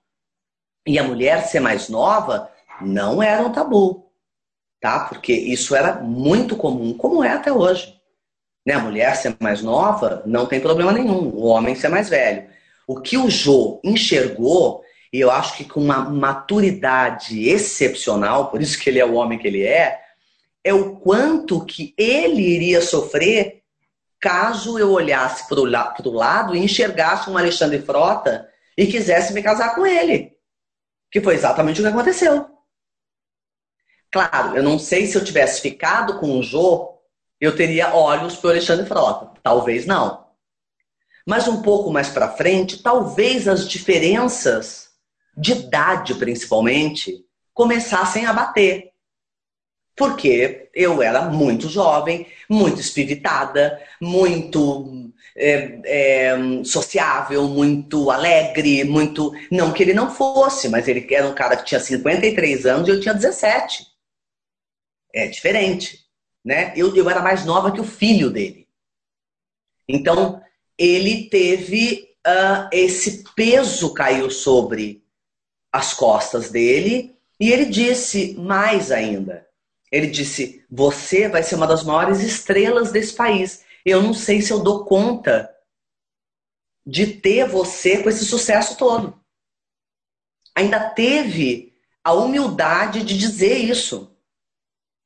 E 0.85 0.99
a 0.99 1.03
mulher 1.03 1.47
ser 1.47 1.61
mais 1.61 1.87
nova 1.87 2.51
não 2.81 3.23
era 3.23 3.41
um 3.41 3.51
tabu 3.51 4.09
tá? 4.79 5.01
Porque 5.01 5.33
isso 5.33 5.75
era 5.75 5.95
muito 5.95 6.55
comum, 6.55 6.93
como 6.93 7.23
é 7.23 7.31
até 7.33 7.51
hoje. 7.51 7.95
Né? 8.65 8.73
A 8.73 8.79
mulher 8.79 9.15
ser 9.15 9.35
mais 9.39 9.61
nova 9.61 10.23
não 10.25 10.45
tem 10.45 10.59
problema 10.59 10.91
nenhum, 10.91 11.29
o 11.29 11.45
homem 11.45 11.75
ser 11.75 11.89
mais 11.89 12.09
velho. 12.09 12.47
O 12.87 12.99
que 12.99 13.17
o 13.17 13.29
Jô 13.29 13.79
enxergou, 13.83 14.83
e 15.11 15.19
eu 15.19 15.31
acho 15.31 15.57
que 15.57 15.65
com 15.65 15.79
uma 15.79 15.99
maturidade 15.99 17.49
excepcional, 17.49 18.51
por 18.51 18.61
isso 18.61 18.77
que 18.79 18.89
ele 18.89 18.99
é 18.99 19.05
o 19.05 19.13
homem 19.13 19.39
que 19.39 19.47
ele 19.47 19.63
é, 19.63 19.99
é 20.63 20.73
o 20.73 20.97
quanto 20.97 21.65
que 21.65 21.93
ele 21.97 22.41
iria 22.41 22.81
sofrer 22.81 23.63
caso 24.19 24.77
eu 24.77 24.91
olhasse 24.91 25.47
para 25.47 25.59
o 25.59 25.65
la 25.65 25.95
lado 26.05 26.55
e 26.55 26.59
enxergasse 26.59 27.29
um 27.29 27.37
Alexandre 27.37 27.81
Frota 27.81 28.47
e 28.77 28.85
quisesse 28.85 29.33
me 29.33 29.41
casar 29.41 29.73
com 29.75 29.85
ele. 29.85 30.37
Que 31.11 31.21
foi 31.21 31.33
exatamente 31.33 31.79
o 31.79 31.83
que 31.83 31.89
aconteceu. 31.89 32.45
Claro, 34.11 34.57
eu 34.57 34.63
não 34.63 34.77
sei 34.77 35.07
se 35.07 35.15
eu 35.15 35.23
tivesse 35.23 35.61
ficado 35.61 36.19
com 36.19 36.37
o 36.37 36.43
Jô, 36.43 36.99
eu 37.39 37.55
teria 37.55 37.95
olhos 37.95 38.35
para 38.35 38.47
o 38.47 38.51
Alexandre 38.51 38.85
Frota. 38.85 39.31
Talvez 39.41 39.85
não. 39.85 40.27
Mas 41.25 41.47
um 41.47 41.61
pouco 41.61 41.91
mais 41.91 42.09
para 42.09 42.31
frente, 42.31 42.81
talvez 42.83 43.47
as 43.47 43.67
diferenças 43.67 44.88
de 45.39 45.53
idade, 45.53 46.15
principalmente, 46.15 47.25
começassem 47.53 48.25
a 48.25 48.33
bater. 48.33 48.89
Porque 49.95 50.69
eu 50.73 51.01
era 51.01 51.29
muito 51.29 51.67
jovem, 51.67 52.25
muito 52.49 52.79
espivitada, 52.79 53.81
muito 54.01 55.11
é, 55.35 55.79
é, 55.83 56.63
sociável, 56.63 57.47
muito 57.47 58.09
alegre, 58.09 58.83
muito. 58.85 59.33
Não 59.51 59.73
que 59.73 59.83
ele 59.83 59.93
não 59.93 60.09
fosse, 60.09 60.69
mas 60.69 60.87
ele 60.87 61.05
era 61.13 61.27
um 61.27 61.35
cara 61.35 61.57
que 61.57 61.65
tinha 61.65 61.79
53 61.79 62.65
anos 62.65 62.87
e 62.87 62.91
eu 62.91 62.99
tinha 63.01 63.13
17 63.13 63.89
é 65.13 65.27
diferente, 65.27 66.05
né? 66.43 66.73
Eu, 66.75 66.95
eu 66.95 67.09
era 67.09 67.21
mais 67.21 67.45
nova 67.45 67.71
que 67.71 67.81
o 67.81 67.85
filho 67.85 68.29
dele. 68.29 68.67
Então, 69.87 70.41
ele 70.77 71.29
teve 71.29 72.15
uh, 72.25 72.69
esse 72.71 73.23
peso 73.35 73.93
caiu 73.93 74.29
sobre 74.29 75.03
as 75.71 75.93
costas 75.93 76.49
dele 76.49 77.15
e 77.39 77.51
ele 77.51 77.65
disse 77.65 78.33
mais 78.35 78.91
ainda. 78.91 79.47
Ele 79.91 80.07
disse: 80.07 80.65
Você 80.69 81.27
vai 81.29 81.41
ser 81.41 81.55
uma 81.55 81.67
das 81.67 81.83
maiores 81.83 82.19
estrelas 82.21 82.91
desse 82.91 83.13
país. 83.13 83.63
Eu 83.85 84.03
não 84.03 84.13
sei 84.13 84.41
se 84.41 84.51
eu 84.51 84.59
dou 84.59 84.85
conta 84.85 85.49
de 86.85 87.07
ter 87.07 87.47
você 87.47 88.01
com 88.03 88.09
esse 88.09 88.25
sucesso 88.25 88.77
todo. 88.77 89.19
Ainda 90.55 90.89
teve 90.89 91.73
a 92.03 92.13
humildade 92.13 93.03
de 93.03 93.17
dizer 93.17 93.57
isso. 93.57 94.15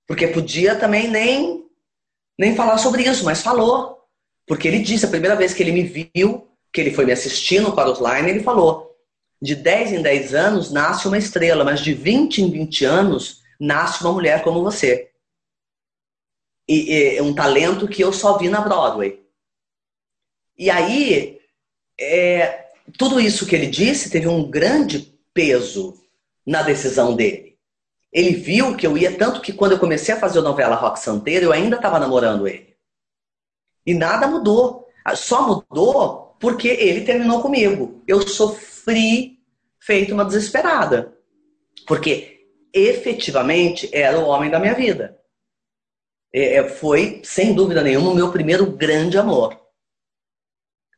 Porque 0.08 0.28
podia 0.28 0.76
também 0.76 1.08
nem, 1.08 1.66
nem 2.38 2.56
falar 2.56 2.78
sobre 2.78 3.04
isso, 3.04 3.24
mas 3.24 3.42
falou. 3.42 4.06
Porque 4.46 4.68
ele 4.68 4.80
disse, 4.80 5.06
a 5.06 5.10
primeira 5.10 5.36
vez 5.36 5.54
que 5.54 5.64
ele 5.64 5.72
me 5.72 5.84
viu, 5.84 6.50
que 6.72 6.82
ele 6.82 6.92
foi 6.92 7.06
me 7.06 7.12
assistir 7.12 7.62
no 7.62 7.70
Line, 7.70 8.30
ele 8.30 8.44
falou: 8.44 8.93
de 9.44 9.56
10 9.56 9.92
em 9.92 10.02
10 10.02 10.34
anos 10.34 10.72
nasce 10.72 11.06
uma 11.06 11.18
estrela, 11.18 11.66
mas 11.66 11.82
de 11.82 11.94
20 11.94 12.44
em 12.44 12.50
20 12.50 12.86
anos 12.86 13.42
nasce 13.60 14.02
uma 14.02 14.14
mulher 14.14 14.42
como 14.42 14.64
você. 14.64 15.12
E, 16.66 17.18
e 17.18 17.22
um 17.22 17.36
talento 17.36 17.86
que 17.86 18.02
eu 18.02 18.14
só 18.14 18.38
vi 18.38 18.48
na 18.48 18.62
Broadway. 18.62 19.22
E 20.58 20.70
aí, 20.70 21.42
é, 22.00 22.70
tudo 22.98 23.20
isso 23.20 23.46
que 23.46 23.54
ele 23.54 23.68
disse 23.68 24.10
teve 24.10 24.30
um 24.30 24.50
grande 24.50 25.14
peso 25.34 26.02
na 26.48 26.64
decisão 26.64 27.14
dele. 27.14 27.58
Ele 28.14 28.38
viu 28.38 28.78
que 28.78 28.88
eu 28.88 28.98
ia, 28.98 29.18
tanto 29.18 29.42
que 29.42 29.52
quando 29.52 29.74
eu 29.74 29.80
comecei 29.80 30.16
a 30.16 30.20
fazer 30.20 30.40
a 30.40 30.44
novela 30.44 30.78
Rock 30.78 31.02
Santeiro, 31.02 31.48
eu 31.48 31.52
ainda 31.52 31.76
estava 31.76 32.00
namorando 32.00 32.48
ele. 32.48 32.78
E 33.86 33.94
nada 33.94 34.26
mudou. 34.26 34.88
Só 35.18 35.46
mudou 35.46 36.38
porque 36.40 36.70
ele 36.70 37.04
terminou 37.04 37.42
comigo. 37.42 38.02
Eu 38.08 38.26
sofri 38.26 38.73
feito 39.80 40.14
uma 40.14 40.26
desesperada. 40.26 41.14
Porque 41.88 42.48
efetivamente 42.74 43.90
era 43.94 44.20
o 44.20 44.26
homem 44.26 44.50
da 44.50 44.60
minha 44.60 44.74
vida. 44.74 45.18
É, 46.34 46.56
é 46.56 46.70
foi, 46.70 47.22
sem 47.24 47.54
dúvida 47.54 47.84
nenhuma, 47.84 48.12
o 48.12 48.16
meu 48.16 48.32
primeiro 48.32 48.66
grande 48.66 49.18
amor. 49.18 49.60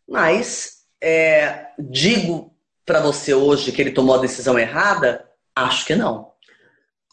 Mas 0.08 0.86
é, 1.02 1.68
digo 1.78 2.56
para 2.86 3.02
você 3.02 3.34
hoje 3.34 3.72
que 3.72 3.82
ele 3.82 3.92
tomou 3.92 4.16
a 4.16 4.22
decisão 4.22 4.58
errada? 4.58 5.28
Acho 5.56 5.86
que 5.86 5.96
não. 5.96 6.32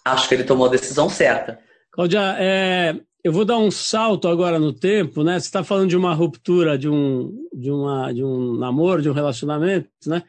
Acho 0.05 0.29
que 0.29 0.35
ele 0.35 0.45
tomou 0.45 0.66
a 0.66 0.70
decisão 0.70 1.09
certa. 1.09 1.59
Cláudia, 1.91 2.37
é, 2.39 2.95
eu 3.25 3.33
vou 3.33 3.45
dar 3.45 3.59
um 3.59 3.70
salto 3.70 4.29
agora 4.29 4.59
no 4.59 4.73
tempo, 4.73 5.23
né? 5.23 5.39
Você 5.39 5.47
está 5.47 5.62
falando 5.62 5.89
de 5.89 5.97
uma 5.97 6.12
ruptura, 6.12 6.77
de 6.77 6.89
um, 6.89 7.49
de, 7.53 7.70
uma, 7.70 8.12
de 8.12 8.25
um 8.25 8.57
namoro, 8.57 9.01
de 9.01 9.09
um 9.09 9.12
relacionamento, 9.14 9.89
né? 10.07 10.23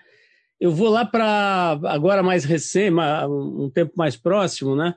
Eu 0.64 0.72
vou 0.72 0.88
lá 0.88 1.04
para 1.04 1.78
agora 1.84 2.24
mais 2.24 2.46
recente, 2.46 2.96
um 3.28 3.70
tempo 3.70 3.92
mais 3.98 4.16
próximo, 4.16 4.78
né? 4.78 4.96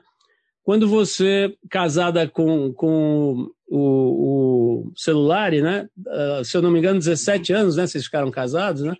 Quando 0.63 0.87
você, 0.87 1.53
casada 1.69 2.25
com, 2.25 2.71
com 2.71 3.49
o, 3.67 4.85
o 4.87 4.91
celular, 4.95 5.51
né? 5.51 5.89
Uh, 5.97 6.45
se 6.45 6.55
eu 6.55 6.61
não 6.61 6.71
me 6.71 6.79
engano, 6.79 6.99
17 6.99 7.51
anos, 7.51 7.75
né? 7.75 7.85
Vocês 7.85 8.05
ficaram 8.05 8.31
casados, 8.31 8.81
né? 8.81 8.95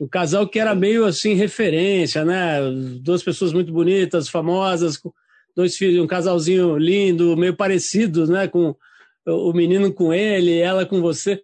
Um 0.00 0.08
casal 0.08 0.48
que 0.48 0.58
era 0.58 0.74
meio 0.74 1.04
assim 1.04 1.34
referência, 1.34 2.24
né? 2.24 2.58
Duas 3.00 3.22
pessoas 3.22 3.52
muito 3.52 3.72
bonitas, 3.72 4.28
famosas, 4.28 5.00
dois 5.54 5.76
filhos, 5.76 6.02
um 6.02 6.08
casalzinho 6.08 6.76
lindo, 6.76 7.36
meio 7.36 7.54
parecido, 7.54 8.26
né, 8.26 8.48
com 8.48 8.74
o 9.24 9.52
menino 9.52 9.92
com 9.92 10.12
ele, 10.12 10.58
ela 10.58 10.84
com 10.84 11.00
você. 11.00 11.40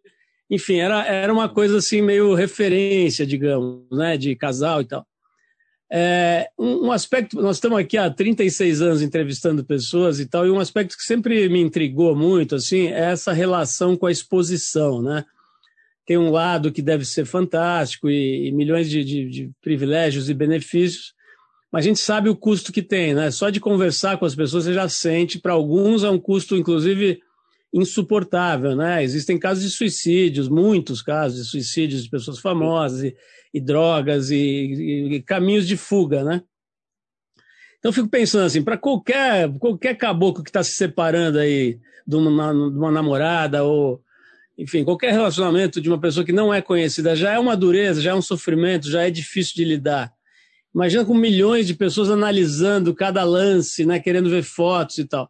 Enfim, 0.54 0.76
era, 0.78 1.04
era 1.04 1.32
uma 1.32 1.48
coisa 1.48 1.78
assim 1.78 2.00
meio 2.00 2.32
referência, 2.32 3.26
digamos, 3.26 3.84
né, 3.90 4.16
de 4.16 4.36
casal 4.36 4.80
e 4.80 4.84
tal. 4.84 5.04
É, 5.90 6.48
um, 6.56 6.86
um, 6.86 6.92
aspecto, 6.92 7.40
nós 7.42 7.56
estamos 7.56 7.78
aqui 7.78 7.96
há 7.96 8.08
36 8.08 8.80
anos 8.80 9.02
entrevistando 9.02 9.64
pessoas 9.64 10.20
e 10.20 10.26
tal, 10.26 10.46
e 10.46 10.50
um 10.50 10.60
aspecto 10.60 10.96
que 10.96 11.02
sempre 11.02 11.48
me 11.48 11.60
intrigou 11.60 12.14
muito, 12.14 12.54
assim, 12.54 12.86
é 12.86 13.10
essa 13.10 13.32
relação 13.32 13.96
com 13.96 14.06
a 14.06 14.12
exposição, 14.12 15.02
né? 15.02 15.24
Tem 16.06 16.16
um 16.16 16.30
lado 16.30 16.70
que 16.70 16.82
deve 16.82 17.04
ser 17.04 17.24
fantástico 17.24 18.08
e, 18.08 18.48
e 18.48 18.52
milhões 18.52 18.88
de, 18.88 19.04
de, 19.04 19.28
de 19.28 19.50
privilégios 19.60 20.30
e 20.30 20.34
benefícios, 20.34 21.14
mas 21.72 21.84
a 21.84 21.88
gente 21.88 21.98
sabe 21.98 22.28
o 22.28 22.36
custo 22.36 22.72
que 22.72 22.82
tem, 22.82 23.12
né? 23.12 23.32
Só 23.32 23.50
de 23.50 23.58
conversar 23.58 24.18
com 24.18 24.24
as 24.24 24.36
pessoas 24.36 24.64
você 24.64 24.72
já 24.72 24.88
sente, 24.88 25.40
para 25.40 25.52
alguns 25.52 26.04
é 26.04 26.10
um 26.10 26.18
custo, 26.18 26.56
inclusive, 26.56 27.20
insuportável, 27.74 28.76
né? 28.76 29.02
Existem 29.02 29.36
casos 29.36 29.64
de 29.64 29.70
suicídios, 29.70 30.48
muitos 30.48 31.02
casos 31.02 31.38
de 31.38 31.44
suicídios 31.44 32.04
de 32.04 32.08
pessoas 32.08 32.38
famosas, 32.38 33.02
e, 33.02 33.16
e 33.52 33.60
drogas, 33.60 34.30
e, 34.30 34.36
e, 34.36 35.14
e, 35.14 35.22
caminhos 35.22 35.66
de 35.66 35.76
fuga, 35.76 36.22
né? 36.22 36.44
Então 37.80 37.92
fico 37.92 38.08
pensando 38.08 38.44
assim, 38.44 38.62
para 38.62 38.78
qualquer, 38.78 39.52
qualquer 39.58 39.96
caboclo 39.96 40.44
que 40.44 40.50
está 40.50 40.62
se 40.62 40.70
separando 40.70 41.40
aí 41.40 41.80
de 42.06 42.14
uma, 42.14 42.52
de 42.52 42.78
uma 42.78 42.92
namorada 42.92 43.64
ou 43.64 44.00
enfim, 44.56 44.84
qualquer 44.84 45.12
relacionamento 45.12 45.80
de 45.80 45.88
uma 45.88 46.00
pessoa 46.00 46.24
que 46.24 46.32
não 46.32 46.54
é 46.54 46.62
conhecida 46.62 47.16
já 47.16 47.32
é 47.32 47.38
uma 47.40 47.56
dureza, 47.56 48.00
já 48.00 48.12
é 48.12 48.14
um 48.14 48.22
sofrimento, 48.22 48.88
já 48.88 49.02
é 49.02 49.10
difícil 49.10 49.54
de 49.56 49.64
lidar. 49.64 50.14
Imagina 50.72 51.04
com 51.04 51.12
milhões 51.12 51.66
de 51.66 51.74
pessoas 51.74 52.08
analisando 52.08 52.94
cada 52.94 53.24
lance, 53.24 53.84
né, 53.84 53.98
querendo 53.98 54.30
ver 54.30 54.44
fotos 54.44 54.98
e 54.98 55.04
tal. 55.04 55.28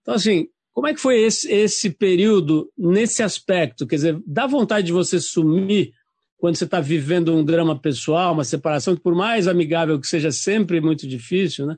Então, 0.00 0.14
assim, 0.14 0.48
como 0.74 0.88
é 0.88 0.92
que 0.92 1.00
foi 1.00 1.22
esse, 1.22 1.50
esse 1.50 1.88
período 1.88 2.70
nesse 2.76 3.22
aspecto? 3.22 3.86
Quer 3.86 3.94
dizer, 3.94 4.22
dá 4.26 4.44
vontade 4.44 4.88
de 4.88 4.92
você 4.92 5.20
sumir 5.20 5.92
quando 6.36 6.56
você 6.56 6.64
está 6.64 6.80
vivendo 6.80 7.32
um 7.32 7.44
drama 7.44 7.80
pessoal, 7.80 8.34
uma 8.34 8.44
separação, 8.44 8.96
que 8.96 9.00
por 9.00 9.14
mais 9.14 9.46
amigável 9.46 10.00
que 10.00 10.06
seja, 10.06 10.32
sempre 10.32 10.80
muito 10.80 11.06
difícil, 11.06 11.64
né? 11.64 11.76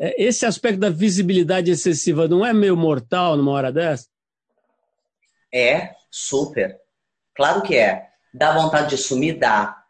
É, 0.00 0.22
esse 0.22 0.44
aspecto 0.44 0.80
da 0.80 0.90
visibilidade 0.90 1.70
excessiva 1.70 2.28
não 2.28 2.44
é 2.44 2.52
meio 2.52 2.76
mortal 2.76 3.36
numa 3.36 3.52
hora 3.52 3.72
dessa? 3.72 4.06
É, 5.54 5.94
super. 6.10 6.76
Claro 7.34 7.62
que 7.62 7.76
é. 7.76 8.08
Dá 8.34 8.52
vontade 8.52 8.90
de 8.90 8.98
sumir? 8.98 9.38
Dá. 9.38 9.80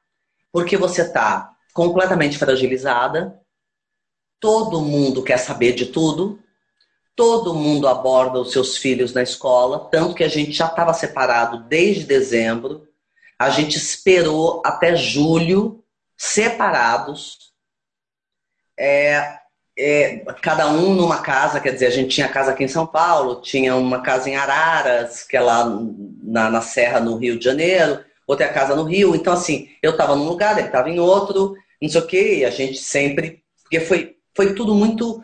Porque 0.53 0.76
você 0.76 1.03
está 1.03 1.51
completamente 1.72 2.39
fragilizada. 2.39 3.39
Todo 4.39 4.83
mundo 4.83 5.22
quer 5.22 5.39
saber 5.39 5.72
de 5.72 5.87
tudo. 5.87 6.39
Todo 7.19 7.53
mundo 7.53 7.89
aborda 7.89 8.39
os 8.39 8.53
seus 8.53 8.77
filhos 8.77 9.12
na 9.12 9.25
escola, 9.25 9.89
tanto 9.91 10.14
que 10.14 10.23
a 10.23 10.29
gente 10.29 10.53
já 10.53 10.66
estava 10.66 10.95
separado 10.95 11.64
desde 11.64 12.05
dezembro. 12.05 12.87
A 13.37 13.51
gente 13.51 13.77
esperou 13.77 14.62
até 14.64 14.95
julho 14.95 15.83
separados. 16.16 17.51
É, 18.79 19.37
é, 19.77 20.19
cada 20.41 20.71
um 20.71 20.95
numa 20.95 21.21
casa, 21.21 21.59
quer 21.59 21.73
dizer, 21.73 21.87
a 21.87 21.91
gente 21.91 22.14
tinha 22.14 22.29
casa 22.29 22.53
aqui 22.53 22.62
em 22.62 22.69
São 22.69 22.87
Paulo, 22.87 23.43
tinha 23.43 23.75
uma 23.75 24.01
casa 24.01 24.31
em 24.31 24.37
Araras, 24.37 25.25
que 25.25 25.37
é 25.37 25.41
lá 25.41 25.69
na, 26.23 26.49
na 26.49 26.61
Serra, 26.61 27.01
no 27.01 27.16
Rio 27.16 27.37
de 27.37 27.45
Janeiro, 27.45 27.99
outra 28.29 28.49
casa 28.49 28.77
no 28.77 28.85
Rio. 28.85 29.16
Então, 29.16 29.33
assim, 29.33 29.69
eu 29.83 29.91
estava 29.91 30.14
num 30.14 30.29
lugar, 30.29 30.57
ele 30.57 30.69
estava 30.69 30.89
em 30.89 31.01
outro, 31.01 31.57
não 31.83 31.89
sei 31.89 32.01
o 32.01 32.07
quê, 32.07 32.37
e 32.37 32.45
a 32.45 32.51
gente 32.51 32.79
sempre. 32.79 33.43
Porque 33.64 33.81
foi, 33.81 34.16
foi 34.37 34.55
tudo 34.55 34.73
muito 34.73 35.21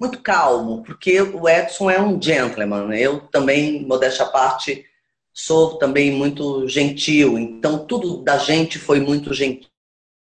muito 0.00 0.20
calmo, 0.22 0.82
porque 0.82 1.20
o 1.20 1.46
Edson 1.46 1.90
é 1.90 2.00
um 2.00 2.20
gentleman. 2.20 2.94
Eu 2.94 3.20
também, 3.20 3.84
modéstia 3.84 4.24
à 4.24 4.28
parte, 4.28 4.86
sou 5.32 5.76
também 5.76 6.10
muito 6.10 6.66
gentil. 6.66 7.38
Então, 7.38 7.86
tudo 7.86 8.22
da 8.22 8.38
gente 8.38 8.78
foi 8.78 8.98
muito 8.98 9.34
gentil, 9.34 9.68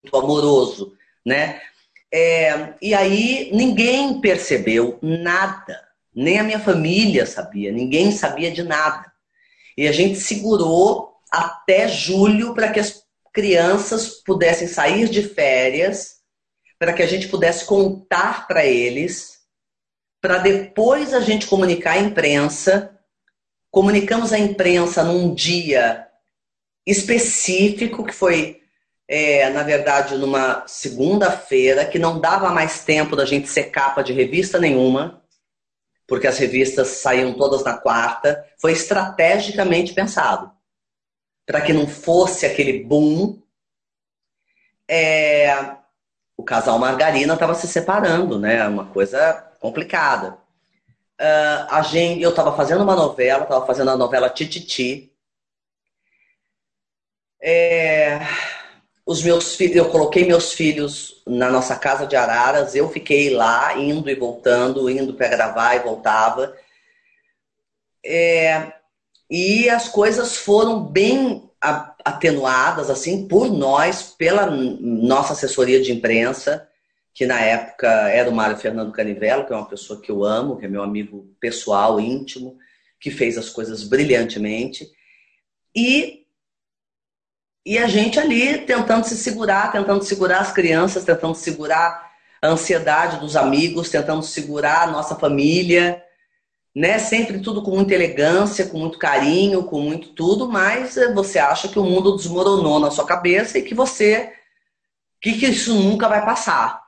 muito 0.03 0.17
amoroso, 0.17 0.95
né? 1.25 1.61
É, 2.13 2.73
e 2.81 2.95
aí, 2.95 3.51
ninguém 3.53 4.19
percebeu 4.21 4.99
nada. 5.03 5.87
Nem 6.15 6.39
a 6.39 6.43
minha 6.45 6.59
família 6.59 7.27
sabia. 7.27 7.71
Ninguém 7.71 8.11
sabia 8.11 8.51
de 8.51 8.63
nada. 8.63 9.13
E 9.77 9.87
a 9.87 9.93
gente 9.93 10.19
segurou 10.19 11.13
até 11.31 11.87
julho 11.87 12.55
para 12.55 12.71
que 12.71 12.81
as 12.81 13.05
crianças 13.31 14.23
pudessem 14.25 14.67
sair 14.67 15.11
de 15.11 15.23
férias, 15.23 16.17
para 16.79 16.95
que 16.95 17.03
a 17.03 17.07
gente 17.07 17.29
pudesse 17.29 17.67
contar 17.67 18.47
para 18.47 18.65
eles, 18.65 19.36
para 20.21 20.39
depois 20.39 21.15
a 21.15 21.21
gente 21.21 21.47
comunicar 21.47 21.93
à 21.93 21.99
imprensa. 21.99 22.99
Comunicamos 23.71 24.33
à 24.33 24.39
imprensa 24.39 25.05
num 25.05 25.35
dia 25.35 26.07
específico, 26.87 28.05
que 28.05 28.15
foi, 28.15 28.63
é, 29.09 29.51
na 29.51 29.63
verdade, 29.63 30.17
numa 30.17 30.65
segunda-feira, 30.67 31.85
que 31.85 31.99
não 31.99 32.21
dava 32.21 32.51
mais 32.51 32.85
tempo 32.85 33.17
da 33.17 33.25
gente 33.25 33.49
ser 33.49 33.65
capa 33.65 34.03
de 34.03 34.13
revista 34.13 34.59
nenhuma, 34.59 35.23
porque 36.07 36.27
as 36.27 36.39
revistas 36.39 36.89
saíam 36.89 37.35
todas 37.35 37.65
na 37.65 37.77
quarta. 37.77 38.45
Foi 38.59 38.73
estrategicamente 38.73 39.93
pensado 39.93 40.51
para 41.45 41.61
que 41.61 41.73
não 41.73 41.87
fosse 41.87 42.45
aquele 42.45 42.83
boom, 42.83 43.41
é, 44.89 45.77
o 46.37 46.43
casal 46.43 46.79
Margarina 46.79 47.35
estava 47.35 47.55
se 47.55 47.67
separando, 47.67 48.39
né? 48.39 48.67
Uma 48.67 48.87
coisa 48.87 49.33
complicada. 49.67 50.39
Uh, 51.21 51.67
a 51.71 51.83
gente, 51.83 52.23
eu 52.23 52.31
estava 52.31 52.55
fazendo 52.55 52.85
uma 52.85 52.95
novela, 52.95 53.43
estava 53.43 53.67
fazendo 53.67 53.91
a 53.91 53.97
novela 53.97 54.31
Tititi, 54.31 55.13
É, 57.43 58.19
os 59.05 59.23
meus 59.23 59.55
filhos, 59.55 59.77
eu 59.77 59.89
coloquei 59.89 60.25
meus 60.25 60.53
filhos 60.53 61.23
na 61.27 61.49
nossa 61.49 61.77
casa 61.77 62.07
de 62.07 62.17
Araras, 62.17 62.75
eu 62.75 62.89
fiquei 62.91 63.31
lá, 63.31 63.79
indo 63.79 64.11
e 64.11 64.15
voltando, 64.15 64.91
indo 64.91 65.15
para 65.15 65.29
gravar 65.29 65.77
e 65.77 65.81
voltava. 65.81 66.57
É, 68.05 68.73
e 69.31 69.69
as 69.69 69.89
coisas 69.89 70.37
foram 70.37 70.83
bem 70.85 71.49
atenuadas 72.05 72.91
assim 72.91 73.27
por 73.27 73.49
nós, 73.49 74.15
pela 74.17 74.47
nossa 74.47 75.33
assessoria 75.33 75.81
de 75.81 75.93
imprensa, 75.93 76.69
que 77.17 77.25
na 77.25 77.41
época 77.41 77.89
era 78.11 78.29
o 78.29 78.35
Mário 78.35 78.59
Fernando 78.59 78.93
Canivelo, 78.93 79.47
que 79.47 79.53
é 79.55 79.57
uma 79.57 79.67
pessoa 79.67 79.99
que 79.99 80.11
eu 80.11 80.23
amo, 80.23 80.59
que 80.59 80.67
é 80.67 80.69
meu 80.69 80.83
amigo 80.83 81.35
pessoal, 81.41 81.99
íntimo, 81.99 82.59
que 83.01 83.11
fez 83.11 83.39
as 83.39 83.49
coisas 83.49 83.83
brilhantemente. 83.85 84.87
E 85.75 86.27
e 87.65 87.79
a 87.79 87.87
gente 87.87 88.21
ali 88.21 88.59
tentando 88.59 89.05
se 89.07 89.17
segurar, 89.17 89.73
tentando 89.73 90.05
segurar 90.05 90.41
as 90.41 90.53
crianças, 90.53 91.05
tentando 91.05 91.35
segurar 91.35 92.13
a 92.43 92.49
ansiedade 92.49 93.19
dos 93.19 93.35
amigos, 93.35 93.89
tentando 93.89 94.23
segurar 94.23 94.83
a 94.83 94.87
nossa 94.87 95.17
família, 95.17 96.05
né? 96.75 96.99
Sempre 96.99 97.41
tudo 97.41 97.63
com 97.63 97.71
muita 97.71 97.95
elegância, 97.95 98.67
com 98.67 98.79
muito 98.79 98.99
carinho, 98.99 99.65
com 99.65 99.81
muito 99.81 100.11
tudo, 100.11 100.47
mas 100.47 100.99
eh, 100.99 101.11
você 101.15 101.39
acha 101.39 101.67
que 101.67 101.79
o 101.79 101.85
mundo 101.85 102.15
desmoronou 102.15 102.79
na 102.79 102.91
sua 102.91 103.07
cabeça 103.07 103.59
e 103.59 103.63
que 103.63 103.75
você 103.75 104.35
que, 105.21 105.33
que 105.39 105.47
isso 105.47 105.75
nunca 105.75 106.09
vai 106.09 106.23
passar. 106.23 106.86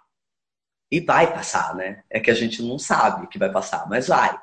E 0.91 1.01
vai 1.01 1.33
passar, 1.33 1.75
né? 1.75 2.03
É 2.09 2.19
que 2.19 2.31
a 2.31 2.35
gente 2.35 2.63
não 2.63 2.79
sabe 2.79 3.27
que 3.29 3.39
vai 3.39 3.51
passar, 3.51 3.89
mas 3.89 4.09
vai. 4.09 4.39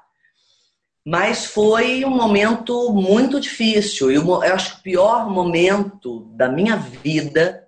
Mas 1.03 1.45
foi 1.45 2.03
um 2.03 2.09
momento 2.09 2.91
muito 2.91 3.39
difícil. 3.39 4.11
E 4.11 4.15
eu 4.15 4.41
acho 4.41 4.75
que 4.75 4.79
o 4.79 4.83
pior 4.83 5.29
momento 5.29 6.21
da 6.35 6.49
minha 6.49 6.75
vida 6.75 7.67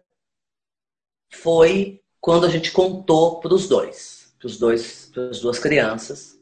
foi 1.32 2.02
quando 2.20 2.46
a 2.46 2.50
gente 2.50 2.72
contou 2.72 3.40
para 3.40 3.54
os 3.54 3.68
dois, 3.68 4.34
para 4.40 4.48
os 4.48 4.58
dois, 4.58 5.10
para 5.14 5.30
as 5.30 5.40
duas 5.40 5.60
crianças. 5.60 6.38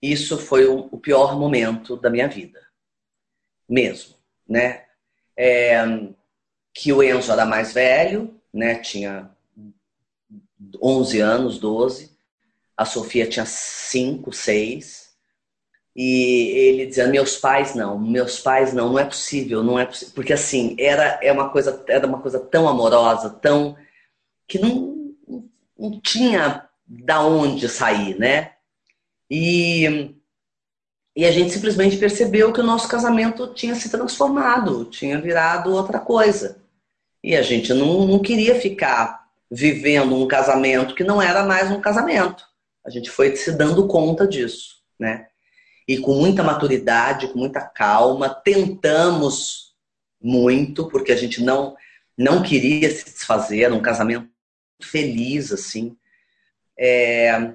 Isso 0.00 0.38
foi 0.38 0.66
o 0.66 0.98
pior 0.98 1.38
momento 1.38 1.96
da 1.96 2.10
minha 2.10 2.28
vida, 2.28 2.60
mesmo, 3.68 4.14
né? 4.46 4.84
É, 5.36 5.82
que 6.74 6.92
o 6.92 7.02
Enzo 7.02 7.32
era 7.32 7.46
mais 7.46 7.72
velho, 7.72 8.38
né? 8.52 8.76
Tinha 8.80 9.33
11 10.82 11.20
anos, 11.20 11.58
12. 11.58 12.10
A 12.76 12.84
Sofia 12.84 13.26
tinha 13.26 13.46
5, 13.46 14.32
6 14.32 15.04
e 15.96 16.48
ele 16.56 16.86
dizia 16.86 17.06
meus 17.06 17.36
pais 17.36 17.74
não 17.74 17.98
meus 17.98 18.40
pais 18.40 18.72
não 18.72 18.90
não 18.90 18.98
é 18.98 19.04
possível 19.04 19.62
não 19.62 19.78
é 19.78 19.86
possível 19.86 20.12
porque 20.14 20.32
assim 20.32 20.74
era 20.78 21.20
é 21.22 21.30
uma 21.30 21.48
coisa 21.50 21.84
era 21.88 22.06
uma 22.06 22.20
coisa 22.20 22.40
tão 22.40 22.68
amorosa 22.68 23.30
tão 23.30 23.76
que 24.48 24.58
não, 24.58 25.14
não 25.78 26.00
tinha 26.00 26.68
da 26.86 27.22
onde 27.22 27.68
sair 27.68 28.18
né? 28.18 28.52
E 29.30 30.14
e 31.16 31.24
a 31.24 31.30
gente 31.30 31.52
simplesmente 31.52 31.96
percebeu 31.96 32.52
que 32.52 32.60
o 32.60 32.64
nosso 32.64 32.88
casamento 32.88 33.54
tinha 33.54 33.76
se 33.76 33.88
transformado 33.88 34.84
tinha 34.86 35.20
virado 35.20 35.72
outra 35.72 36.00
coisa. 36.00 36.60
E 37.22 37.36
a 37.36 37.42
gente 37.42 37.72
não, 37.72 38.04
não 38.04 38.18
queria 38.18 38.60
ficar 38.60 39.23
vivendo 39.54 40.14
um 40.14 40.26
casamento 40.26 40.94
que 40.94 41.04
não 41.04 41.22
era 41.22 41.44
mais 41.44 41.70
um 41.70 41.80
casamento. 41.80 42.44
A 42.84 42.90
gente 42.90 43.10
foi 43.10 43.34
se 43.36 43.52
dando 43.52 43.86
conta 43.86 44.26
disso 44.26 44.74
né? 44.98 45.26
E 45.86 45.98
com 45.98 46.14
muita 46.14 46.42
maturidade, 46.42 47.28
com 47.28 47.38
muita 47.38 47.60
calma, 47.60 48.28
tentamos 48.28 49.74
muito, 50.20 50.88
porque 50.88 51.12
a 51.12 51.16
gente 51.16 51.42
não, 51.42 51.76
não 52.16 52.42
queria 52.42 52.90
se 52.90 53.04
desfazer, 53.04 53.70
um 53.72 53.82
casamento 53.82 54.28
feliz, 54.82 55.52
assim. 55.52 55.96
É, 56.78 57.52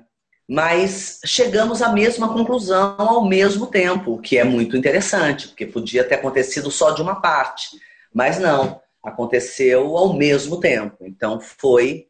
mas 0.47 1.20
chegamos 1.26 1.82
à 1.82 1.91
mesma 1.91 2.32
conclusão 2.32 2.95
ao 3.00 3.26
mesmo 3.26 3.68
tempo, 3.68 4.14
o 4.14 4.22
que 4.22 4.38
é 4.38 4.43
muito 4.43 4.78
interessante, 4.78 5.47
porque 5.47 5.66
podia 5.66 6.04
ter 6.04 6.16
acontecido 6.16 6.70
só 6.70 6.91
de 6.91 7.02
uma 7.02 7.20
parte, 7.20 7.70
mas 8.14 8.39
não, 8.39 8.80
aconteceu 9.04 9.97
ao 9.97 10.14
mesmo 10.14 10.60
tempo. 10.60 11.06
Então 11.06 11.39
foi 11.39 12.08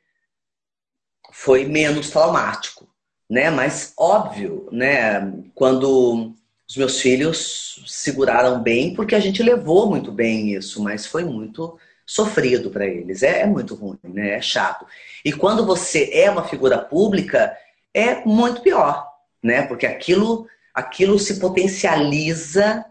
foi 1.32 1.66
menos 1.66 2.10
traumático 2.10 2.90
né? 3.30 3.50
Mas 3.52 3.94
óbvio, 3.98 4.68
né? 4.72 5.32
Quando 5.54 6.34
os 6.68 6.76
meus 6.76 7.00
filhos 7.00 7.84
seguraram 7.88 8.62
bem, 8.62 8.94
porque 8.94 9.16
a 9.16 9.20
gente 9.20 9.44
levou 9.44 9.88
muito 9.90 10.12
bem 10.12 10.54
isso, 10.54 10.82
mas 10.82 11.06
foi 11.06 11.24
muito 11.24 11.78
sofrido 12.06 12.72
para 12.72 12.88
eles. 12.88 13.22
É, 13.22 13.42
é, 13.42 13.46
muito 13.46 13.76
ruim, 13.76 14.00
né? 14.04 14.32
É 14.32 14.42
chato. 14.42 14.86
E 15.24 15.32
quando 15.32 15.66
você 15.66 16.10
é 16.14 16.30
uma 16.30 16.48
figura 16.48 16.80
pública, 16.80 17.56
é 17.94 18.26
muito 18.26 18.62
pior, 18.62 19.08
né? 19.44 19.62
Porque 19.64 19.86
aquilo, 19.86 20.48
aquilo 20.74 21.20
se 21.20 21.40
potencializa, 21.40 22.86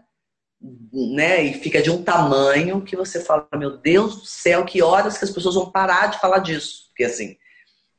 né? 0.61 1.43
E 1.43 1.53
fica 1.55 1.81
de 1.81 1.89
um 1.89 2.03
tamanho 2.03 2.81
que 2.81 2.95
você 2.95 3.21
fala, 3.21 3.47
meu 3.55 3.77
Deus 3.77 4.17
do 4.17 4.25
céu, 4.25 4.65
que 4.65 4.81
horas 4.81 5.17
que 5.17 5.25
as 5.25 5.31
pessoas 5.31 5.55
vão 5.55 5.71
parar 5.71 6.07
de 6.07 6.19
falar 6.19 6.39
disso? 6.39 6.87
Porque 6.89 7.05
assim, 7.05 7.37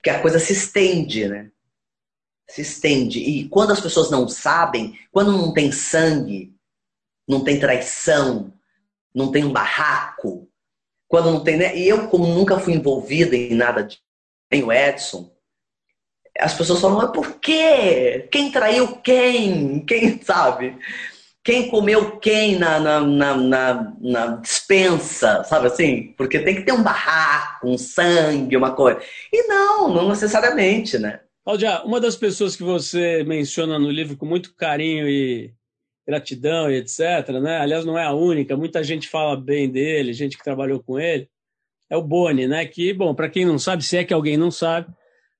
que 0.02 0.10
a 0.10 0.20
coisa 0.20 0.38
se 0.38 0.52
estende, 0.52 1.28
né? 1.28 1.50
se 2.50 2.62
estende. 2.62 3.20
E 3.20 3.48
quando 3.48 3.72
as 3.72 3.80
pessoas 3.80 4.10
não 4.10 4.28
sabem, 4.28 4.98
quando 5.12 5.32
não 5.32 5.52
tem 5.52 5.70
sangue, 5.70 6.52
não 7.26 7.44
tem 7.44 7.60
traição, 7.60 8.52
não 9.14 9.30
tem 9.30 9.44
um 9.44 9.52
barraco, 9.52 10.48
quando 11.08 11.30
não 11.30 11.44
tem. 11.44 11.56
Né? 11.56 11.76
E 11.76 11.88
eu, 11.88 12.08
como 12.08 12.26
nunca 12.26 12.58
fui 12.58 12.74
envolvida 12.74 13.36
em 13.36 13.54
nada 13.54 13.82
de. 13.82 13.98
Nem 14.50 14.64
o 14.64 14.72
Edson, 14.72 15.32
as 16.36 16.54
pessoas 16.54 16.80
falam, 16.80 16.98
mas 16.98 17.12
por 17.12 17.38
quê? 17.38 18.28
Quem 18.32 18.50
traiu 18.50 18.96
quem? 18.96 19.84
Quem 19.86 20.20
sabe? 20.20 20.76
Quem 21.42 21.68
comeu 21.68 22.18
quem 22.18 22.58
na, 22.58 22.78
na, 22.78 23.00
na, 23.00 23.94
na, 23.98 24.26
dispensa, 24.36 25.42
sabe 25.44 25.68
assim? 25.68 26.12
Porque 26.16 26.38
tem 26.38 26.54
que 26.54 26.62
ter 26.62 26.72
um 26.72 26.82
barraco, 26.82 27.66
um 27.68 27.78
sangue, 27.78 28.56
uma 28.56 28.74
coisa. 28.74 29.00
E 29.32 29.46
não, 29.48 29.92
não 29.92 30.08
necessariamente, 30.08 30.98
né? 30.98 31.20
Cláudia, 31.42 31.82
uma 31.82 31.98
das 31.98 32.14
pessoas 32.14 32.54
que 32.54 32.62
você 32.62 33.24
menciona 33.24 33.78
no 33.78 33.90
livro 33.90 34.16
com 34.16 34.26
muito 34.26 34.54
carinho 34.54 35.08
e 35.08 35.54
gratidão 36.06 36.70
e 36.70 36.76
etc., 36.76 37.28
né? 37.42 37.58
aliás, 37.58 37.84
não 37.84 37.98
é 37.98 38.04
a 38.04 38.12
única, 38.12 38.56
muita 38.56 38.82
gente 38.82 39.08
fala 39.08 39.36
bem 39.36 39.68
dele, 39.70 40.12
gente 40.12 40.36
que 40.36 40.44
trabalhou 40.44 40.82
com 40.82 40.98
ele, 40.98 41.28
é 41.88 41.96
o 41.96 42.02
Boni, 42.02 42.46
né? 42.46 42.66
que, 42.66 42.92
bom, 42.92 43.14
para 43.14 43.30
quem 43.30 43.44
não 43.44 43.58
sabe, 43.58 43.84
se 43.84 43.96
é 43.96 44.04
que 44.04 44.12
alguém 44.12 44.36
não 44.36 44.50
sabe, 44.50 44.92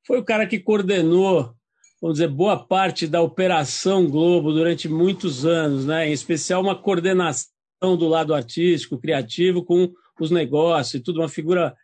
foi 0.07 0.18
o 0.18 0.24
cara 0.24 0.46
que 0.46 0.59
coordenou, 0.59 1.55
vamos 2.01 2.18
dizer, 2.18 2.28
boa 2.28 2.57
parte 2.57 3.07
da 3.07 3.20
Operação 3.20 4.07
Globo 4.09 4.53
durante 4.53 4.88
muitos 4.88 5.44
anos, 5.44 5.84
né? 5.84 6.09
em 6.09 6.12
especial 6.12 6.62
uma 6.62 6.74
coordenação 6.74 7.51
do 7.80 8.09
lado 8.09 8.34
artístico, 8.34 8.98
criativo, 8.98 9.62
com 9.62 9.92
os 10.18 10.30
negócios 10.30 10.94
e 10.94 11.01
tudo, 11.01 11.20
uma 11.20 11.28
figura 11.28 11.76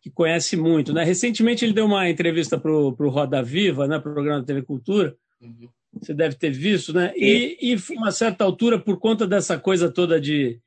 que 0.00 0.10
conhece 0.10 0.56
muito. 0.56 0.92
Né? 0.92 1.04
Recentemente 1.04 1.64
ele 1.64 1.72
deu 1.72 1.86
uma 1.86 2.10
entrevista 2.10 2.58
para 2.58 2.72
o 2.72 3.08
Roda 3.08 3.42
Viva, 3.42 3.86
né, 3.86 4.00
programa 4.00 4.40
da 4.40 4.46
TV 4.46 4.62
Cultura, 4.62 5.16
uhum. 5.40 5.68
você 5.92 6.12
deve 6.12 6.34
ter 6.34 6.50
visto, 6.50 6.92
né? 6.92 7.12
E, 7.16 7.56
e, 7.60 7.94
uma 7.96 8.10
certa 8.10 8.42
altura, 8.42 8.80
por 8.80 8.98
conta 8.98 9.26
dessa 9.26 9.56
coisa 9.58 9.90
toda 9.90 10.20
de, 10.20 10.60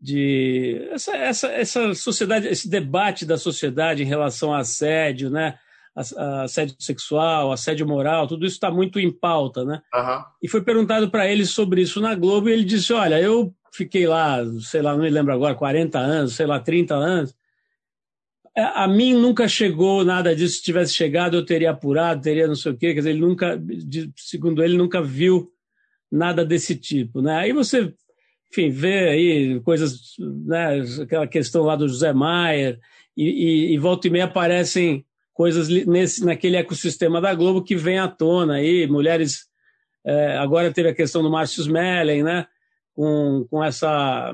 de 0.00 0.88
essa, 0.90 1.16
essa, 1.16 1.48
essa 1.48 1.94
sociedade, 1.94 2.48
esse 2.48 2.68
debate 2.68 3.24
da 3.24 3.38
sociedade 3.38 4.02
em 4.02 4.06
relação 4.06 4.52
a 4.52 4.58
assédio, 4.58 5.30
né? 5.30 5.56
Assédio 5.94 6.74
sexual, 6.78 7.52
assédio 7.52 7.86
moral, 7.86 8.26
tudo 8.26 8.44
isso 8.44 8.56
está 8.56 8.70
muito 8.70 8.98
em 8.98 9.12
pauta, 9.12 9.64
né? 9.64 9.80
Uhum. 9.94 10.24
E 10.42 10.48
foi 10.48 10.62
perguntado 10.62 11.10
para 11.10 11.30
ele 11.30 11.46
sobre 11.46 11.82
isso 11.82 12.00
na 12.00 12.14
Globo 12.14 12.48
e 12.48 12.52
ele 12.52 12.64
disse: 12.64 12.92
Olha, 12.92 13.20
eu 13.20 13.54
fiquei 13.72 14.06
lá, 14.06 14.38
sei 14.60 14.82
lá, 14.82 14.92
não 14.92 15.02
me 15.02 15.10
lembro 15.10 15.32
agora, 15.32 15.54
40 15.54 15.98
anos, 15.98 16.34
sei 16.34 16.46
lá, 16.46 16.58
30 16.58 16.94
anos, 16.94 17.34
é, 18.56 18.62
a 18.62 18.86
mim 18.86 19.14
nunca 19.14 19.48
chegou 19.48 20.04
nada 20.04 20.34
disso. 20.34 20.56
Se 20.56 20.62
tivesse 20.62 20.94
chegado, 20.94 21.36
eu 21.36 21.44
teria 21.44 21.70
apurado, 21.70 22.22
teria 22.22 22.46
não 22.46 22.54
sei 22.54 22.72
o 22.72 22.76
quê. 22.76 22.94
Quer 22.94 23.00
dizer, 23.00 23.10
ele 23.10 23.20
nunca, 23.20 23.60
segundo 24.16 24.62
ele, 24.62 24.76
nunca 24.76 25.02
viu 25.02 25.50
nada 26.10 26.44
desse 26.44 26.76
tipo. 26.76 27.20
Né? 27.20 27.34
Aí 27.36 27.52
você, 27.52 27.92
enfim, 28.52 28.70
vê 28.70 29.08
aí 29.08 29.60
coisas, 29.60 30.14
né, 30.18 30.80
aquela 31.02 31.26
questão 31.26 31.64
lá 31.64 31.74
do 31.74 31.88
José 31.88 32.12
Maier, 32.12 32.78
e, 33.16 33.24
e, 33.24 33.74
e 33.74 33.78
volta 33.78 34.06
e 34.06 34.10
meia 34.10 34.24
aparecem 34.24 35.04
coisas 35.34 35.68
nesse, 35.68 36.24
naquele 36.24 36.56
ecossistema 36.56 37.20
da 37.20 37.34
Globo 37.34 37.62
que 37.62 37.76
vem 37.76 37.98
à 37.98 38.08
tona 38.08 38.54
aí, 38.54 38.86
mulheres. 38.86 39.46
É, 40.06 40.38
agora 40.38 40.72
teve 40.72 40.88
a 40.88 40.94
questão 40.94 41.22
do 41.22 41.30
Márcio 41.30 41.60
Smelling, 41.60 42.22
né? 42.22 42.46
Com, 42.94 43.44
com 43.50 43.62
essa, 43.62 44.32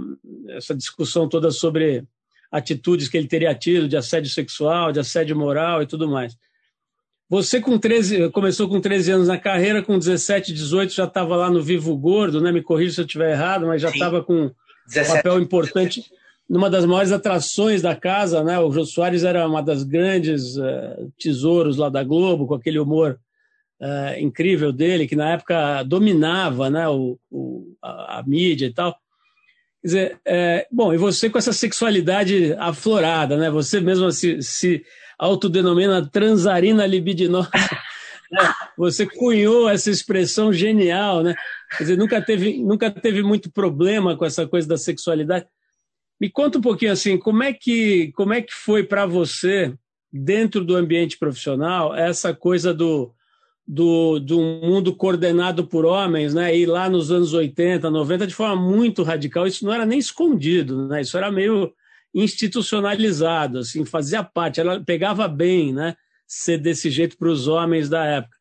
essa 0.51 0.74
discussão 0.74 1.26
toda 1.26 1.51
sobre 1.51 2.05
atitudes 2.53 3.09
que 3.09 3.16
ele 3.16 3.26
teria 3.26 3.55
tido 3.55 3.88
de 3.88 3.96
assédio 3.96 4.30
sexual, 4.30 4.92
de 4.92 5.01
assédio 5.01 5.34
moral 5.34 5.82
e 5.82 5.86
tudo 5.86 6.07
mais. 6.07 6.36
Você 7.30 7.61
com 7.61 7.78
13, 7.78 8.28
começou 8.30 8.68
com 8.68 8.80
13 8.80 9.12
anos 9.12 9.28
na 9.28 9.38
carreira, 9.38 9.82
com 9.82 9.98
17, 9.98 10.53
18 10.53 10.92
já 10.92 11.05
estava 11.05 11.36
lá 11.36 11.48
no 11.48 11.62
Vivo 11.62 11.96
Gordo, 11.96 12.40
né? 12.40 12.53
Me 12.53 12.61
corrija 12.61 12.94
se 12.94 13.01
eu 13.01 13.07
estiver 13.07 13.30
errado, 13.30 13.66
mas 13.66 13.80
já 13.80 13.88
estava 13.88 14.22
com 14.22 14.46
um 14.46 15.07
papel 15.07 15.40
importante 15.40 16.05
numa 16.51 16.68
das 16.68 16.84
maiores 16.84 17.12
atrações 17.12 17.80
da 17.80 17.94
casa, 17.94 18.42
né? 18.42 18.59
O 18.59 18.72
Jô 18.72 18.84
Soares 18.84 19.22
era 19.22 19.46
uma 19.46 19.62
das 19.62 19.84
grandes 19.84 20.57
uh, 20.57 21.12
tesouros 21.16 21.76
lá 21.76 21.88
da 21.88 22.03
Globo, 22.03 22.44
com 22.44 22.55
aquele 22.55 22.80
humor 22.80 23.20
uh, 23.80 24.18
incrível 24.18 24.72
dele, 24.72 25.07
que 25.07 25.14
na 25.14 25.30
época 25.30 25.84
dominava, 25.84 26.68
né? 26.68 26.88
O, 26.88 27.16
o 27.30 27.76
a, 27.80 28.18
a, 28.18 28.22
mídia 28.26 28.66
e 28.66 28.74
tal. 28.74 28.92
Quer 29.80 29.86
dizer, 29.86 30.20
é, 30.26 30.66
bom, 30.72 30.92
e 30.92 30.96
você 30.96 31.30
com 31.30 31.38
essa 31.38 31.53
sexualidade 31.53 32.53
aflorada, 32.59 33.36
né? 33.36 33.48
Você 33.48 33.80
mesmo 33.80 34.11
se, 34.11 34.42
se 34.42 34.84
autodenomina 35.16 36.05
transarina 36.05 36.84
libidinosa. 36.84 37.48
Né? 38.32 38.48
Você 38.78 39.07
cunhou 39.07 39.68
essa 39.68 39.90
expressão 39.90 40.53
genial, 40.53 41.20
né? 41.20 41.34
Quer 41.76 41.82
dizer, 41.82 41.98
nunca 41.98 42.22
teve, 42.22 42.62
nunca 42.62 42.88
teve 42.88 43.24
muito 43.24 43.51
problema 43.51 44.16
com 44.16 44.24
essa 44.24 44.46
coisa 44.46 44.68
da 44.68 44.76
sexualidade. 44.76 45.46
Me 46.21 46.29
conta 46.29 46.59
um 46.59 46.61
pouquinho 46.61 46.93
assim, 46.93 47.16
como 47.16 47.43
é 47.43 47.53
que, 47.53 48.12
como 48.12 48.35
é 48.35 48.43
que 48.43 48.53
foi 48.53 48.85
para 48.85 49.07
você, 49.07 49.75
dentro 50.12 50.64
do 50.64 50.77
ambiente 50.77 51.16
profissional, 51.18 51.95
essa 51.95 52.35
coisa 52.35 52.75
do, 52.75 53.12
do, 53.66 54.18
do 54.18 54.39
mundo 54.39 54.95
coordenado 54.95 55.66
por 55.66 55.87
homens, 55.87 56.35
né? 56.35 56.55
E 56.57 56.66
lá 56.66 56.91
nos 56.91 57.11
anos 57.11 57.33
80, 57.33 57.89
90, 57.89 58.27
de 58.27 58.35
forma 58.35 58.61
muito 58.61 59.03
radical, 59.03 59.47
isso 59.47 59.64
não 59.64 59.73
era 59.73 59.87
nem 59.87 59.99
escondido, 59.99 60.89
né? 60.89 61.01
Isso 61.01 61.16
era 61.16 61.31
meio 61.31 61.73
institucionalizado, 62.12 63.61
assim, 63.61 63.85
fazia 63.85 64.25
parte, 64.25 64.61
ela 64.61 64.81
pegava 64.81 65.29
bem, 65.29 65.73
né? 65.73 65.97
Ser 66.27 66.59
desse 66.59 66.91
jeito 66.91 67.16
para 67.16 67.29
os 67.29 67.47
homens 67.47 67.89
da 67.89 68.05
época. 68.05 68.37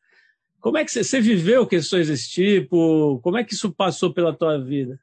Como 0.59 0.77
é 0.77 0.83
que 0.83 0.91
você, 0.91 1.03
você 1.03 1.21
viveu 1.21 1.65
questões 1.65 2.07
desse 2.07 2.29
tipo? 2.29 3.19
Como 3.23 3.37
é 3.37 3.43
que 3.43 3.53
isso 3.53 3.71
passou 3.71 4.13
pela 4.13 4.33
tua 4.33 4.57
vida? 4.57 4.99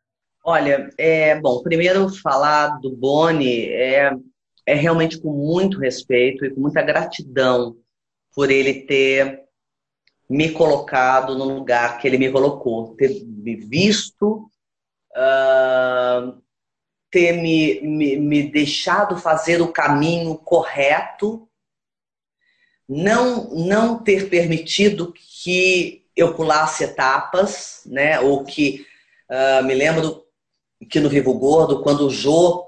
Olha, 0.49 0.89
é, 0.97 1.41
bom, 1.41 1.61
primeiro 1.61 2.09
falar 2.09 2.79
do 2.79 2.95
Boni 2.95 3.65
é, 3.67 4.13
é 4.65 4.75
realmente 4.75 5.19
com 5.19 5.33
muito 5.33 5.77
respeito 5.77 6.45
e 6.45 6.55
com 6.55 6.61
muita 6.61 6.81
gratidão 6.83 7.77
por 8.33 8.49
ele 8.49 8.83
ter 8.83 9.43
me 10.31 10.53
colocado 10.53 11.37
no 11.37 11.47
lugar 11.47 11.99
que 11.99 12.07
ele 12.07 12.17
me 12.17 12.31
colocou, 12.31 12.95
ter 12.95 13.25
me 13.25 13.57
visto, 13.57 14.49
uh, 15.17 16.41
ter 17.11 17.33
me, 17.33 17.81
me, 17.81 18.17
me 18.17 18.49
deixado 18.49 19.19
fazer 19.19 19.61
o 19.61 19.73
caminho 19.73 20.37
correto, 20.37 21.49
não, 22.89 23.51
não 23.51 23.99
ter 23.99 24.31
permitido 24.31 25.13
que 25.43 26.07
eu 26.15 26.37
pulasse 26.37 26.85
etapas, 26.85 27.83
né? 27.85 28.21
Ou 28.21 28.45
que 28.45 28.87
uh, 29.29 29.65
me 29.65 29.75
lembro 29.75 30.25
que 30.85 31.01
no 31.01 31.09
Vivo 31.09 31.35
Gordo, 31.35 31.83
quando 31.83 32.07
o 32.07 32.11
Jô 32.11 32.67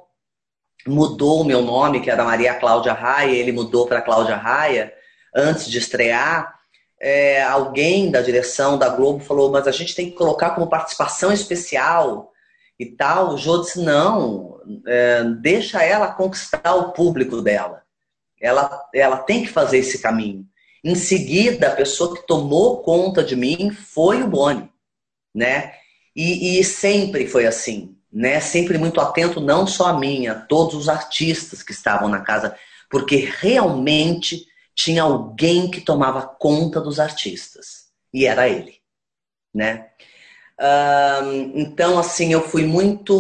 mudou 0.87 1.43
o 1.43 1.45
meu 1.45 1.61
nome, 1.63 2.01
que 2.01 2.11
era 2.11 2.25
Maria 2.25 2.55
Cláudia 2.55 2.93
Raia, 2.93 3.37
ele 3.37 3.53
mudou 3.53 3.87
para 3.87 4.01
Cláudia 4.01 4.37
Raia, 4.37 4.93
antes 5.35 5.69
de 5.69 5.79
estrear, 5.79 6.59
é, 7.01 7.43
alguém 7.43 8.11
da 8.11 8.21
direção 8.21 8.79
da 8.79 8.89
Globo 8.89 9.21
falou, 9.21 9.51
mas 9.51 9.69
a 9.69 9.71
gente 9.71 9.95
tem 9.95 10.11
que 10.11 10.17
colocar 10.17 10.51
como 10.51 10.69
participação 10.69 11.33
especial 11.33 12.33
e 12.79 12.87
tal. 12.87 13.35
O 13.35 13.39
Jô 13.39 13.61
disse, 13.61 13.81
não, 13.81 14.59
é, 14.87 15.25
deixa 15.41 15.83
ela 15.83 16.13
conquistar 16.13 16.75
o 16.75 16.93
público 16.93 17.41
dela. 17.41 17.83
Ela, 18.41 18.89
ela 18.95 19.19
tem 19.19 19.43
que 19.43 19.51
fazer 19.51 19.79
esse 19.79 19.99
caminho. 20.01 20.47
Em 20.83 20.95
seguida, 20.95 21.69
a 21.69 21.77
pessoa 21.77 22.17
que 22.17 22.27
tomou 22.27 22.83
conta 22.83 23.23
de 23.23 23.37
mim 23.37 23.71
foi 23.71 24.23
o 24.23 24.29
Boni, 24.29 24.71
né? 25.35 25.73
E, 26.15 26.59
e 26.59 26.65
sempre 26.65 27.27
foi 27.27 27.47
assim 27.47 27.98
né? 28.13 28.41
Sempre 28.41 28.79
muito 28.79 29.01
atento, 29.01 29.41
não 29.41 29.67
só 29.67 29.89
a 29.89 29.99
mim, 29.99 30.27
a 30.27 30.35
todos 30.35 30.75
os 30.75 30.89
artistas 30.89 31.63
que 31.63 31.73
estavam 31.73 32.09
na 32.09 32.21
casa, 32.21 32.57
porque 32.91 33.29
realmente 33.39 34.47
tinha 34.75 35.03
alguém 35.03 35.71
que 35.71 35.81
tomava 35.81 36.23
conta 36.23 36.81
dos 36.81 37.01
artistas. 37.01 37.89
E 38.13 38.25
era 38.25 38.49
ele, 38.49 38.77
né? 39.55 39.89
então, 41.55 41.99
assim, 41.99 42.33
eu 42.33 42.43
fui 42.43 42.65
muito, 42.67 43.15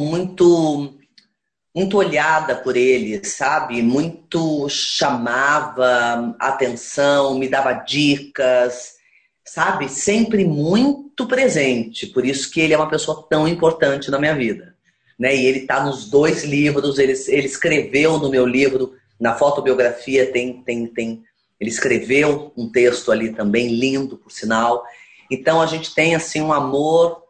muito, 0.00 0.94
muito 1.74 1.96
olhada 1.96 2.54
por 2.56 2.76
ele, 2.76 3.24
sabe? 3.24 3.80
Muito 3.80 4.68
chamava 4.68 6.36
atenção, 6.38 7.38
me 7.38 7.48
dava 7.48 7.72
dicas, 7.72 8.96
sabe? 9.44 9.88
Sempre 9.88 10.44
muito 10.44 11.26
presente. 11.26 12.06
Por 12.06 12.24
isso 12.24 12.50
que 12.50 12.60
ele 12.60 12.74
é 12.74 12.76
uma 12.76 12.88
pessoa 12.88 13.26
tão 13.28 13.46
importante 13.46 14.10
na 14.10 14.18
minha 14.18 14.34
vida. 14.34 14.74
Né? 15.18 15.36
E 15.36 15.46
ele 15.46 15.60
está 15.60 15.84
nos 15.84 16.08
dois 16.08 16.44
livros, 16.44 16.98
ele, 16.98 17.12
ele 17.28 17.46
escreveu 17.46 18.18
no 18.18 18.30
meu 18.30 18.46
livro, 18.46 18.94
na 19.20 19.34
fotobiografia 19.34 20.32
tem, 20.32 20.62
tem, 20.62 20.86
tem. 20.86 21.24
Ele 21.60 21.70
escreveu 21.70 22.52
um 22.56 22.70
texto 22.70 23.12
ali 23.12 23.32
também, 23.32 23.68
lindo, 23.68 24.16
por 24.16 24.32
sinal. 24.32 24.84
Então 25.30 25.60
a 25.60 25.66
gente 25.66 25.94
tem 25.94 26.14
assim 26.14 26.40
um 26.40 26.52
amor 26.52 27.22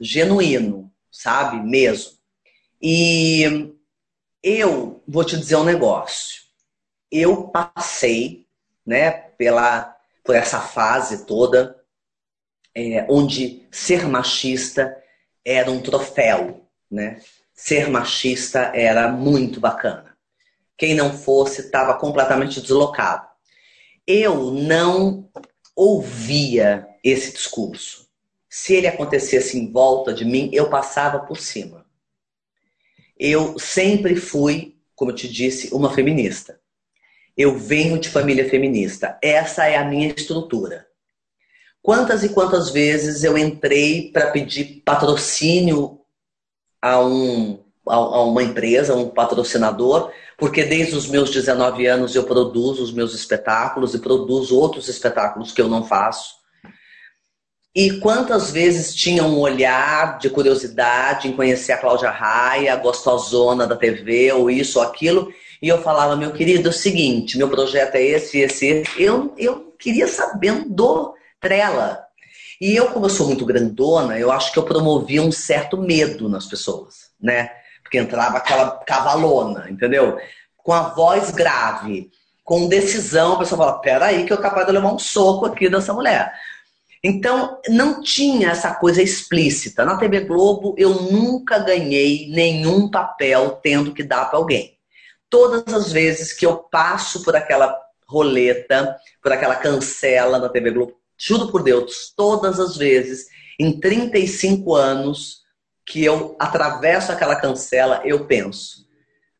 genuíno, 0.00 0.90
sabe? 1.10 1.58
Mesmo. 1.58 2.12
E 2.80 3.74
eu 4.42 5.02
vou 5.06 5.24
te 5.24 5.36
dizer 5.36 5.56
um 5.56 5.64
negócio. 5.64 6.42
Eu 7.10 7.44
passei, 7.44 8.46
né, 8.86 9.10
pela 9.10 9.93
por 10.24 10.34
essa 10.34 10.58
fase 10.58 11.26
toda, 11.26 11.78
é, 12.74 13.06
onde 13.08 13.68
ser 13.70 14.08
machista 14.08 14.96
era 15.44 15.70
um 15.70 15.80
troféu, 15.80 16.66
né? 16.90 17.20
Ser 17.52 17.88
machista 17.88 18.72
era 18.74 19.12
muito 19.12 19.60
bacana. 19.60 20.16
Quem 20.76 20.94
não 20.94 21.16
fosse 21.16 21.60
estava 21.60 21.94
completamente 21.94 22.60
deslocado. 22.60 23.28
Eu 24.06 24.50
não 24.50 25.30
ouvia 25.76 26.88
esse 27.02 27.32
discurso. 27.32 28.08
Se 28.48 28.74
ele 28.74 28.86
acontecesse 28.86 29.58
em 29.58 29.70
volta 29.70 30.12
de 30.12 30.24
mim, 30.24 30.50
eu 30.52 30.68
passava 30.68 31.20
por 31.20 31.38
cima. 31.38 31.86
Eu 33.16 33.58
sempre 33.58 34.16
fui, 34.16 34.76
como 34.96 35.10
eu 35.10 35.14
te 35.14 35.28
disse, 35.28 35.72
uma 35.72 35.92
feminista. 35.92 36.60
Eu 37.36 37.58
venho 37.58 37.98
de 37.98 38.08
família 38.08 38.48
feminista. 38.48 39.18
Essa 39.22 39.66
é 39.66 39.76
a 39.76 39.84
minha 39.84 40.08
estrutura. 40.08 40.86
Quantas 41.82 42.24
e 42.24 42.30
quantas 42.30 42.70
vezes 42.70 43.24
eu 43.24 43.36
entrei 43.36 44.10
para 44.10 44.30
pedir 44.30 44.82
patrocínio 44.84 46.00
a, 46.80 46.98
um, 47.00 47.62
a, 47.86 47.94
a 47.94 48.22
uma 48.24 48.42
empresa, 48.42 48.94
um 48.94 49.10
patrocinador, 49.10 50.10
porque 50.38 50.64
desde 50.64 50.96
os 50.96 51.06
meus 51.06 51.30
19 51.30 51.86
anos 51.86 52.14
eu 52.14 52.24
produzo 52.24 52.82
os 52.82 52.92
meus 52.92 53.14
espetáculos 53.14 53.94
e 53.94 53.98
produzo 53.98 54.58
outros 54.58 54.88
espetáculos 54.88 55.52
que 55.52 55.60
eu 55.60 55.68
não 55.68 55.84
faço. 55.84 56.34
E 57.74 57.98
quantas 57.98 58.52
vezes 58.52 58.94
tinha 58.94 59.24
um 59.24 59.40
olhar 59.40 60.18
de 60.18 60.30
curiosidade 60.30 61.26
em 61.26 61.32
conhecer 61.32 61.72
a 61.72 61.78
Cláudia 61.78 62.08
Raia, 62.08 62.72
a 62.72 62.76
gostosona 62.76 63.66
da 63.66 63.76
TV, 63.76 64.32
ou 64.32 64.48
isso 64.48 64.78
ou 64.78 64.84
aquilo, 64.84 65.32
e 65.64 65.68
eu 65.68 65.80
falava, 65.80 66.14
meu 66.14 66.30
querido, 66.30 66.68
é 66.68 66.70
o 66.70 66.74
seguinte, 66.74 67.38
meu 67.38 67.48
projeto 67.48 67.94
é 67.94 68.02
esse, 68.02 68.38
esse, 68.38 68.66
esse. 68.66 69.02
Eu, 69.02 69.32
eu 69.38 69.74
queria 69.78 70.06
saber 70.06 70.62
do 70.68 71.14
Trela. 71.40 72.04
E 72.60 72.76
eu, 72.76 72.88
como 72.90 73.06
eu 73.06 73.10
sou 73.10 73.28
muito 73.28 73.46
grandona, 73.46 74.18
eu 74.18 74.30
acho 74.30 74.52
que 74.52 74.58
eu 74.58 74.62
promovia 74.64 75.22
um 75.22 75.32
certo 75.32 75.78
medo 75.78 76.28
nas 76.28 76.44
pessoas, 76.44 77.12
né? 77.18 77.48
Porque 77.82 77.96
entrava 77.96 78.36
aquela 78.36 78.72
cavalona, 78.72 79.70
entendeu? 79.70 80.18
Com 80.58 80.74
a 80.74 80.90
voz 80.90 81.30
grave, 81.30 82.10
com 82.44 82.68
decisão, 82.68 83.32
a 83.32 83.38
pessoa 83.38 83.58
fala, 83.58 83.80
peraí 83.80 84.26
que 84.26 84.34
eu 84.34 84.36
capaz 84.36 84.66
de 84.66 84.72
levar 84.72 84.92
um 84.92 84.98
soco 84.98 85.46
aqui 85.46 85.70
dessa 85.70 85.94
mulher. 85.94 86.30
Então, 87.02 87.58
não 87.70 88.02
tinha 88.02 88.50
essa 88.50 88.74
coisa 88.74 89.00
explícita. 89.00 89.82
Na 89.82 89.96
TV 89.96 90.26
Globo, 90.26 90.74
eu 90.76 90.90
nunca 90.90 91.58
ganhei 91.58 92.28
nenhum 92.28 92.90
papel 92.90 93.58
tendo 93.62 93.94
que 93.94 94.02
dar 94.02 94.26
para 94.26 94.38
alguém 94.38 94.73
todas 95.34 95.74
as 95.74 95.90
vezes 95.90 96.32
que 96.32 96.46
eu 96.46 96.58
passo 96.58 97.24
por 97.24 97.34
aquela 97.34 97.76
roleta, 98.06 98.96
por 99.20 99.32
aquela 99.32 99.56
cancela 99.56 100.38
na 100.38 100.48
TV 100.48 100.70
Globo, 100.70 100.96
juro 101.18 101.50
por 101.50 101.64
Deus, 101.64 102.14
todas 102.16 102.60
as 102.60 102.76
vezes, 102.76 103.26
em 103.58 103.80
35 103.80 104.76
anos 104.76 105.42
que 105.84 106.04
eu 106.04 106.36
atravesso 106.38 107.10
aquela 107.10 107.34
cancela, 107.34 108.00
eu 108.04 108.26
penso. 108.26 108.86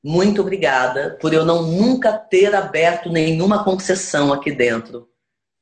Muito 0.02 0.40
obrigada 0.40 1.16
por 1.20 1.32
eu 1.32 1.44
não 1.44 1.62
nunca 1.62 2.12
ter 2.12 2.52
aberto 2.56 3.08
nenhuma 3.08 3.62
concessão 3.62 4.32
aqui 4.32 4.50
dentro 4.50 5.08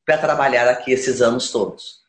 para 0.02 0.16
trabalhar 0.16 0.66
aqui 0.66 0.92
esses 0.92 1.20
anos 1.20 1.50
todos. 1.50 2.00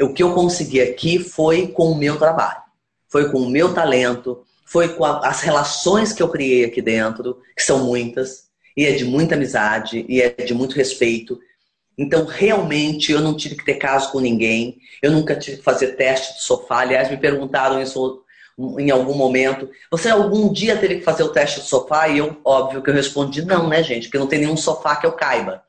O 0.00 0.14
que 0.14 0.22
eu 0.22 0.34
consegui 0.34 0.80
aqui 0.80 1.18
foi 1.18 1.66
com 1.66 1.90
o 1.90 1.98
meu 1.98 2.16
trabalho, 2.16 2.62
foi 3.08 3.28
com 3.28 3.38
o 3.38 3.50
meu 3.50 3.74
talento, 3.74 4.46
foi 4.70 4.88
com 4.90 5.04
a, 5.04 5.26
as 5.26 5.40
relações 5.40 6.12
que 6.12 6.22
eu 6.22 6.28
criei 6.28 6.64
aqui 6.64 6.80
dentro, 6.80 7.42
que 7.56 7.62
são 7.62 7.84
muitas, 7.84 8.44
e 8.76 8.86
é 8.86 8.92
de 8.92 9.04
muita 9.04 9.34
amizade, 9.34 10.06
e 10.08 10.22
é 10.22 10.30
de 10.30 10.54
muito 10.54 10.76
respeito. 10.76 11.40
Então, 11.98 12.24
realmente, 12.24 13.10
eu 13.10 13.20
não 13.20 13.36
tive 13.36 13.56
que 13.56 13.64
ter 13.64 13.74
caso 13.74 14.12
com 14.12 14.20
ninguém, 14.20 14.78
eu 15.02 15.10
nunca 15.10 15.34
tive 15.34 15.56
que 15.56 15.64
fazer 15.64 15.96
teste 15.96 16.34
de 16.34 16.44
sofá. 16.44 16.82
Aliás, 16.82 17.10
me 17.10 17.16
perguntaram 17.16 17.82
isso 17.82 18.22
em 18.78 18.90
algum 18.90 19.14
momento. 19.14 19.68
Você 19.90 20.08
algum 20.08 20.52
dia 20.52 20.76
teve 20.76 20.96
que 20.96 21.04
fazer 21.04 21.24
o 21.24 21.32
teste 21.32 21.58
do 21.58 21.66
sofá? 21.66 22.06
E 22.06 22.18
eu, 22.18 22.40
óbvio 22.44 22.80
que 22.80 22.90
eu 22.90 22.94
respondi 22.94 23.44
não, 23.44 23.68
né, 23.68 23.82
gente? 23.82 24.04
Porque 24.04 24.18
não 24.18 24.28
tem 24.28 24.38
nenhum 24.38 24.56
sofá 24.56 24.94
que 24.94 25.06
eu 25.06 25.12
caiba. 25.12 25.64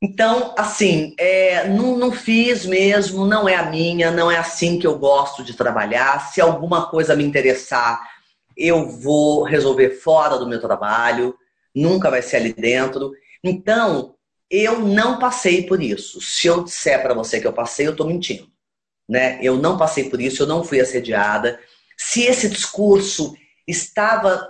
Então, 0.00 0.54
assim, 0.56 1.14
é, 1.18 1.68
não, 1.68 1.96
não 1.96 2.12
fiz 2.12 2.64
mesmo, 2.64 3.26
não 3.26 3.48
é 3.48 3.56
a 3.56 3.68
minha, 3.68 4.12
não 4.12 4.30
é 4.30 4.36
assim 4.36 4.78
que 4.78 4.86
eu 4.86 4.96
gosto 4.96 5.42
de 5.42 5.54
trabalhar. 5.54 6.30
Se 6.30 6.40
alguma 6.40 6.88
coisa 6.88 7.16
me 7.16 7.24
interessar, 7.24 8.00
eu 8.56 8.88
vou 8.88 9.42
resolver 9.42 9.90
fora 9.90 10.38
do 10.38 10.46
meu 10.46 10.60
trabalho, 10.60 11.34
nunca 11.74 12.10
vai 12.10 12.22
ser 12.22 12.36
ali 12.36 12.52
dentro. 12.52 13.12
Então, 13.42 14.14
eu 14.48 14.80
não 14.80 15.18
passei 15.18 15.66
por 15.66 15.82
isso. 15.82 16.20
Se 16.20 16.46
eu 16.46 16.62
disser 16.62 17.02
para 17.02 17.14
você 17.14 17.40
que 17.40 17.46
eu 17.46 17.52
passei, 17.52 17.86
eu 17.86 17.92
estou 17.92 18.06
mentindo. 18.06 18.48
Né? 19.08 19.38
Eu 19.42 19.56
não 19.56 19.76
passei 19.76 20.08
por 20.08 20.20
isso, 20.20 20.42
eu 20.42 20.46
não 20.46 20.62
fui 20.62 20.80
assediada. 20.80 21.58
Se 21.96 22.22
esse 22.22 22.48
discurso 22.48 23.34
estava 23.66 24.48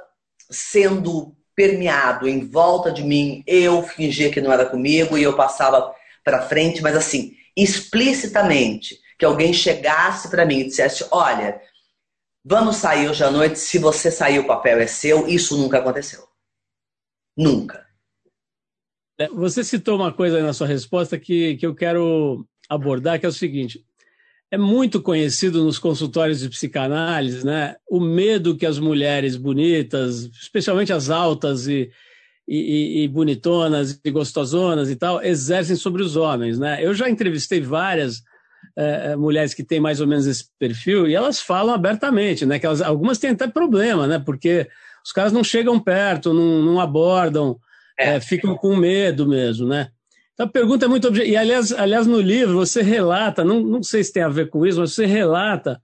sendo 0.50 1.34
permeado 1.58 2.28
em 2.28 2.46
volta 2.46 2.92
de 2.92 3.02
mim, 3.02 3.42
eu 3.44 3.82
fingia 3.82 4.30
que 4.30 4.40
não 4.40 4.52
era 4.52 4.64
comigo 4.64 5.18
e 5.18 5.24
eu 5.24 5.34
passava 5.34 5.92
para 6.22 6.42
frente, 6.42 6.80
mas 6.80 6.94
assim, 6.94 7.36
explicitamente, 7.56 8.96
que 9.18 9.24
alguém 9.24 9.52
chegasse 9.52 10.30
para 10.30 10.46
mim 10.46 10.60
e 10.60 10.64
dissesse: 10.66 11.04
Olha, 11.10 11.60
vamos 12.44 12.76
sair 12.76 13.08
hoje 13.08 13.24
à 13.24 13.30
noite, 13.32 13.58
se 13.58 13.76
você 13.76 14.08
sair, 14.08 14.38
o 14.38 14.46
papel 14.46 14.78
é 14.78 14.86
seu. 14.86 15.26
Isso 15.26 15.58
nunca 15.58 15.78
aconteceu. 15.78 16.22
Nunca. 17.36 17.84
É, 19.18 19.26
você 19.26 19.64
citou 19.64 19.96
uma 19.96 20.12
coisa 20.12 20.40
na 20.40 20.52
sua 20.52 20.68
resposta 20.68 21.18
que, 21.18 21.56
que 21.56 21.66
eu 21.66 21.74
quero 21.74 22.46
abordar, 22.68 23.18
que 23.18 23.26
é 23.26 23.28
o 23.28 23.32
seguinte: 23.32 23.84
é 24.50 24.56
muito 24.56 25.02
conhecido 25.02 25.62
nos 25.62 25.78
consultórios 25.78 26.40
de 26.40 26.48
psicanálise, 26.48 27.44
né? 27.44 27.76
O 27.88 28.00
medo 28.00 28.56
que 28.56 28.64
as 28.64 28.78
mulheres 28.78 29.36
bonitas, 29.36 30.24
especialmente 30.40 30.92
as 30.92 31.10
altas 31.10 31.66
e, 31.66 31.90
e, 32.46 33.02
e, 33.02 33.08
bonitonas 33.08 34.00
e 34.02 34.10
gostosonas 34.10 34.90
e 34.90 34.96
tal, 34.96 35.22
exercem 35.22 35.76
sobre 35.76 36.02
os 36.02 36.16
homens, 36.16 36.58
né? 36.58 36.78
Eu 36.80 36.94
já 36.94 37.10
entrevistei 37.10 37.60
várias 37.60 38.22
é, 38.74 39.14
mulheres 39.16 39.52
que 39.52 39.62
têm 39.62 39.80
mais 39.80 40.00
ou 40.00 40.06
menos 40.06 40.26
esse 40.26 40.44
perfil 40.58 41.06
e 41.06 41.14
elas 41.14 41.40
falam 41.40 41.74
abertamente, 41.74 42.46
né? 42.46 42.58
Que 42.58 42.64
elas, 42.64 42.80
algumas 42.80 43.18
têm 43.18 43.30
até 43.30 43.46
problema, 43.46 44.06
né? 44.06 44.18
Porque 44.18 44.66
os 45.04 45.12
caras 45.12 45.32
não 45.32 45.44
chegam 45.44 45.78
perto, 45.78 46.32
não, 46.32 46.62
não 46.62 46.80
abordam, 46.80 47.58
é. 47.98 48.14
É, 48.14 48.20
ficam 48.20 48.56
com 48.56 48.76
medo 48.76 49.26
mesmo, 49.26 49.66
né? 49.66 49.90
Então, 50.38 50.46
a 50.46 50.50
pergunta 50.50 50.84
é 50.84 50.88
muito 50.88 51.08
objetiva. 51.08 51.34
E, 51.34 51.36
aliás, 51.36 51.72
aliás, 51.72 52.06
no 52.06 52.20
livro 52.20 52.54
você 52.54 52.80
relata, 52.80 53.44
não, 53.44 53.60
não 53.60 53.82
sei 53.82 54.04
se 54.04 54.12
tem 54.12 54.22
a 54.22 54.28
ver 54.28 54.48
com 54.48 54.64
isso, 54.64 54.78
mas 54.78 54.92
você 54.92 55.04
relata 55.04 55.82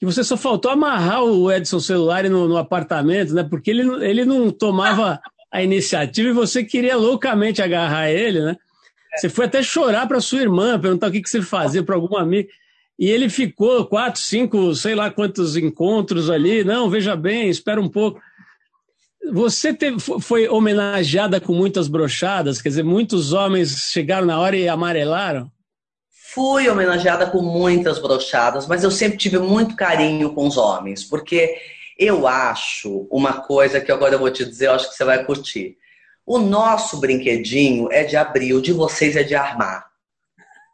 que 0.00 0.04
você 0.04 0.24
só 0.24 0.36
faltou 0.36 0.72
amarrar 0.72 1.22
o 1.22 1.50
Edson 1.50 1.78
celular 1.78 2.24
no, 2.24 2.48
no 2.48 2.56
apartamento, 2.56 3.32
né? 3.32 3.44
Porque 3.48 3.70
ele, 3.70 3.82
ele 4.04 4.24
não 4.24 4.50
tomava 4.50 5.20
a 5.50 5.62
iniciativa 5.62 6.28
e 6.28 6.32
você 6.32 6.64
queria 6.64 6.96
loucamente 6.96 7.62
agarrar 7.62 8.10
ele, 8.10 8.40
né? 8.40 8.56
Você 9.16 9.28
foi 9.28 9.46
até 9.46 9.62
chorar 9.62 10.08
para 10.08 10.20
sua 10.20 10.40
irmã, 10.40 10.78
perguntar 10.78 11.08
o 11.08 11.12
que, 11.12 11.22
que 11.22 11.30
você 11.30 11.40
fazia 11.40 11.82
para 11.82 11.94
algum 11.94 12.16
amigo. 12.16 12.48
E 12.98 13.08
ele 13.08 13.28
ficou 13.28 13.86
quatro, 13.86 14.20
cinco, 14.20 14.74
sei 14.74 14.96
lá 14.96 15.08
quantos 15.08 15.56
encontros 15.56 16.28
ali. 16.30 16.64
Não, 16.64 16.90
veja 16.90 17.14
bem, 17.14 17.48
espera 17.48 17.80
um 17.80 17.88
pouco. 17.88 18.20
Você 19.32 19.74
teve, 19.74 19.98
foi 19.98 20.48
homenageada 20.48 21.40
com 21.40 21.52
muitas 21.52 21.88
brochadas? 21.88 22.62
Quer 22.62 22.70
dizer, 22.70 22.84
muitos 22.84 23.32
homens 23.32 23.90
chegaram 23.92 24.26
na 24.26 24.38
hora 24.38 24.56
e 24.56 24.68
amarelaram? 24.68 25.50
Fui 26.10 26.68
homenageada 26.68 27.26
com 27.26 27.42
muitas 27.42 27.98
brochadas, 27.98 28.66
mas 28.66 28.84
eu 28.84 28.90
sempre 28.90 29.18
tive 29.18 29.38
muito 29.38 29.74
carinho 29.76 30.32
com 30.34 30.46
os 30.46 30.56
homens, 30.56 31.04
porque 31.04 31.56
eu 31.98 32.26
acho 32.26 33.08
uma 33.10 33.40
coisa 33.40 33.80
que 33.80 33.90
agora 33.90 34.14
eu 34.14 34.18
vou 34.18 34.30
te 34.30 34.44
dizer, 34.44 34.66
eu 34.66 34.74
acho 34.74 34.88
que 34.88 34.94
você 34.94 35.04
vai 35.04 35.24
curtir. 35.24 35.76
O 36.24 36.38
nosso 36.38 37.00
brinquedinho 37.00 37.90
é 37.90 38.04
de 38.04 38.16
abrir, 38.16 38.54
o 38.54 38.62
de 38.62 38.72
vocês 38.72 39.16
é 39.16 39.22
de 39.22 39.34
armar. 39.34 39.86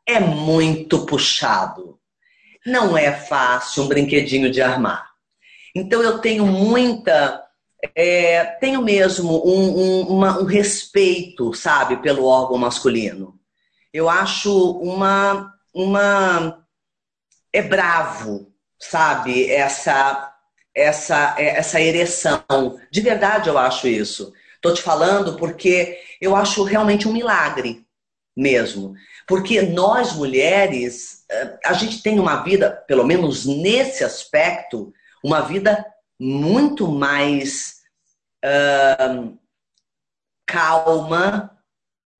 É 0.06 0.20
muito 0.20 1.06
puxado. 1.06 1.98
Não 2.66 2.98
é 2.98 3.12
fácil 3.12 3.84
um 3.84 3.88
brinquedinho 3.88 4.50
de 4.50 4.60
armar. 4.60 5.10
Então 5.74 6.02
eu 6.02 6.18
tenho 6.18 6.44
muita 6.46 7.42
é, 7.94 8.44
tenho 8.60 8.82
mesmo 8.82 9.46
um, 9.46 9.78
um, 9.78 10.00
uma, 10.08 10.38
um 10.40 10.44
respeito, 10.44 11.52
sabe, 11.54 11.96
pelo 11.98 12.24
órgão 12.24 12.58
masculino. 12.58 13.38
Eu 13.92 14.08
acho 14.08 14.72
uma, 14.78 15.52
uma 15.72 16.64
é 17.52 17.62
bravo, 17.62 18.52
sabe, 18.78 19.50
essa 19.50 20.30
essa 20.74 21.36
essa 21.38 21.80
ereção. 21.80 22.42
De 22.90 23.00
verdade 23.00 23.48
eu 23.48 23.56
acho 23.56 23.86
isso. 23.86 24.32
Tô 24.60 24.72
te 24.72 24.82
falando 24.82 25.36
porque 25.36 26.00
eu 26.20 26.34
acho 26.34 26.64
realmente 26.64 27.06
um 27.06 27.12
milagre 27.12 27.86
mesmo. 28.36 28.94
Porque 29.26 29.62
nós 29.62 30.12
mulheres, 30.14 31.24
eh, 31.30 31.58
a 31.64 31.72
gente 31.72 32.02
tem 32.02 32.18
uma 32.18 32.42
vida, 32.42 32.70
pelo 32.88 33.04
menos 33.04 33.46
nesse 33.46 34.02
aspecto, 34.02 34.92
uma 35.22 35.40
vida 35.40 35.84
muito 36.18 36.88
mais 36.88 37.80
uh, 38.44 39.36
calma, 40.46 41.50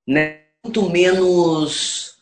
né? 0.07 0.45
muito 0.65 0.89
menos 0.89 2.15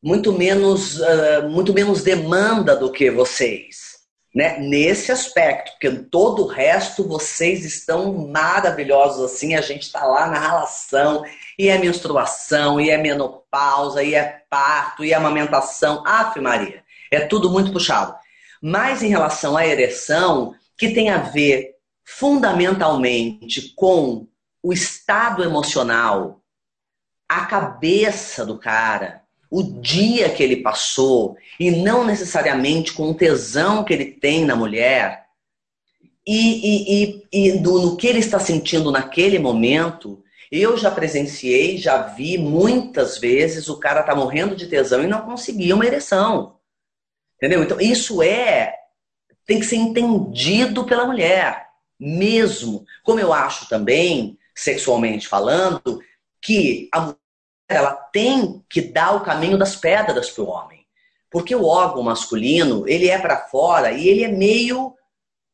muito 0.00 0.32
menos 0.32 1.00
uh, 1.00 1.48
muito 1.50 1.74
menos 1.74 2.02
demanda 2.02 2.76
do 2.76 2.92
que 2.92 3.10
vocês, 3.10 3.98
né? 4.32 4.58
Nesse 4.60 5.10
aspecto, 5.10 5.72
porque 5.72 5.90
todo 5.90 6.44
o 6.44 6.46
resto 6.46 7.06
vocês 7.06 7.64
estão 7.64 8.28
maravilhosos 8.28 9.24
assim, 9.24 9.56
a 9.56 9.60
gente 9.60 9.82
está 9.82 10.04
lá 10.04 10.28
na 10.28 10.38
relação 10.38 11.24
e 11.58 11.68
é 11.68 11.76
menstruação, 11.76 12.80
e 12.80 12.90
é 12.90 12.96
menopausa, 12.96 14.02
e 14.02 14.14
é 14.14 14.42
parto, 14.48 15.04
e 15.04 15.12
é 15.12 15.16
amamentação, 15.16 16.04
Aff 16.06 16.40
Maria, 16.40 16.84
é 17.10 17.20
tudo 17.20 17.50
muito 17.50 17.72
puxado. 17.72 18.14
Mas 18.62 19.02
em 19.02 19.08
relação 19.08 19.56
à 19.56 19.66
ereção, 19.66 20.54
que 20.78 20.90
tem 20.90 21.10
a 21.10 21.18
ver 21.18 21.74
fundamentalmente 22.04 23.74
com 23.74 24.26
o 24.62 24.72
estado 24.72 25.44
emocional, 25.44 26.40
a 27.28 27.44
cabeça 27.44 28.46
do 28.46 28.58
cara, 28.58 29.22
o 29.50 29.62
dia 29.62 30.30
que 30.30 30.42
ele 30.42 30.56
passou, 30.56 31.36
e 31.58 31.70
não 31.70 32.04
necessariamente 32.04 32.92
com 32.92 33.10
o 33.10 33.14
tesão 33.14 33.84
que 33.84 33.92
ele 33.92 34.06
tem 34.06 34.44
na 34.44 34.56
mulher, 34.56 35.26
e, 36.26 36.60
e, 36.62 37.22
e, 37.32 37.48
e 37.48 37.58
do, 37.58 37.78
no 37.80 37.96
que 37.96 38.06
ele 38.06 38.18
está 38.18 38.38
sentindo 38.38 38.90
naquele 38.90 39.38
momento. 39.38 40.22
Eu 40.52 40.76
já 40.76 40.90
presenciei, 40.90 41.78
já 41.78 42.02
vi 42.02 42.36
muitas 42.36 43.18
vezes 43.18 43.68
o 43.68 43.78
cara 43.78 44.02
tá 44.02 44.14
morrendo 44.14 44.54
de 44.54 44.66
tesão 44.66 45.02
e 45.02 45.06
não 45.06 45.22
conseguia 45.22 45.74
uma 45.74 45.86
ereção. 45.86 46.56
Entendeu? 47.36 47.62
Então, 47.62 47.80
isso 47.80 48.22
é. 48.22 48.74
Tem 49.48 49.58
que 49.58 49.66
ser 49.66 49.76
entendido 49.76 50.84
pela 50.84 51.06
mulher 51.06 51.68
mesmo. 51.98 52.84
Como 53.02 53.18
eu 53.18 53.32
acho 53.32 53.66
também, 53.66 54.38
sexualmente 54.54 55.26
falando, 55.26 56.00
que 56.40 56.86
a 56.92 57.00
mulher 57.00 57.16
ela 57.66 57.92
tem 57.92 58.62
que 58.68 58.80
dar 58.80 59.16
o 59.16 59.20
caminho 59.20 59.58
das 59.58 59.74
pedras 59.74 60.30
para 60.30 60.44
o 60.44 60.48
homem. 60.48 60.86
Porque 61.30 61.54
o 61.54 61.64
órgão 61.64 62.02
masculino, 62.02 62.86
ele 62.86 63.08
é 63.08 63.18
para 63.18 63.48
fora 63.48 63.90
e 63.90 64.06
ele 64.06 64.22
é 64.22 64.28
meio 64.28 64.94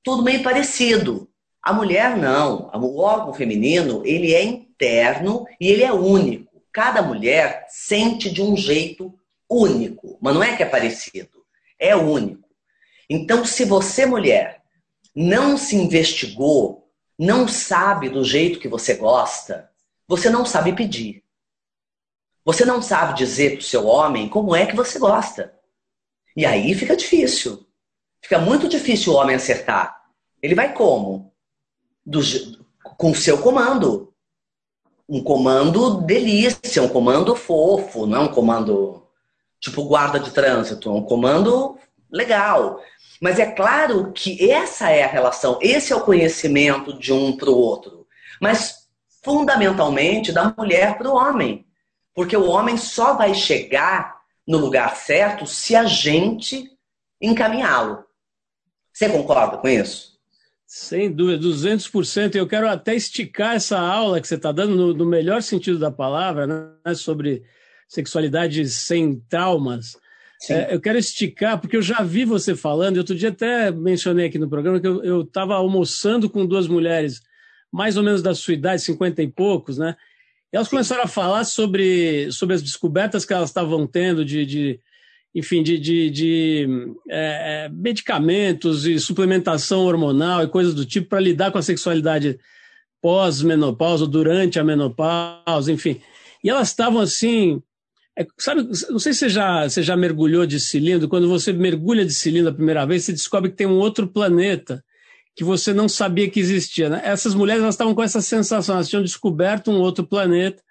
tudo 0.03 0.23
meio 0.23 0.43
parecido. 0.43 1.29
A 1.63 1.73
mulher 1.73 2.17
não. 2.17 2.71
O 2.75 3.01
órgão 3.01 3.33
feminino, 3.33 4.03
ele 4.05 4.35
é 4.35 4.43
interno 4.43 5.47
e 5.61 5.69
ele 5.69 5.85
é 5.85 5.93
único. 5.93 6.63
Cada 6.73 7.01
mulher 7.01 7.67
sente 7.69 8.29
de 8.29 8.43
um 8.43 8.57
jeito 8.57 9.15
único, 9.49 10.19
mas 10.21 10.35
não 10.35 10.43
é 10.43 10.57
que 10.57 10.63
é 10.65 10.67
parecido, 10.67 11.45
é 11.79 11.95
único. 11.95 12.44
Então, 13.09 13.45
se 13.45 13.65
você 13.65 14.07
mulher 14.07 14.63
não 15.15 15.57
se 15.57 15.77
investigou, 15.77 16.91
não 17.19 17.47
sabe 17.47 18.09
do 18.09 18.25
jeito 18.25 18.59
que 18.59 18.69
você 18.69 18.95
gosta, 18.95 19.71
você 20.07 20.29
não 20.29 20.45
sabe 20.45 20.73
pedir. 20.75 21.23
Você 22.45 22.65
não 22.65 22.83
sabe 22.83 23.15
dizer 23.15 23.53
para 23.53 23.61
o 23.61 23.63
seu 23.63 23.87
homem 23.87 24.29
como 24.29 24.55
é 24.55 24.67
que 24.67 24.77
você 24.77 24.99
gosta. 24.99 25.55
E 26.37 26.45
aí 26.45 26.75
fica 26.75 26.97
difícil. 26.97 27.67
Fica 28.21 28.39
muito 28.39 28.69
difícil 28.69 29.13
o 29.13 29.17
homem 29.17 29.37
acertar. 29.37 30.03
Ele 30.43 30.55
vai 30.55 30.75
como? 30.75 31.33
Do, 32.05 32.21
com 32.97 33.13
o 33.13 33.15
seu 33.15 33.41
comando. 33.41 34.13
Um 35.09 35.23
comando 35.23 36.03
delícia, 36.03 36.83
um 36.83 36.89
comando 36.89 37.37
fofo, 37.37 38.07
não 38.07 38.25
um 38.25 38.33
comando 38.33 39.07
tipo 39.61 39.85
guarda 39.85 40.21
de 40.21 40.31
trânsito, 40.31 40.91
é 40.91 40.93
um 40.93 41.03
comando 41.03 41.79
legal. 42.15 42.81
Mas 43.21 43.39
é 43.39 43.47
claro 43.47 44.13
que 44.13 44.51
essa 44.51 44.91
é 44.91 45.03
a 45.03 45.09
relação, 45.09 45.59
esse 45.61 45.93
é 45.93 45.97
o 45.97 46.05
conhecimento 46.05 46.97
de 46.99 47.13
um 47.13 47.37
para 47.37 47.51
o 47.51 47.59
outro. 47.59 48.07
Mas 48.41 48.89
fundamentalmente 49.23 50.31
da 50.31 50.55
mulher 50.57 50.97
para 50.97 51.09
o 51.09 51.17
homem. 51.17 51.67
Porque 52.15 52.37
o 52.37 52.47
homem 52.47 52.77
só 52.77 53.15
vai 53.15 53.35
chegar 53.35 54.21
no 54.47 54.59
lugar 54.59 54.95
certo 54.95 55.47
se 55.47 55.75
a 55.75 55.85
gente 55.85 56.71
encaminhá-lo. 57.21 58.05
Você 58.93 59.09
concorda 59.09 59.57
com 59.57 59.67
isso? 59.67 60.15
Sem 60.67 61.11
dúvida, 61.11 61.43
200%. 61.43 62.37
Eu 62.37 62.47
quero 62.47 62.69
até 62.69 62.95
esticar 62.95 63.57
essa 63.57 63.79
aula 63.79 64.21
que 64.21 64.29
você 64.29 64.35
está 64.35 64.53
dando 64.53 64.77
no, 64.77 64.95
no, 64.95 65.07
melhor 65.07 65.43
sentido 65.43 65.79
da 65.79 65.91
palavra, 65.91 66.47
né, 66.47 66.95
sobre 66.95 67.43
sexualidade 67.89 68.69
sem 68.69 69.21
traumas. 69.29 69.97
É, 70.51 70.75
eu 70.75 70.81
quero 70.81 70.99
esticar, 70.99 71.61
porque 71.61 71.77
eu 71.77 71.83
já 71.83 72.03
vi 72.03 72.25
você 72.25 72.55
falando, 72.55 72.99
outro 72.99 73.15
dia 73.15 73.31
até 73.31 73.71
mencionei 73.71 74.27
aqui 74.27 74.39
no 74.39 74.49
programa 74.49 74.81
que 74.81 74.87
eu 74.87 75.23
estava 75.23 75.55
almoçando 75.55 76.29
com 76.29 76.47
duas 76.47 76.67
mulheres, 76.67 77.23
mais 77.73 77.97
ou 77.97 78.03
menos 78.03 78.23
da 78.23 78.35
sua 78.35 78.55
idade, 78.55 78.83
50 78.83 79.23
e 79.23 79.29
poucos, 79.29 79.79
né? 79.79 79.97
E 80.53 80.57
elas 80.57 80.69
Sim. 80.69 80.77
começaram 80.77 81.03
a 81.03 81.09
falar 81.09 81.45
sobre, 81.45 82.31
sobre 82.31 82.55
as 82.55 82.63
descobertas 82.63 83.25
que 83.25 83.33
elas 83.33 83.51
estavam 83.51 83.87
tendo 83.87 84.25
de, 84.25 84.47
de 84.47 84.81
enfim, 85.35 85.63
de, 85.63 85.79
de, 85.79 86.11
de 86.11 86.69
é, 87.09 87.65
é 87.65 87.69
medicamentos 87.69 88.87
e 88.87 89.01
suplementação 89.01 89.85
hormonal 89.85 90.43
e 90.43 90.49
coisas 90.49 90.75
do 90.75 90.85
tipo 90.85 91.09
para 91.09 91.21
lidar 91.21 91.51
com 91.51 91.59
a 91.59 91.63
sexualidade 91.63 92.39
pós-menopausa, 93.03 94.07
durante 94.07 94.59
a 94.59 94.65
menopausa, 94.65 95.71
enfim. 95.71 96.01
E 96.43 96.49
elas 96.49 96.69
estavam 96.69 97.01
assim, 97.01 97.63
é, 98.17 98.27
sabe, 98.39 98.63
não 98.63 98.99
sei 98.99 99.13
se 99.13 99.21
você 99.21 99.29
já, 99.29 99.69
você 99.69 99.83
já 99.83 99.97
mergulhou 99.97 100.47
de 100.47 100.61
cilindro. 100.61 101.09
Quando 101.09 101.29
você 101.29 101.53
mergulha 101.53 102.05
de 102.05 102.15
cilindro 102.15 102.51
a 102.51 102.55
primeira 102.55 102.87
vez, 102.87 103.05
você 103.05 103.13
descobre 103.13 103.51
que 103.51 103.57
tem 103.57 103.67
um 103.67 103.79
outro 103.79 104.07
planeta 104.07 104.85
que 105.35 105.43
você 105.43 105.75
não 105.75 105.89
sabia 105.89 106.31
que 106.31 106.39
existia. 106.39 106.89
Né? 106.89 107.01
Essas 107.05 107.35
mulheres 107.35 107.63
elas 107.63 107.75
estavam 107.75 107.95
com 107.95 108.03
essa 108.03 108.21
sensação, 108.21 108.77
elas 108.77 108.89
tinham 108.89 109.03
descoberto 109.03 109.71
um 109.71 109.81
outro 109.81 110.07
planeta 110.07 110.63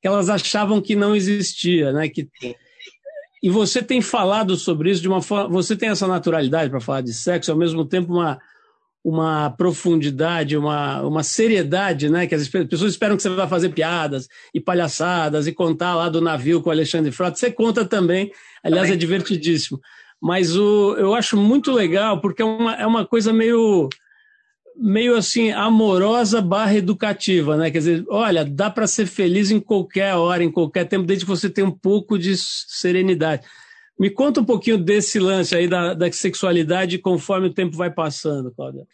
que 0.00 0.08
elas 0.08 0.30
achavam 0.30 0.80
que 0.80 0.96
não 0.96 1.14
existia, 1.14 1.92
né? 1.92 2.08
Que, 2.08 2.28
e 3.42 3.50
você 3.50 3.82
tem 3.82 4.00
falado 4.00 4.56
sobre 4.56 4.90
isso 4.90 5.02
de 5.02 5.08
uma 5.08 5.22
forma. 5.22 5.48
Você 5.50 5.76
tem 5.76 5.88
essa 5.88 6.06
naturalidade 6.06 6.70
para 6.70 6.80
falar 6.80 7.00
de 7.02 7.12
sexo, 7.12 7.50
ao 7.50 7.58
mesmo 7.58 7.84
tempo 7.84 8.12
uma, 8.12 8.38
uma 9.08 9.50
profundidade, 9.50 10.56
uma, 10.56 11.00
uma 11.02 11.22
seriedade, 11.22 12.10
né? 12.10 12.26
Que 12.26 12.34
as 12.34 12.48
pessoas 12.48 12.90
esperam 12.90 13.16
que 13.16 13.22
você 13.22 13.28
vá 13.28 13.46
fazer 13.46 13.68
piadas 13.68 14.26
e 14.52 14.60
palhaçadas 14.60 15.46
e 15.46 15.52
contar 15.52 15.94
lá 15.94 16.08
do 16.08 16.20
navio 16.20 16.60
com 16.60 16.70
o 16.70 16.72
Alexandre 16.72 17.12
Frota. 17.12 17.36
Você 17.36 17.52
conta 17.52 17.84
também, 17.84 18.32
aliás, 18.64 18.88
também. 18.88 18.96
é 18.96 18.98
divertidíssimo. 18.98 19.80
Mas 20.20 20.56
o, 20.56 20.96
eu 20.98 21.14
acho 21.14 21.36
muito 21.36 21.70
legal, 21.70 22.20
porque 22.20 22.42
é 22.42 22.44
uma, 22.44 22.74
é 22.74 22.84
uma 22.84 23.06
coisa 23.06 23.32
meio 23.32 23.88
meio 24.76 25.14
assim 25.16 25.52
amorosa 25.52 26.42
barra 26.42 26.74
educativa, 26.74 27.56
né? 27.56 27.70
Quer 27.70 27.78
dizer, 27.78 28.04
olha, 28.08 28.44
dá 28.44 28.68
para 28.68 28.88
ser 28.88 29.06
feliz 29.06 29.52
em 29.52 29.60
qualquer 29.60 30.16
hora, 30.16 30.42
em 30.42 30.50
qualquer 30.50 30.84
tempo, 30.84 31.06
desde 31.06 31.24
que 31.24 31.30
você 31.30 31.48
tenha 31.48 31.66
um 31.68 31.70
pouco 31.70 32.18
de 32.18 32.34
serenidade. 32.36 33.46
Me 33.98 34.10
conta 34.10 34.40
um 34.40 34.44
pouquinho 34.44 34.78
desse 34.78 35.18
lance 35.18 35.54
aí 35.54 35.66
da, 35.66 35.94
da 35.94 36.10
sexualidade 36.12 36.98
conforme 36.98 37.48
o 37.48 37.54
tempo 37.54 37.76
vai 37.76 37.90
passando, 37.90 38.52
Cláudia. 38.52 38.86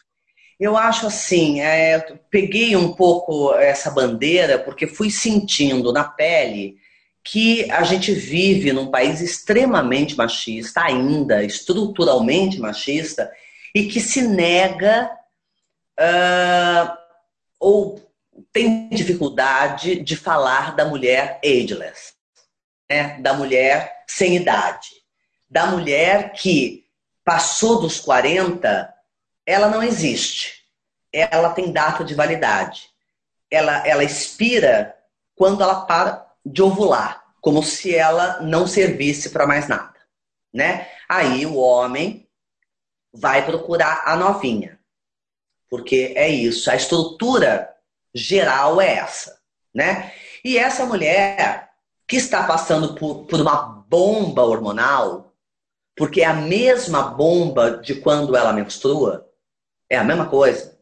Eu 0.61 0.77
acho 0.77 1.07
assim, 1.07 1.61
é, 1.61 1.99
peguei 2.31 2.77
um 2.77 2.93
pouco 2.93 3.53
essa 3.55 3.91
bandeira 3.91 4.59
porque 4.59 4.87
fui 4.87 5.11
sentindo 5.11 5.93
na 5.93 6.05
pele 6.05 6.77
que 7.25 7.71
a 7.71 7.83
gente 7.83 8.13
vive 8.13 8.73
num 8.73 8.91
país 8.91 9.21
extremamente 9.21 10.17
machista, 10.17 10.83
ainda 10.83 11.43
estruturalmente 11.43 12.61
machista, 12.61 13.31
e 13.75 13.87
que 13.87 14.01
se 14.01 14.23
nega 14.23 15.11
uh, 15.99 16.97
ou 17.61 18.01
tem 18.53 18.89
dificuldade 18.89 19.97
de 19.97 20.17
falar 20.17 20.75
da 20.75 20.85
mulher 20.85 21.41
ageless, 21.45 22.15
né? 22.91 23.19
da 23.21 23.35
mulher 23.35 24.02
sem 24.17 24.37
idade, 24.37 24.91
da 25.49 25.67
mulher 25.67 26.33
que 26.33 26.85
passou 27.25 27.81
dos 27.81 28.01
40, 28.01 28.93
ela 29.47 29.69
não 29.69 29.83
existe. 29.83 30.63
Ela 31.13 31.51
tem 31.51 31.73
data 31.73 32.05
de 32.05 32.15
validade. 32.15 32.91
Ela, 33.51 33.87
ela 33.87 34.03
expira 34.03 34.97
quando 35.35 35.63
ela 35.63 35.85
para 35.85 36.27
de 36.45 36.63
ovular, 36.63 37.23
como 37.41 37.63
se 37.63 37.95
ela 37.95 38.41
não 38.41 38.67
servisse 38.67 39.31
para 39.31 39.47
mais 39.47 39.69
nada, 39.69 39.95
né? 40.53 40.89
Aí 41.09 41.45
o 41.47 41.57
homem 41.57 42.27
vai 43.13 43.45
procurar 43.45 44.03
a 44.07 44.17
novinha 44.17 44.83
porque 45.73 46.13
é 46.15 46.29
isso, 46.29 46.71
a 46.71 46.77
estrutura 46.77 47.75
geral 48.15 48.79
é 48.79 48.97
essa, 48.97 49.41
né? 49.75 50.13
E 50.45 50.59
essa 50.59 50.85
mulher 50.85 51.71
que 52.07 52.17
está 52.17 52.43
passando 52.43 52.95
por, 52.95 53.25
por 53.25 53.41
uma 53.41 53.82
bomba 53.93 54.43
hormonal, 54.43 55.35
porque 55.95 56.23
é 56.23 56.25
a 56.25 56.33
mesma 56.33 57.03
bomba 57.03 57.73
de 57.73 57.97
quando 57.97 58.35
ela 58.35 58.51
menstrua, 58.51 59.29
é 59.91 59.99
a 59.99 60.05
mesma 60.05 60.31
coisa. 60.31 60.79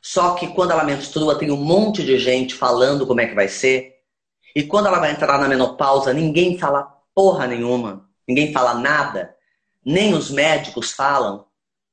Só 0.00 0.34
que 0.34 0.48
quando 0.48 0.70
ela 0.70 0.82
menstrua, 0.82 1.38
tem 1.38 1.50
um 1.50 1.62
monte 1.62 2.02
de 2.02 2.18
gente 2.18 2.54
falando 2.54 3.06
como 3.06 3.20
é 3.20 3.26
que 3.26 3.34
vai 3.34 3.48
ser. 3.48 3.96
E 4.56 4.62
quando 4.62 4.86
ela 4.86 4.98
vai 4.98 5.10
entrar 5.10 5.38
na 5.38 5.46
menopausa, 5.46 6.14
ninguém 6.14 6.58
fala 6.58 6.90
porra 7.14 7.46
nenhuma. 7.46 8.08
Ninguém 8.26 8.50
fala 8.50 8.72
nada. 8.72 9.36
Nem 9.84 10.14
os 10.14 10.30
médicos 10.30 10.92
falam. 10.92 11.44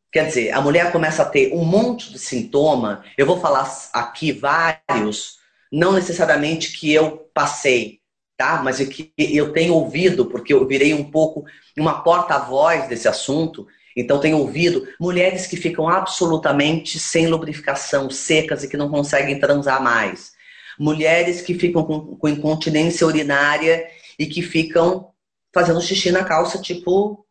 Quer 0.09 0.27
dizer, 0.27 0.51
a 0.51 0.61
mulher 0.61 0.93
começa 0.93 1.23
a 1.23 1.29
ter 1.29 1.53
um 1.53 1.65
monte 1.65 2.11
de 2.13 2.19
sintoma. 2.19 3.03
Eu 3.17 3.25
vou 3.25 3.41
falar 3.41 3.69
aqui 3.91 4.31
vários, 4.31 5.37
não 5.69 5.91
necessariamente 5.91 6.77
que 6.77 6.93
eu 6.93 7.29
passei, 7.33 8.00
tá? 8.41 8.59
Mas 8.63 8.81
é 8.81 8.85
que 8.85 9.13
eu 9.17 9.53
tenho 9.53 9.75
ouvido, 9.75 10.25
porque 10.25 10.51
eu 10.51 10.67
virei 10.67 10.95
um 10.95 11.03
pouco 11.03 11.45
uma 11.77 12.01
porta-voz 12.01 12.87
desse 12.87 13.07
assunto. 13.07 13.67
Então 13.95 14.19
tenho 14.19 14.39
ouvido 14.39 14.87
mulheres 14.99 15.45
que 15.45 15.55
ficam 15.55 15.87
absolutamente 15.87 16.97
sem 16.97 17.27
lubrificação, 17.27 18.09
secas 18.09 18.63
e 18.63 18.67
que 18.67 18.75
não 18.77 18.89
conseguem 18.89 19.39
transar 19.39 19.79
mais. 19.83 20.31
Mulheres 20.79 21.39
que 21.39 21.53
ficam 21.53 21.83
com, 21.83 22.15
com 22.15 22.27
incontinência 22.27 23.05
urinária 23.05 23.87
e 24.17 24.25
que 24.25 24.41
ficam 24.41 25.11
fazendo 25.53 25.79
xixi 25.79 26.11
na 26.11 26.23
calça, 26.23 26.59
tipo 26.59 27.23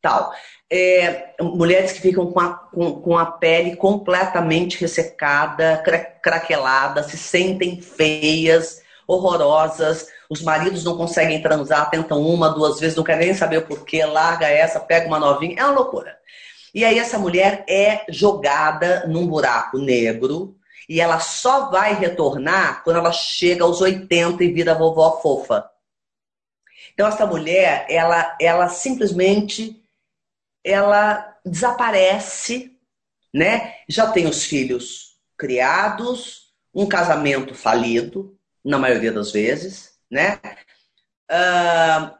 tal 0.00 0.32
é, 0.72 1.34
mulheres 1.42 1.92
que 1.92 2.00
ficam 2.00 2.30
com 2.30 2.38
a, 2.38 2.54
com, 2.54 2.92
com 3.00 3.18
a 3.18 3.26
pele 3.26 3.74
completamente 3.74 4.80
ressecada, 4.80 5.78
cra, 5.84 5.98
craquelada, 5.98 7.02
se 7.02 7.16
sentem 7.16 7.80
feias, 7.80 8.80
horrorosas, 9.06 10.06
os 10.30 10.42
maridos 10.42 10.84
não 10.84 10.96
conseguem 10.96 11.42
transar, 11.42 11.90
tentam 11.90 12.22
uma, 12.22 12.48
duas 12.48 12.78
vezes, 12.78 12.96
não 12.96 13.02
querem 13.02 13.26
nem 13.26 13.34
saber 13.34 13.58
o 13.58 13.66
porquê, 13.66 14.04
larga 14.04 14.46
essa, 14.46 14.78
pega 14.78 15.08
uma 15.08 15.18
novinha, 15.18 15.56
é 15.58 15.64
uma 15.64 15.74
loucura. 15.74 16.16
E 16.72 16.84
aí 16.84 17.00
essa 17.00 17.18
mulher 17.18 17.64
é 17.68 18.04
jogada 18.08 19.08
num 19.08 19.26
buraco 19.26 19.76
negro 19.76 20.56
e 20.88 21.00
ela 21.00 21.18
só 21.18 21.68
vai 21.68 21.94
retornar 21.94 22.84
quando 22.84 22.98
ela 22.98 23.10
chega 23.10 23.64
aos 23.64 23.80
80 23.80 24.44
e 24.44 24.52
vira 24.52 24.72
vovó 24.72 25.20
fofa. 25.20 25.68
Então 26.94 27.08
essa 27.08 27.26
mulher, 27.26 27.86
ela, 27.88 28.36
ela 28.40 28.68
simplesmente 28.68 29.82
ela 30.62 31.36
desaparece, 31.44 32.76
né? 33.34 33.74
Já 33.88 34.12
tem 34.12 34.28
os 34.28 34.44
filhos 34.44 35.16
criados, 35.36 36.52
um 36.72 36.86
casamento 36.86 37.52
falido, 37.52 38.38
na 38.64 38.78
maioria 38.78 39.10
das 39.10 39.32
vezes, 39.32 39.89
né? 40.10 40.38
Uh, 41.30 42.10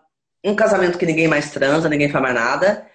um 0.45 0.55
casamento 0.55 0.99
que 0.99 1.07
ninguém 1.07 1.29
mais 1.29 1.51
transa, 1.51 1.89
ninguém 1.89 2.11
faz 2.11 2.23
mais 2.23 2.35
nada. 2.35 2.87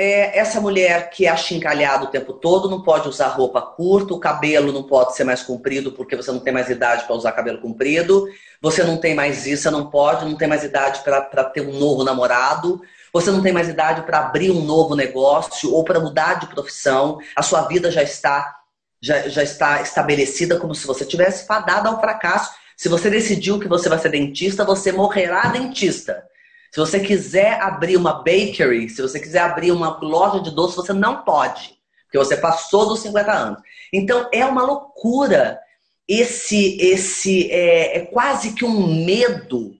É, 0.00 0.38
essa 0.38 0.60
mulher 0.60 1.10
que 1.10 1.26
é 1.26 1.28
achincalhada 1.28 2.04
o 2.04 2.08
tempo 2.08 2.32
todo 2.32 2.70
não 2.70 2.82
pode 2.82 3.08
usar 3.08 3.26
roupa 3.28 3.60
curta, 3.60 4.14
o 4.14 4.20
cabelo 4.20 4.72
não 4.72 4.84
pode 4.84 5.16
ser 5.16 5.24
mais 5.24 5.42
comprido 5.42 5.90
porque 5.90 6.14
você 6.14 6.30
não 6.30 6.38
tem 6.38 6.52
mais 6.52 6.70
idade 6.70 7.04
para 7.04 7.16
usar 7.16 7.32
cabelo 7.32 7.60
comprido, 7.60 8.28
você 8.62 8.84
não 8.84 8.96
tem 8.96 9.12
mais 9.12 9.44
isso, 9.44 9.64
você 9.64 9.70
não 9.70 9.90
pode, 9.90 10.24
não 10.24 10.36
tem 10.36 10.46
mais 10.46 10.62
idade 10.62 11.00
para 11.00 11.44
ter 11.46 11.62
um 11.62 11.76
novo 11.76 12.04
namorado, 12.04 12.80
você 13.12 13.32
não 13.32 13.42
tem 13.42 13.52
mais 13.52 13.68
idade 13.68 14.02
para 14.02 14.20
abrir 14.20 14.52
um 14.52 14.62
novo 14.62 14.94
negócio 14.94 15.74
ou 15.74 15.82
para 15.82 15.98
mudar 15.98 16.34
de 16.34 16.46
profissão, 16.46 17.18
a 17.34 17.42
sua 17.42 17.62
vida 17.62 17.90
já 17.90 18.02
está 18.02 18.58
já, 19.00 19.28
já 19.28 19.42
está 19.42 19.80
estabelecida 19.80 20.58
como 20.58 20.74
se 20.74 20.86
você 20.86 21.04
tivesse 21.04 21.46
fadado 21.46 21.88
ao 21.88 22.00
fracasso. 22.00 22.52
Se 22.78 22.88
você 22.88 23.10
decidiu 23.10 23.58
que 23.58 23.66
você 23.66 23.88
vai 23.88 23.98
ser 23.98 24.10
dentista, 24.10 24.64
você 24.64 24.92
morrerá 24.92 25.48
dentista. 25.48 26.24
Se 26.70 26.78
você 26.78 27.00
quiser 27.00 27.60
abrir 27.60 27.96
uma 27.96 28.12
bakery, 28.12 28.88
se 28.88 29.02
você 29.02 29.18
quiser 29.18 29.40
abrir 29.40 29.72
uma 29.72 29.98
loja 30.00 30.40
de 30.40 30.52
doce, 30.52 30.76
você 30.76 30.92
não 30.92 31.24
pode, 31.24 31.76
porque 32.04 32.18
você 32.18 32.36
passou 32.36 32.86
dos 32.86 33.00
50 33.00 33.32
anos. 33.32 33.62
Então 33.92 34.28
é 34.32 34.44
uma 34.44 34.62
loucura 34.62 35.58
esse 36.06 36.76
esse 36.80 37.50
é, 37.50 37.98
é 37.98 38.06
quase 38.06 38.52
que 38.52 38.64
um 38.64 39.04
medo 39.04 39.74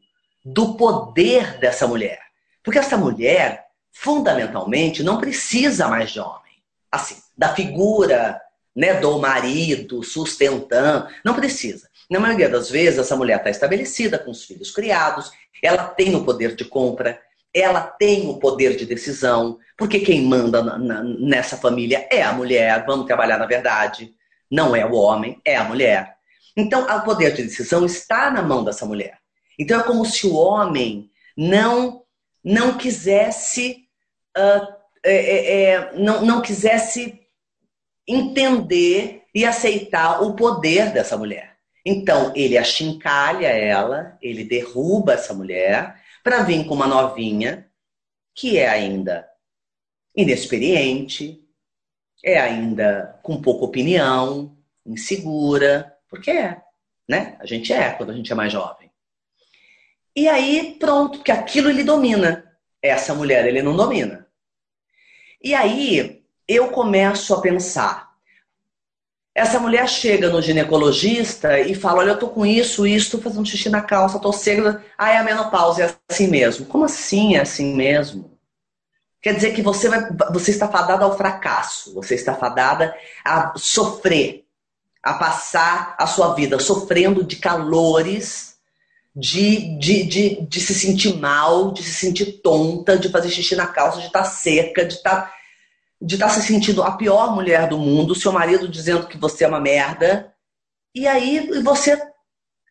do 0.45 0.75
poder 0.75 1.57
dessa 1.61 1.87
mulher. 1.87 2.19
Porque 2.65 2.81
essa 2.81 2.97
mulher, 2.97 3.67
fundamentalmente, 3.93 5.05
não 5.05 5.21
precisa 5.21 5.87
mais 5.87 6.11
de 6.11 6.19
homem. 6.19 6.59
Assim, 6.91 7.15
da 7.37 7.55
figura 7.55 8.41
né, 8.75 8.95
do 8.95 9.19
marido 9.21 10.03
sustentando, 10.03 11.09
não 11.25 11.35
precisa. 11.35 11.88
Na 12.11 12.19
maioria 12.19 12.49
das 12.49 12.71
vezes, 12.71 12.99
essa 12.99 13.17
mulher 13.17 13.39
está 13.39 13.51
estabelecida 13.51 14.19
com 14.19 14.31
os 14.31 14.45
filhos 14.45 14.71
criados, 14.71 15.31
ela 15.63 15.85
tem 15.85 16.15
o 16.15 16.25
poder 16.25 16.55
de 16.55 16.65
compra, 16.65 17.21
ela 17.55 17.81
tem 17.83 18.29
o 18.29 18.39
poder 18.39 18.77
de 18.77 18.87
decisão, 18.87 19.59
porque 19.77 20.01
quem 20.01 20.23
manda 20.23 20.63
na, 20.63 20.79
na, 20.79 21.03
nessa 21.03 21.57
família 21.57 22.07
é 22.11 22.23
a 22.23 22.33
mulher, 22.33 22.85
vamos 22.87 23.07
trabalhar 23.07 23.39
na 23.39 23.47
verdade, 23.47 24.15
não 24.51 24.75
é 24.75 24.85
o 24.87 24.95
homem, 24.95 25.41
é 25.45 25.57
a 25.57 25.65
mulher. 25.65 26.17
Então, 26.57 26.83
o 26.83 27.03
poder 27.03 27.35
de 27.35 27.43
decisão 27.43 27.85
está 27.85 28.31
na 28.31 28.43
mão 28.43 28.65
dessa 28.65 28.87
mulher. 28.87 29.19
Então, 29.59 29.79
é 29.79 29.83
como 29.83 30.05
se 30.05 30.27
o 30.27 30.35
homem 30.35 31.11
não, 31.37 32.03
não 32.43 32.77
quisesse, 32.77 33.85
uh, 34.37 34.67
é, 35.05 35.63
é, 35.63 35.93
não, 35.95 36.25
não 36.25 36.41
quisesse 36.41 37.21
entender 38.07 39.23
e 39.35 39.45
aceitar 39.45 40.23
o 40.23 40.35
poder 40.35 40.93
dessa 40.93 41.17
mulher. 41.17 41.48
Então, 41.91 42.35
ele 42.37 42.59
achincalha 42.59 43.47
ela, 43.47 44.19
ele 44.21 44.45
derruba 44.45 45.15
essa 45.15 45.33
mulher 45.33 45.99
para 46.23 46.43
vir 46.43 46.67
com 46.67 46.75
uma 46.75 46.87
novinha 46.87 47.67
que 48.35 48.59
é 48.59 48.69
ainda 48.69 49.27
inexperiente, 50.15 51.43
é 52.23 52.39
ainda 52.39 53.19
com 53.23 53.41
pouca 53.41 53.65
opinião, 53.65 54.55
insegura, 54.85 55.97
porque 56.11 56.31
é, 56.31 56.61
né? 57.09 57.39
A 57.41 57.47
gente 57.47 57.73
é 57.73 57.91
quando 57.93 58.11
a 58.11 58.15
gente 58.15 58.31
é 58.31 58.35
mais 58.35 58.53
jovem. 58.53 58.91
E 60.15 60.29
aí, 60.29 60.77
pronto, 60.79 61.23
que 61.23 61.33
aquilo 61.33 61.71
ele 61.71 61.85
domina. 61.85 62.53
Essa 62.83 63.15
mulher 63.15 63.47
ele 63.47 63.63
não 63.63 63.75
domina. 63.75 64.29
E 65.43 65.55
aí 65.55 66.23
eu 66.47 66.71
começo 66.71 67.33
a 67.33 67.41
pensar, 67.41 68.08
essa 69.39 69.61
mulher 69.61 69.89
chega 69.89 70.29
no 70.29 70.43
ginecologista 70.43 71.61
e 71.61 71.75
fala: 71.75 72.01
Olha, 72.01 72.11
eu 72.11 72.19
tô 72.19 72.29
com 72.29 72.45
isso, 72.45 72.87
isso, 72.87 73.13
tô 73.13 73.23
fazendo 73.23 73.47
xixi 73.47 73.69
na 73.69 73.81
calça, 73.81 74.19
tô 74.19 74.33
seca. 74.33 74.85
Ah, 74.97 75.13
é 75.13 75.17
a 75.17 75.23
menopausa, 75.23 75.85
é 75.85 75.95
assim 76.11 76.27
mesmo. 76.27 76.67
Como 76.67 76.85
assim 76.85 77.37
é 77.37 77.41
assim 77.41 77.75
mesmo? 77.75 78.37
Quer 79.23 79.35
dizer 79.35 79.53
que 79.53 79.63
você, 79.63 79.89
vai, 79.89 80.09
você 80.33 80.51
está 80.51 80.69
fadada 80.69 81.05
ao 81.05 81.17
fracasso, 81.17 81.95
você 81.95 82.17
está 82.17 82.35
fadada 82.35 82.95
a 83.25 83.53
sofrer, 83.57 84.45
a 85.03 85.15
passar 85.15 85.95
a 85.99 86.07
sua 86.07 86.35
vida 86.35 86.59
sofrendo 86.59 87.23
de 87.23 87.37
calores, 87.37 88.57
de, 89.15 89.79
de, 89.79 90.05
de, 90.05 90.47
de 90.47 90.61
se 90.61 90.75
sentir 90.75 91.17
mal, 91.17 91.73
de 91.73 91.83
se 91.83 91.95
sentir 91.95 92.41
tonta, 92.43 92.99
de 92.99 93.09
fazer 93.09 93.31
xixi 93.31 93.55
na 93.55 93.67
calça, 93.67 94.01
de 94.01 94.07
estar 94.07 94.23
tá 94.23 94.31
seca, 94.31 94.85
de 94.85 94.95
estar 94.95 95.23
tá 95.23 95.38
de 96.01 96.15
estar 96.15 96.29
tá 96.29 96.33
se 96.35 96.43
sentindo 96.43 96.83
a 96.83 96.93
pior 96.93 97.35
mulher 97.35 97.69
do 97.69 97.79
mundo, 97.79 98.15
seu 98.15 98.33
marido 98.33 98.69
dizendo 98.69 99.07
que 99.07 99.19
você 99.19 99.45
é 99.45 99.49
uma 99.49 99.61
merda, 99.61 100.35
e 100.95 101.07
aí 101.07 101.49
você 101.63 102.01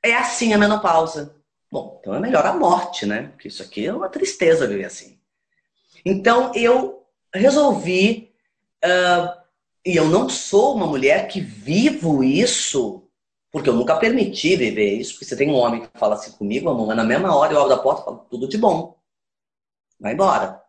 é 0.04 0.16
assim 0.16 0.54
a 0.54 0.58
menopausa. 0.58 1.36
Bom, 1.72 1.98
então 2.00 2.14
é 2.14 2.20
melhor 2.20 2.46
a 2.46 2.54
morte, 2.54 3.06
né? 3.06 3.24
Porque 3.30 3.50
isso 3.50 3.62
aqui 3.62 3.86
é 3.86 3.94
uma 3.94 4.10
tristeza 4.10 4.68
viver 4.68 4.86
assim. 4.86 5.20
Então 6.06 6.54
eu 6.56 7.06
resolvi, 7.34 8.34
uh, 8.86 9.38
e 9.86 9.96
eu 9.96 10.06
não 10.06 10.30
sou 10.30 10.76
uma 10.76 10.88
mulher 10.88 11.28
que 11.28 11.42
vivo 11.42 12.24
isso, 12.24 13.10
porque 13.52 13.70
eu 13.70 13.74
nunca 13.74 13.98
permiti 13.98 14.56
viver 14.56 14.94
isso, 14.94 15.14
porque 15.14 15.26
você 15.26 15.36
tem 15.36 15.50
um 15.50 15.56
homem 15.56 15.82
que 15.82 16.00
fala 16.00 16.16
assim 16.16 16.32
comigo, 16.32 16.70
amor, 16.70 16.96
na 16.96 17.04
mesma 17.04 17.36
hora 17.36 17.54
eu 17.54 17.62
abro 17.62 17.74
a 17.74 17.80
porta 17.80 18.02
e 18.02 18.06
falo, 18.06 18.26
tudo 18.30 18.48
de 18.48 18.58
bom. 18.58 18.98
Vai 20.00 20.14
embora. 20.14 20.62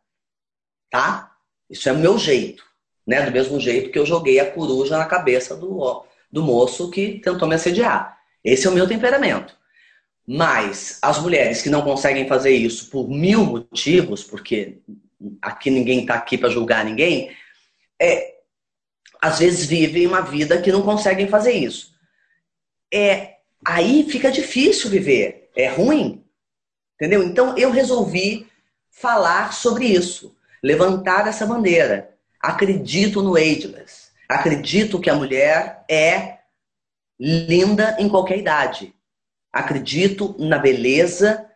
Tá? 0.91 1.28
Isso 1.69 1.89
é 1.89 1.93
o 1.93 1.99
meu 1.99 2.19
jeito, 2.19 2.64
né? 3.07 3.23
Do 3.23 3.33
mesmo 3.33 3.61
jeito 3.61 3.91
que 3.91 3.99
eu 3.99 4.07
joguei 4.07 4.41
a 4.41 4.51
coruja 4.51 4.97
na 4.97 5.05
cabeça 5.05 5.57
do, 5.57 6.05
do 6.31 6.43
moço 6.43 6.91
que 6.91 7.21
tentou 7.21 7.49
me 7.49 7.55
assediar. 7.55 8.19
Esse 8.43 8.66
é 8.66 8.71
o 8.71 8.75
meu 8.75 8.89
temperamento. 8.89 9.57
Mas 10.27 10.99
as 11.03 11.19
mulheres 11.19 11.62
que 11.62 11.71
não 11.71 11.83
conseguem 11.83 12.29
fazer 12.29 12.51
isso 12.51 12.91
por 12.91 13.09
mil 13.09 13.45
motivos, 13.45 14.23
porque 14.23 14.79
aqui 15.41 15.71
ninguém 15.71 16.01
está 16.01 16.14
aqui 16.14 16.37
para 16.37 16.51
julgar 16.51 16.85
ninguém, 16.85 17.35
é, 18.01 18.35
às 19.21 19.39
vezes 19.39 19.66
vivem 19.66 20.07
uma 20.07 20.21
vida 20.21 20.61
que 20.61 20.71
não 20.73 20.83
conseguem 20.83 21.29
fazer 21.29 21.53
isso. 21.53 21.95
É, 22.93 23.37
aí 23.64 24.07
fica 24.09 24.31
difícil 24.31 24.91
viver, 24.91 25.51
é 25.57 25.69
ruim, 25.69 26.25
entendeu? 26.95 27.23
Então 27.23 27.57
eu 27.57 27.71
resolvi 27.71 28.47
falar 28.91 29.53
sobre 29.53 29.87
isso 29.87 30.37
levantar 30.63 31.27
essa 31.27 31.47
bandeira. 31.47 32.15
Acredito 32.41 33.23
no 33.23 33.37
ageless. 33.37 34.09
Acredito 34.29 35.01
que 35.01 35.11
a 35.11 35.15
mulher 35.15 35.85
é 35.91 36.39
linda 37.19 37.97
em 37.99 38.09
qualquer 38.09 38.39
idade. 38.39 38.95
Acredito 39.53 40.37
na 40.39 40.59
beleza 40.59 41.47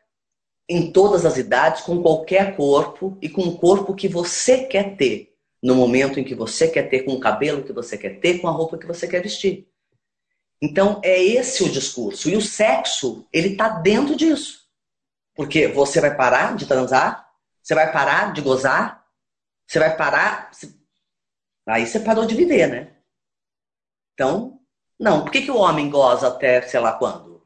em 0.68 0.90
todas 0.90 1.26
as 1.26 1.36
idades, 1.36 1.82
com 1.82 2.00
qualquer 2.02 2.56
corpo 2.56 3.18
e 3.20 3.28
com 3.28 3.42
o 3.42 3.58
corpo 3.58 3.94
que 3.94 4.08
você 4.08 4.64
quer 4.64 4.96
ter. 4.96 5.34
No 5.62 5.74
momento 5.74 6.18
em 6.18 6.24
que 6.24 6.34
você 6.34 6.66
quer 6.66 6.88
ter, 6.88 7.02
com 7.02 7.12
o 7.12 7.20
cabelo 7.20 7.62
que 7.62 7.72
você 7.72 7.96
quer 7.96 8.18
ter, 8.20 8.38
com 8.40 8.48
a 8.48 8.50
roupa 8.50 8.78
que 8.78 8.86
você 8.86 9.06
quer 9.06 9.22
vestir. 9.22 9.68
Então, 10.60 11.00
é 11.04 11.22
esse 11.22 11.62
o 11.62 11.68
discurso. 11.68 12.30
E 12.30 12.36
o 12.36 12.40
sexo, 12.40 13.26
ele 13.32 13.48
está 13.48 13.68
dentro 13.68 14.16
disso. 14.16 14.62
Porque 15.34 15.68
você 15.68 16.00
vai 16.00 16.16
parar 16.16 16.56
de 16.56 16.66
transar 16.66 17.28
você 17.62 17.74
vai 17.74 17.92
parar 17.92 18.32
de 18.32 18.40
gozar? 18.40 19.04
Você 19.66 19.78
vai 19.78 19.96
parar? 19.96 20.50
Aí 21.66 21.86
você 21.86 22.00
parou 22.00 22.26
de 22.26 22.34
viver, 22.34 22.66
né? 22.68 22.96
Então, 24.14 24.60
não. 24.98 25.22
Por 25.22 25.30
que, 25.30 25.42
que 25.42 25.50
o 25.50 25.56
homem 25.56 25.88
goza 25.88 26.28
até 26.28 26.60
sei 26.62 26.80
lá 26.80 26.92
quando? 26.92 27.42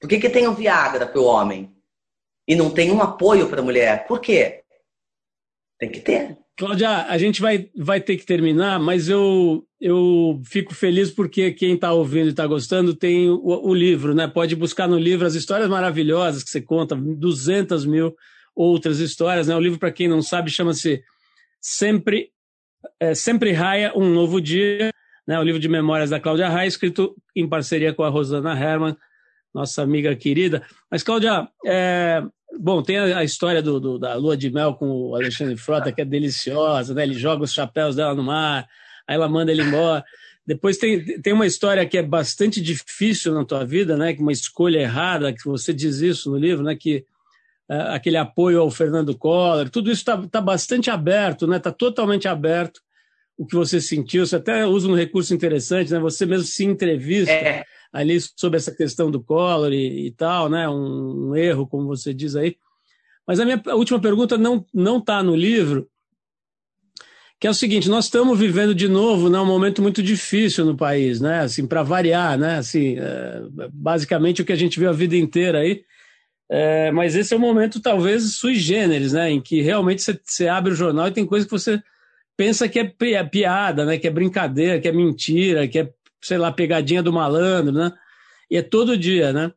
Por 0.00 0.08
que, 0.08 0.18
que 0.18 0.30
tem 0.30 0.46
o 0.46 0.54
Viagra 0.54 1.06
para 1.06 1.20
o 1.20 1.24
homem 1.24 1.74
e 2.46 2.54
não 2.54 2.70
tem 2.70 2.90
um 2.90 3.02
apoio 3.02 3.48
para 3.48 3.60
a 3.60 3.64
mulher? 3.64 4.06
Por 4.06 4.20
quê? 4.20 4.62
Tem 5.78 5.90
que 5.90 6.00
ter. 6.00 6.38
Cláudia, 6.56 7.02
a 7.02 7.18
gente 7.18 7.42
vai, 7.42 7.70
vai 7.76 8.00
ter 8.00 8.16
que 8.16 8.24
terminar, 8.24 8.80
mas 8.80 9.10
eu, 9.10 9.66
eu 9.78 10.40
fico 10.46 10.74
feliz 10.74 11.10
porque 11.10 11.52
quem 11.52 11.74
está 11.74 11.92
ouvindo 11.92 12.28
e 12.28 12.30
está 12.30 12.46
gostando 12.46 12.94
tem 12.94 13.28
o, 13.28 13.42
o, 13.44 13.74
livro, 13.74 14.14
né? 14.14 14.26
Pode 14.26 14.56
buscar 14.56 14.88
no 14.88 14.98
livro 14.98 15.26
as 15.26 15.34
histórias 15.34 15.68
maravilhosas 15.68 16.42
que 16.42 16.48
você 16.48 16.62
conta, 16.62 16.96
200 16.96 17.84
mil 17.84 18.16
outras 18.56 18.98
histórias. 18.98 19.46
Né? 19.46 19.54
O 19.54 19.60
livro, 19.60 19.78
para 19.78 19.92
quem 19.92 20.08
não 20.08 20.22
sabe, 20.22 20.50
chama-se 20.50 21.02
Sempre, 21.60 22.30
é, 22.98 23.14
Sempre 23.14 23.52
Raia, 23.52 23.92
Um 23.94 24.08
Novo 24.08 24.40
Dia, 24.40 24.90
né? 25.28 25.38
o 25.38 25.42
livro 25.42 25.60
de 25.60 25.68
memórias 25.68 26.08
da 26.08 26.18
Cláudia 26.18 26.48
Raia, 26.48 26.66
escrito 26.66 27.14
em 27.34 27.46
parceria 27.46 27.92
com 27.92 28.02
a 28.02 28.08
Rosana 28.08 28.58
Herman, 28.58 28.96
nossa 29.54 29.82
amiga 29.82 30.16
querida. 30.16 30.62
Mas, 30.90 31.02
Cláudia, 31.02 31.46
é, 31.64 32.22
bom, 32.58 32.82
tem 32.82 32.98
a, 32.98 33.18
a 33.18 33.24
história 33.24 33.60
do, 33.60 33.78
do, 33.78 33.98
da 33.98 34.14
lua 34.14 34.36
de 34.36 34.50
mel 34.50 34.74
com 34.74 34.88
o 34.88 35.14
Alexandre 35.14 35.56
Frota, 35.56 35.92
que 35.92 36.00
é 36.00 36.04
deliciosa, 36.04 36.94
né? 36.94 37.02
ele 37.02 37.14
joga 37.14 37.44
os 37.44 37.52
chapéus 37.52 37.96
dela 37.96 38.14
no 38.14 38.22
mar, 38.22 38.66
aí 39.06 39.14
ela 39.14 39.28
manda 39.28 39.52
ele 39.52 39.62
embora. 39.62 40.02
Depois 40.46 40.78
tem, 40.78 41.20
tem 41.20 41.32
uma 41.32 41.46
história 41.46 41.84
que 41.84 41.98
é 41.98 42.02
bastante 42.02 42.60
difícil 42.60 43.34
na 43.34 43.44
tua 43.44 43.64
vida, 43.64 43.96
né? 43.96 44.14
Que 44.14 44.22
uma 44.22 44.30
escolha 44.30 44.78
errada, 44.78 45.32
que 45.32 45.44
você 45.44 45.74
diz 45.74 46.00
isso 46.00 46.30
no 46.30 46.38
livro, 46.38 46.62
né? 46.62 46.76
Que 46.76 47.04
aquele 47.68 48.16
apoio 48.16 48.60
ao 48.60 48.70
Fernando 48.70 49.16
Collor, 49.16 49.68
tudo 49.68 49.90
isso 49.90 50.00
está 50.00 50.16
tá 50.28 50.40
bastante 50.40 50.90
aberto, 50.90 51.42
está 51.42 51.46
né? 51.46 51.58
Tá 51.58 51.72
totalmente 51.72 52.28
aberto 52.28 52.80
o 53.36 53.44
que 53.44 53.54
você 53.54 53.80
sentiu. 53.80 54.24
Você 54.24 54.36
até 54.36 54.64
usa 54.64 54.88
um 54.88 54.94
recurso 54.94 55.34
interessante, 55.34 55.92
né? 55.92 55.98
você 55.98 56.24
mesmo 56.24 56.46
se 56.46 56.64
entrevista 56.64 57.32
é. 57.32 57.64
ali 57.92 58.18
sobre 58.20 58.56
essa 58.56 58.74
questão 58.74 59.10
do 59.10 59.22
Collor 59.22 59.72
e, 59.72 60.06
e 60.06 60.10
tal, 60.12 60.48
né? 60.48 60.68
Um, 60.68 61.30
um, 61.30 61.36
erro, 61.36 61.66
como 61.66 61.86
você 61.86 62.14
diz 62.14 62.36
aí. 62.36 62.56
Mas 63.26 63.40
a 63.40 63.44
minha 63.44 63.60
última 63.74 64.00
pergunta 64.00 64.38
não 64.38 64.64
não 64.72 64.98
está 64.98 65.20
no 65.22 65.34
livro, 65.34 65.88
que 67.40 67.48
é 67.48 67.50
o 67.50 67.54
seguinte: 67.54 67.88
nós 67.88 68.04
estamos 68.04 68.38
vivendo 68.38 68.74
de 68.74 68.86
novo 68.86 69.28
né, 69.28 69.40
um 69.40 69.46
momento 69.46 69.82
muito 69.82 70.00
difícil 70.00 70.64
no 70.64 70.76
país, 70.76 71.20
né? 71.20 71.40
Assim, 71.40 71.66
para 71.66 71.82
variar, 71.82 72.38
né? 72.38 72.58
Assim, 72.58 72.96
é, 72.96 73.42
basicamente 73.72 74.40
o 74.40 74.44
que 74.44 74.52
a 74.52 74.56
gente 74.56 74.78
viu 74.78 74.88
a 74.88 74.92
vida 74.92 75.16
inteira 75.16 75.58
aí 75.58 75.82
é, 76.48 76.90
mas 76.92 77.16
esse 77.16 77.34
é 77.34 77.36
o 77.36 77.40
momento, 77.40 77.80
talvez, 77.80 78.36
sui 78.36 78.54
generis, 78.54 79.12
né? 79.12 79.30
Em 79.30 79.40
que 79.40 79.60
realmente 79.60 80.02
você, 80.02 80.18
você 80.24 80.48
abre 80.48 80.72
o 80.72 80.76
jornal 80.76 81.08
e 81.08 81.12
tem 81.12 81.26
coisa 81.26 81.44
que 81.44 81.50
você 81.50 81.82
pensa 82.36 82.68
que 82.68 82.78
é 82.78 83.24
piada, 83.24 83.84
né? 83.84 83.98
Que 83.98 84.06
é 84.06 84.10
brincadeira, 84.10 84.80
que 84.80 84.88
é 84.88 84.92
mentira, 84.92 85.66
que 85.66 85.80
é, 85.80 85.92
sei 86.20 86.38
lá, 86.38 86.52
pegadinha 86.52 87.02
do 87.02 87.12
malandro, 87.12 87.72
né? 87.72 87.92
E 88.50 88.56
é 88.56 88.62
todo 88.62 88.96
dia, 88.96 89.32
né? 89.32 89.52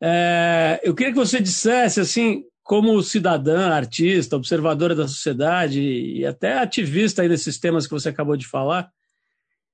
É, 0.00 0.80
eu 0.84 0.94
queria 0.94 1.12
que 1.12 1.18
você 1.18 1.40
dissesse, 1.40 2.00
assim, 2.00 2.44
como 2.62 3.02
cidadã, 3.02 3.70
artista, 3.70 4.36
observadora 4.36 4.94
da 4.94 5.08
sociedade 5.08 5.80
e 5.80 6.26
até 6.26 6.58
ativista 6.58 7.22
aí 7.22 7.28
nesses 7.28 7.58
temas 7.58 7.86
que 7.86 7.94
você 7.94 8.10
acabou 8.10 8.36
de 8.36 8.46
falar, 8.46 8.90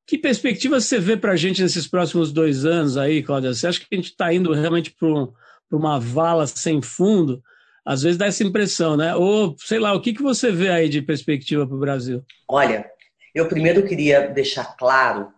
que 0.07 0.17
perspectiva 0.17 0.81
você 0.81 1.01
vê 1.01 1.17
para 1.17 1.33
a 1.33 1.37
gente 1.37 1.63
nesses 1.63 1.89
próximos 1.89 2.31
dois 2.31 2.65
anos 2.65 2.97
aí, 2.97 3.23
Cláudia? 3.23 3.53
Você 3.53 3.67
acha 3.67 3.81
que 3.81 3.87
a 3.91 3.97
gente 3.97 4.11
está 4.11 4.33
indo 4.33 4.53
realmente 4.53 4.93
para 4.93 5.09
um 5.09 5.33
para 5.69 5.79
uma 5.79 5.99
vala 5.99 6.47
sem 6.47 6.81
fundo, 6.81 7.43
às 7.85 8.03
vezes 8.03 8.17
dá 8.17 8.27
essa 8.27 8.43
impressão, 8.43 8.97
né? 8.97 9.15
Ou, 9.15 9.55
sei 9.59 9.79
lá, 9.79 9.93
o 9.93 10.01
que, 10.01 10.15
que 10.15 10.23
você 10.23 10.51
vê 10.51 10.71
aí 10.71 10.89
de 10.89 11.03
perspectiva 11.03 11.67
para 11.67 11.77
o 11.77 11.81
Brasil? 11.81 12.25
Olha, 12.49 12.91
eu 13.35 13.47
primeiro 13.49 13.87
queria 13.87 14.29
deixar 14.29 14.77
claro 14.77 15.33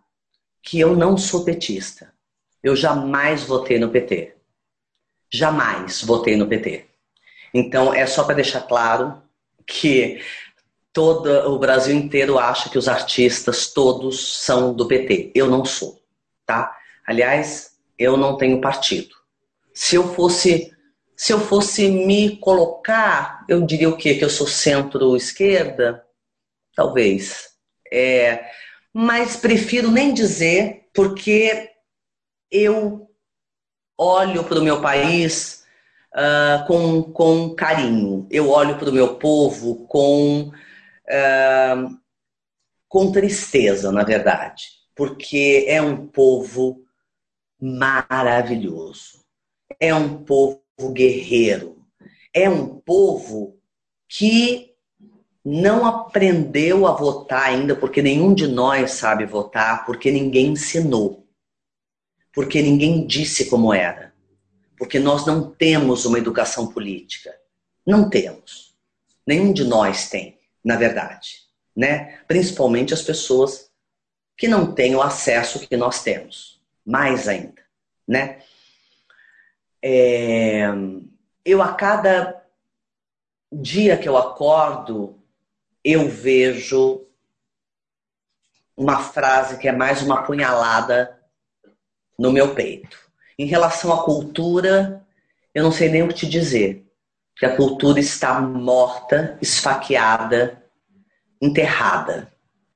que 0.63 0.79
eu 0.79 0.95
não 0.95 1.17
sou 1.17 1.45
petista. 1.45 2.13
Eu 2.63 2.77
jamais 2.77 3.45
votei 3.45 3.79
no 3.79 3.89
PT. 3.89 4.35
Jamais 5.33 6.03
votei 6.03 6.37
no 6.37 6.47
PT. 6.47 6.85
Então, 7.55 7.93
é 7.93 8.07
só 8.07 8.25
para 8.25 8.37
deixar 8.37 8.63
claro 8.63 9.23
que 9.67 10.21
todo 10.93 11.29
o 11.51 11.59
Brasil 11.59 11.97
inteiro 11.97 12.39
acha 12.39 12.69
que 12.69 12.79
os 12.79 12.89
artistas 12.89 13.73
todos 13.73 14.39
são 14.45 14.75
do 14.75 14.87
PT. 14.87 15.33
Eu 15.35 15.49
não 15.49 15.65
sou, 15.65 16.01
tá? 16.45 16.77
Aliás, 17.07 17.79
eu 17.99 18.17
não 18.17 18.37
tenho 18.37 18.61
partido. 18.61 19.16
Se 19.77 19.95
eu 19.95 20.15
fosse 20.15 20.75
se 21.15 21.33
eu 21.33 21.41
fosse 21.41 21.89
me 21.89 22.37
colocar, 22.37 23.45
eu 23.49 23.65
diria 23.65 23.89
o 23.89 23.97
quê? 23.97 24.15
Que 24.17 24.25
eu 24.25 24.29
sou 24.31 24.47
centro-esquerda? 24.47 26.05
Talvez. 26.75 27.51
É, 27.91 28.51
mas 28.93 29.37
prefiro 29.37 29.91
nem 29.91 30.13
dizer, 30.13 30.89
porque 30.95 31.71
eu 32.51 33.11
olho 33.99 34.45
para 34.45 34.59
o 34.59 34.63
meu 34.63 34.83
país 34.83 35.65
uh, 36.15 36.67
com, 36.67 37.03
com 37.13 37.55
carinho. 37.55 38.27
Eu 38.31 38.51
olho 38.51 38.79
para 38.79 38.91
o 38.91 38.93
meu 38.93 39.17
povo 39.17 39.87
com, 39.87 40.51
uh, 40.51 41.99
com 42.89 43.11
tristeza, 43.11 43.91
na 43.91 44.05
verdade. 44.05 44.65
Porque 44.95 45.65
é 45.67 45.81
um 45.81 46.07
povo 46.07 46.85
maravilhoso. 47.59 49.26
É 49.81 49.95
um 49.95 50.25
povo 50.25 50.63
guerreiro. 50.93 51.85
É 52.33 52.49
um 52.49 52.77
povo 52.81 53.59
que 54.09 54.75
não 55.45 55.87
aprendeu 55.87 56.87
a 56.87 56.93
votar 56.93 57.45
ainda, 57.45 57.77
porque 57.77 58.03
nenhum 58.03 58.35
de 58.35 58.47
nós 58.47 58.93
sabe 58.93 59.25
votar, 59.25 59.87
porque 59.87 60.11
ninguém 60.11 60.49
ensinou. 60.49 61.27
Porque 62.33 62.61
ninguém 62.61 63.07
disse 63.07 63.49
como 63.49 63.73
era. 63.73 64.13
Porque 64.77 64.99
nós 64.99 65.25
não 65.25 65.51
temos 65.51 66.05
uma 66.05 66.19
educação 66.19 66.67
política. 66.67 67.35
Não 67.87 68.11
temos. 68.11 68.77
Nenhum 69.27 69.53
de 69.53 69.65
nós 69.65 70.11
tem, 70.11 70.39
na 70.65 70.77
verdade. 70.77 71.43
Né? 71.75 72.19
Principalmente 72.27 72.93
as 72.93 73.03
pessoas 73.03 73.71
que 74.37 74.49
não 74.49 74.75
têm 74.75 74.95
o 74.95 75.03
acesso 75.03 75.61
que 75.61 75.77
nós 75.77 76.03
temos. 76.03 76.61
Mais 76.85 77.29
ainda. 77.29 77.63
Né? 78.07 78.41
É, 79.83 80.67
eu, 81.45 81.63
a 81.63 81.75
cada 81.75 82.43
dia 83.53 83.97
que 83.97 84.09
eu 84.09 84.17
acordo, 84.17 85.19
eu 85.85 86.09
vejo 86.09 87.07
uma 88.77 88.99
frase 88.99 89.59
que 89.59 89.69
é 89.69 89.73
mais 89.73 90.03
uma 90.03 90.23
punhalada 90.23 91.19
no 92.19 92.33
meu 92.33 92.55
peito. 92.55 92.99
Em 93.39 93.47
relação 93.47 93.93
à 93.93 94.03
cultura, 94.03 95.07
eu 95.55 95.63
não 95.63 95.73
sei 95.73 95.89
nem 95.89 96.03
o 96.03 96.09
que 96.09 96.15
te 96.15 96.27
dizer. 96.27 96.85
Que 97.37 97.47
a 97.47 97.55
cultura 97.55 98.01
está 98.01 98.41
morta, 98.41 99.39
esfaqueada, 99.41 100.63
enterrada. 101.41 102.33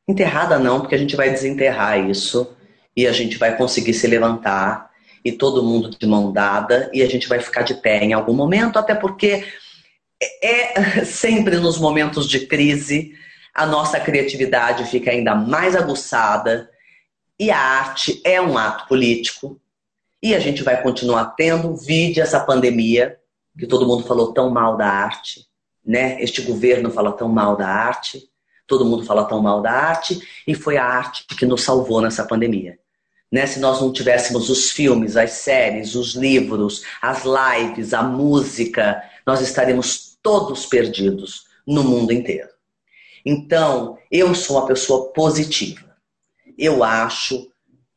Enterrada 0.06 0.58
não, 0.58 0.80
porque 0.80 0.94
a 0.94 0.98
gente 0.98 1.16
vai 1.16 1.30
desenterrar 1.30 1.98
isso 1.98 2.56
e 2.96 3.06
a 3.06 3.12
gente 3.12 3.38
vai 3.38 3.56
conseguir 3.56 3.94
se 3.94 4.06
levantar 4.06 4.89
e 5.24 5.32
todo 5.32 5.62
mundo 5.62 5.90
de 5.90 6.06
mão 6.06 6.32
dada 6.32 6.90
e 6.92 7.02
a 7.02 7.08
gente 7.08 7.28
vai 7.28 7.40
ficar 7.40 7.62
de 7.62 7.74
pé 7.74 8.04
em 8.04 8.12
algum 8.12 8.34
momento, 8.34 8.78
até 8.78 8.94
porque 8.94 9.44
é 10.42 11.04
sempre 11.04 11.56
nos 11.56 11.78
momentos 11.78 12.28
de 12.28 12.46
crise 12.46 13.12
a 13.54 13.66
nossa 13.66 13.98
criatividade 13.98 14.84
fica 14.84 15.10
ainda 15.10 15.34
mais 15.34 15.74
aguçada 15.74 16.70
e 17.38 17.50
a 17.50 17.58
arte 17.58 18.20
é 18.24 18.40
um 18.40 18.56
ato 18.56 18.86
político 18.86 19.60
e 20.22 20.34
a 20.34 20.38
gente 20.38 20.62
vai 20.62 20.82
continuar 20.82 21.34
tendo, 21.36 21.74
vide 21.74 22.20
essa 22.20 22.38
pandemia, 22.40 23.18
que 23.58 23.66
todo 23.66 23.86
mundo 23.86 24.06
falou 24.06 24.32
tão 24.32 24.50
mal 24.50 24.76
da 24.76 24.86
arte, 24.86 25.46
né? 25.84 26.22
Este 26.22 26.42
governo 26.42 26.90
fala 26.90 27.12
tão 27.12 27.28
mal 27.28 27.56
da 27.56 27.66
arte, 27.66 28.28
todo 28.66 28.84
mundo 28.84 29.04
fala 29.04 29.24
tão 29.24 29.40
mal 29.42 29.62
da 29.62 29.72
arte, 29.72 30.20
e 30.46 30.54
foi 30.54 30.76
a 30.76 30.84
arte 30.84 31.26
que 31.26 31.46
nos 31.46 31.62
salvou 31.62 32.00
nessa 32.00 32.24
pandemia. 32.24 32.78
Né? 33.30 33.46
Se 33.46 33.60
nós 33.60 33.80
não 33.80 33.92
tivéssemos 33.92 34.50
os 34.50 34.70
filmes, 34.70 35.16
as 35.16 35.32
séries, 35.32 35.94
os 35.94 36.14
livros, 36.14 36.82
as 37.00 37.22
lives, 37.24 37.94
a 37.94 38.02
música, 38.02 39.02
nós 39.26 39.40
estaríamos 39.40 40.18
todos 40.22 40.66
perdidos 40.66 41.44
no 41.66 41.84
mundo 41.84 42.12
inteiro. 42.12 42.48
Então, 43.24 43.98
eu 44.10 44.34
sou 44.34 44.56
uma 44.56 44.66
pessoa 44.66 45.12
positiva. 45.12 45.96
Eu 46.58 46.82
acho 46.82 47.50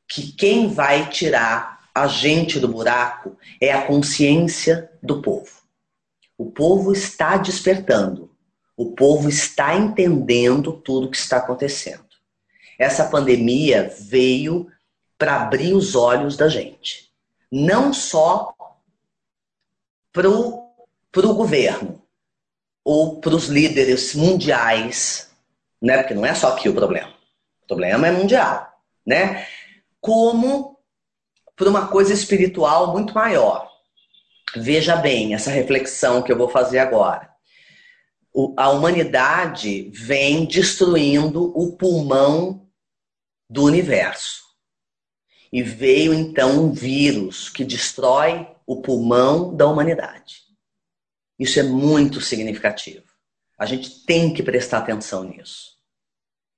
que 0.07 0.31
quem 0.34 0.67
vai 0.67 1.09
tirar 1.09 1.73
a 1.95 2.07
gente 2.07 2.59
do 2.59 2.67
buraco 2.67 3.38
é 3.59 3.71
a 3.71 3.86
consciência 3.86 4.91
do 5.01 5.21
povo. 5.21 5.49
O 6.38 6.51
povo 6.51 6.91
está 6.91 7.38
despertando. 7.38 8.31
O 8.75 8.91
povo 8.91 9.29
está 9.29 9.75
entendendo 9.75 10.73
tudo 10.73 11.07
o 11.07 11.11
que 11.11 11.17
está 11.17 11.38
acontecendo. 11.38 12.03
Essa 12.77 13.05
pandemia 13.05 13.93
veio 13.99 14.67
para 15.24 15.38
abrir 15.38 15.74
os 15.74 15.95
olhos 15.95 16.36
da 16.36 16.49
gente. 16.49 17.09
Não 17.49 17.93
só 17.93 18.53
para 20.11 20.30
o 20.30 21.34
governo 21.34 22.03
ou 22.84 23.21
para 23.21 23.34
os 23.34 23.45
líderes 23.45 24.13
mundiais, 24.15 25.32
né? 25.82 25.99
porque 25.99 26.13
não 26.13 26.26
é 26.26 26.36
só 26.36 26.49
aqui 26.49 26.67
o 26.67 26.74
problema. 26.74 27.13
O 27.63 27.67
problema 27.67 28.05
é 28.05 28.11
mundial. 28.11 28.69
Né? 29.07 29.47
Como 30.01 30.78
para 31.55 31.69
uma 31.69 31.88
coisa 31.88 32.13
espiritual 32.13 32.91
muito 32.91 33.13
maior. 33.13 33.71
Veja 34.57 34.97
bem 34.97 35.34
essa 35.34 35.49
reflexão 35.49 36.21
que 36.21 36.34
eu 36.34 36.38
vou 36.38 36.49
fazer 36.49 36.80
agora. 36.80 37.30
O, 38.34 38.53
a 38.57 38.69
humanidade 38.71 39.89
vem 39.93 40.43
destruindo 40.43 41.57
o 41.57 41.78
pulmão 41.78 42.67
do 43.49 43.63
universo. 43.63 44.42
E 45.54 45.62
veio 45.62 46.16
então 46.16 46.66
um 46.66 46.72
vírus 46.72 47.47
que 47.47 47.64
destrói 47.64 48.47
o 48.66 48.82
pulmão 48.82 49.56
da 49.56 49.68
humanidade. 49.68 50.41
Isso 51.38 51.60
é 51.60 51.64
muito 51.64 52.20
significativo. 52.20 53.06
A 53.60 53.68
gente 53.68 54.04
tem 54.04 54.34
que 54.34 54.41
prestar 54.41 54.80
atenção 54.80 55.24
nisso. 55.24 55.78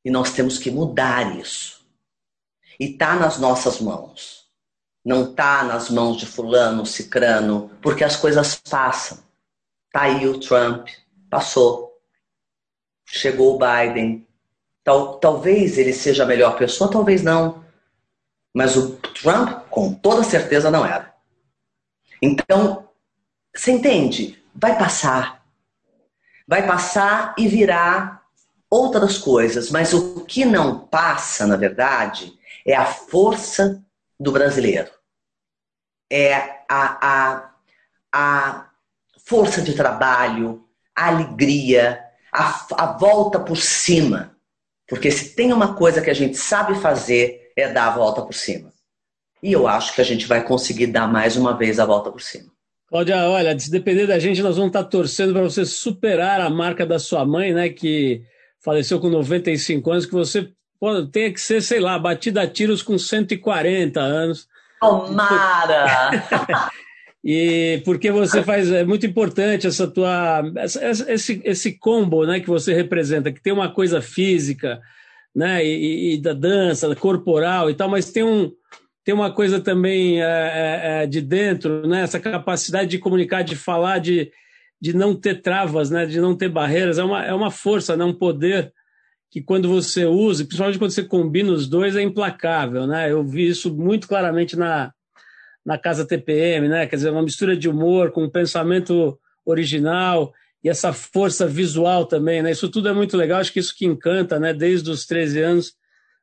E 0.06 0.10
nós 0.10 0.32
temos 0.32 0.58
que 0.58 0.72
mudar 0.72 1.38
isso. 1.38 1.86
E 2.80 2.86
está 2.86 3.18
nas 3.18 3.38
nossas 3.38 3.82
mãos. 3.82 4.46
Não 5.04 5.30
está 5.30 5.66
nas 5.66 5.90
mãos 5.90 6.16
de 6.16 6.26
fulano, 6.26 6.86
cicrano, 6.86 7.70
porque 7.82 8.04
as 8.04 8.16
coisas 8.16 8.56
passam. 8.56 9.18
Tá 9.92 10.04
aí 10.04 10.26
o 10.26 10.40
Trump, 10.40 10.88
passou. 11.30 12.00
Chegou 13.06 13.56
o 13.56 13.60
Biden. 13.60 14.26
Tal, 14.86 15.20
talvez 15.20 15.78
ele 15.78 15.92
seja 15.92 16.24
a 16.24 16.26
melhor 16.26 16.58
pessoa, 16.58 16.90
talvez 16.90 17.22
não. 17.22 17.65
Mas 18.56 18.78
o 18.78 18.96
Trump, 18.96 19.68
com 19.70 19.94
toda 19.94 20.24
certeza, 20.24 20.72
não 20.72 20.86
era. 20.86 21.14
Então, 22.22 22.88
você 23.54 23.72
entende? 23.72 24.42
Vai 24.56 24.78
passar. 24.78 25.46
Vai 26.48 26.66
passar 26.66 27.36
e 27.38 27.50
virá 27.50 28.22
outras 28.70 29.18
coisas. 29.18 29.70
Mas 29.70 29.94
o 29.94 30.24
que 30.24 30.46
não 30.46 30.80
passa, 30.88 31.46
na 31.46 31.58
verdade, 31.58 32.34
é 32.66 32.74
a 32.74 32.86
força 32.86 33.84
do 34.18 34.32
brasileiro. 34.32 34.90
É 36.10 36.36
a, 36.70 36.98
a, 37.02 37.52
a 38.14 38.70
força 39.26 39.62
de 39.62 39.74
trabalho, 39.74 40.66
a 40.96 41.10
alegria, 41.10 42.02
a, 42.32 42.68
a 42.78 42.86
volta 42.94 43.38
por 43.38 43.58
cima. 43.58 44.35
Porque 44.88 45.12
se 45.12 45.36
tem 45.36 45.52
uma 45.52 45.74
coisa 45.76 46.02
que 46.02 46.10
a 46.10 46.14
gente 46.14 46.38
sabe 46.38 46.76
fazer 46.76 47.52
é 47.56 47.72
dar 47.72 47.88
a 47.88 47.96
volta 47.96 48.22
por 48.22 48.34
cima. 48.34 48.72
E 49.42 49.52
eu 49.52 49.68
acho 49.68 49.94
que 49.94 50.02
a 50.02 50.06
gente 50.06 50.28
vai 50.28 50.44
conseguir 50.44 50.88
dar 50.88 51.08
mais 51.08 51.36
uma 51.36 51.56
vez 51.56 51.80
a 51.80 51.86
volta 51.86 52.12
por 52.12 52.22
cima. 52.22 52.52
Cláudia, 52.88 53.28
olha, 53.28 53.58
se 53.60 53.72
depender 53.72 54.06
da 54.06 54.20
gente, 54.20 54.42
nós 54.42 54.56
vamos 54.56 54.70
estar 54.70 54.84
torcendo 54.84 55.34
para 55.34 55.42
você 55.42 55.66
superar 55.66 56.40
a 56.40 56.50
marca 56.50 56.86
da 56.86 57.00
sua 57.00 57.26
mãe, 57.26 57.52
né, 57.52 57.70
que 57.70 58.22
faleceu 58.60 59.00
com 59.00 59.10
95 59.10 59.92
anos, 59.92 60.06
que 60.06 60.14
você 60.14 60.52
pô, 60.80 61.06
tenha 61.06 61.34
que 61.34 61.42
ser, 61.42 61.62
sei 61.62 61.80
lá, 61.80 61.98
batida 61.98 62.44
a 62.44 62.48
tiros 62.48 62.84
com 62.84 62.98
140 62.98 64.00
anos. 64.00 64.48
Tomara! 64.80 66.12
e 67.26 67.82
porque 67.84 68.12
você 68.12 68.44
faz 68.44 68.72
é 68.72 68.86
muito 68.86 69.06
importante 69.06 69.66
essa 69.66 69.88
tua 69.88 70.44
essa, 70.58 71.12
esse 71.12 71.42
esse 71.44 71.80
combo 71.80 72.24
né 72.26 72.40
que 72.40 72.48
você 72.48 72.74
representa 72.74 73.32
que 73.32 73.42
tem 73.42 73.52
uma 73.52 73.72
coisa 73.72 74.00
física 74.00 74.80
né, 75.36 75.64
e, 75.66 76.14
e, 76.14 76.18
da 76.18 76.34
dança 76.34 76.96
corporal 76.96 77.70
e 77.70 77.76
tal, 77.76 77.90
mas 77.90 78.10
tem, 78.10 78.24
um, 78.24 78.50
tem 79.04 79.14
uma 79.14 79.32
coisa 79.32 79.60
também 79.60 80.24
é, 80.24 80.26
é, 80.26 81.04
é, 81.04 81.06
de 81.06 81.20
dentro, 81.20 81.86
né, 81.86 82.04
essa 82.04 82.20
capacidade 82.20 82.90
de 82.90 82.98
comunicar, 82.98 83.44
de 83.44 83.56
falar, 83.56 84.00
de, 84.00 84.32
de 84.80 84.96
não 84.96 85.14
ter 85.14 85.42
travas, 85.42 85.90
né, 85.90 86.06
de 86.06 86.22
não 86.22 86.36
ter 86.36 86.48
barreiras, 86.48 86.98
é 86.98 87.04
uma, 87.04 87.26
é 87.26 87.34
uma 87.34 87.52
força, 87.52 87.98
né, 87.98 88.06
um 88.06 88.14
poder 88.14 88.72
que 89.30 89.42
quando 89.42 89.68
você 89.68 90.06
usa, 90.06 90.46
principalmente 90.46 90.80
quando 90.80 90.92
você 90.92 91.04
combina 91.04 91.52
os 91.52 91.68
dois, 91.68 91.98
é 91.98 92.02
implacável. 92.02 92.88
Né? 92.88 93.12
Eu 93.12 93.22
vi 93.22 93.50
isso 93.50 93.76
muito 93.76 94.08
claramente 94.08 94.56
na, 94.56 94.94
na 95.66 95.78
Casa 95.78 96.06
TPM, 96.06 96.68
né? 96.68 96.86
quer 96.86 96.96
dizer, 96.98 97.10
uma 97.10 97.24
mistura 97.24 97.58
de 97.58 97.68
humor 97.68 98.12
com 98.12 98.24
um 98.24 98.30
pensamento 98.30 99.18
original 99.44 100.32
e 100.64 100.70
essa 100.70 100.92
força 100.94 101.48
visual 101.48 102.06
também, 102.06 102.42
né? 102.42 102.52
Isso 102.52 102.70
tudo 102.70 102.90
é 102.90 102.94
muito 102.94 103.16
legal, 103.16 103.40
acho 103.40 103.54
que 103.54 103.60
isso 103.60 103.76
que 103.76 103.86
encanta, 103.86 104.40
né? 104.40 104.52
Desde 104.52 104.90
os 104.90 105.06
13 105.06 105.42
anos 105.42 105.74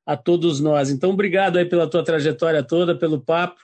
a 0.05 0.17
todos 0.17 0.59
nós. 0.61 0.91
Então, 0.91 1.11
obrigado 1.11 1.59
aí 1.59 1.65
pela 1.65 1.89
tua 1.89 2.05
trajetória 2.05 2.61
toda, 2.61 2.97
pelo 2.97 3.21
papo, 3.21 3.61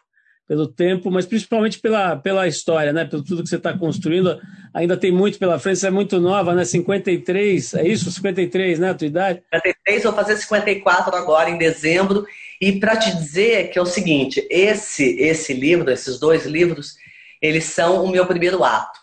pelo 0.46 0.68
tempo, 0.68 1.10
mas 1.10 1.26
principalmente 1.26 1.80
pela, 1.80 2.16
pela 2.16 2.46
história, 2.46 2.92
né? 2.92 3.04
Pelo 3.04 3.24
tudo 3.24 3.42
que 3.42 3.48
você 3.48 3.56
está 3.56 3.76
construindo. 3.76 4.40
Ainda 4.72 4.96
tem 4.96 5.10
muito 5.10 5.38
pela 5.38 5.58
frente, 5.58 5.80
você 5.80 5.88
é 5.88 5.90
muito 5.90 6.20
nova, 6.20 6.54
né? 6.54 6.64
53, 6.64 7.74
é 7.74 7.86
isso? 7.86 8.10
53, 8.10 8.78
né? 8.78 8.90
A 8.90 8.94
tua 8.94 9.06
idade? 9.08 9.42
53, 9.52 10.04
vou 10.04 10.12
fazer 10.12 10.36
54 10.36 11.16
agora, 11.16 11.50
em 11.50 11.58
dezembro. 11.58 12.24
E 12.60 12.72
para 12.78 12.96
te 12.96 13.14
dizer 13.16 13.70
que 13.70 13.78
é 13.78 13.82
o 13.82 13.86
seguinte, 13.86 14.46
esse, 14.50 15.16
esse 15.20 15.52
livro, 15.54 15.90
esses 15.90 16.18
dois 16.18 16.44
livros, 16.44 16.96
eles 17.40 17.64
são 17.64 18.04
o 18.04 18.10
meu 18.10 18.26
primeiro 18.26 18.64
ato. 18.64 18.98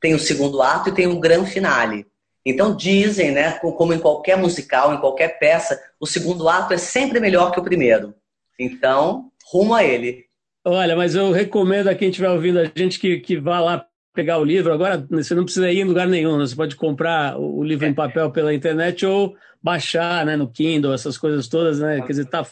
Tem 0.00 0.14
o 0.14 0.18
segundo 0.18 0.62
ato 0.62 0.88
e 0.88 0.94
tem 0.94 1.06
o 1.06 1.20
grande 1.20 1.50
finale. 1.50 2.06
Então 2.44 2.74
dizem, 2.74 3.30
né, 3.30 3.52
como 3.58 3.92
em 3.92 3.98
qualquer 3.98 4.38
musical, 4.38 4.94
em 4.94 4.98
qualquer 4.98 5.38
peça, 5.38 5.78
o 6.00 6.06
segundo 6.06 6.48
ato 6.48 6.72
é 6.72 6.78
sempre 6.78 7.20
melhor 7.20 7.50
que 7.50 7.60
o 7.60 7.64
primeiro. 7.64 8.14
Então, 8.58 9.30
rumo 9.52 9.74
a 9.74 9.84
ele. 9.84 10.24
Olha, 10.64 10.96
mas 10.96 11.14
eu 11.14 11.30
recomendo 11.30 11.88
a 11.88 11.94
quem 11.94 12.08
estiver 12.08 12.30
ouvindo 12.30 12.58
a 12.58 12.70
gente 12.74 12.98
que, 12.98 13.20
que 13.20 13.36
vá 13.36 13.60
lá 13.60 13.86
pegar 14.14 14.38
o 14.38 14.44
livro. 14.44 14.72
Agora, 14.72 15.06
você 15.10 15.34
não 15.34 15.44
precisa 15.44 15.70
ir 15.70 15.80
em 15.80 15.84
lugar 15.84 16.08
nenhum, 16.08 16.38
né? 16.38 16.46
você 16.46 16.56
pode 16.56 16.74
comprar 16.74 17.38
o 17.38 17.62
livro 17.62 17.86
em 17.86 17.94
papel 17.94 18.30
pela 18.30 18.54
internet 18.54 19.04
ou 19.06 19.36
baixar 19.62 20.24
né, 20.24 20.36
no 20.36 20.50
Kindle, 20.50 20.92
essas 20.92 21.18
coisas 21.18 21.48
todas, 21.48 21.78
né? 21.78 22.00
Quer 22.00 22.08
dizer, 22.08 22.26
tá, 22.26 22.46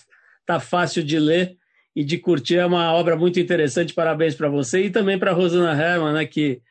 tá 0.47 0.60
fácil 0.60 1.02
de 1.02 1.18
ler 1.18 1.56
e 1.94 2.05
de 2.05 2.16
curtir. 2.16 2.59
É 2.59 2.66
uma 2.66 2.93
obra 2.93 3.16
muito 3.16 3.40
interessante. 3.40 3.93
Parabéns 3.93 4.35
para 4.35 4.48
você 4.48 4.85
e 4.85 4.90
também 4.90 5.18
para 5.18 5.32
Rosana 5.32 5.73
Herman, 5.73 6.12
né? 6.12 6.24
Que 6.24 6.62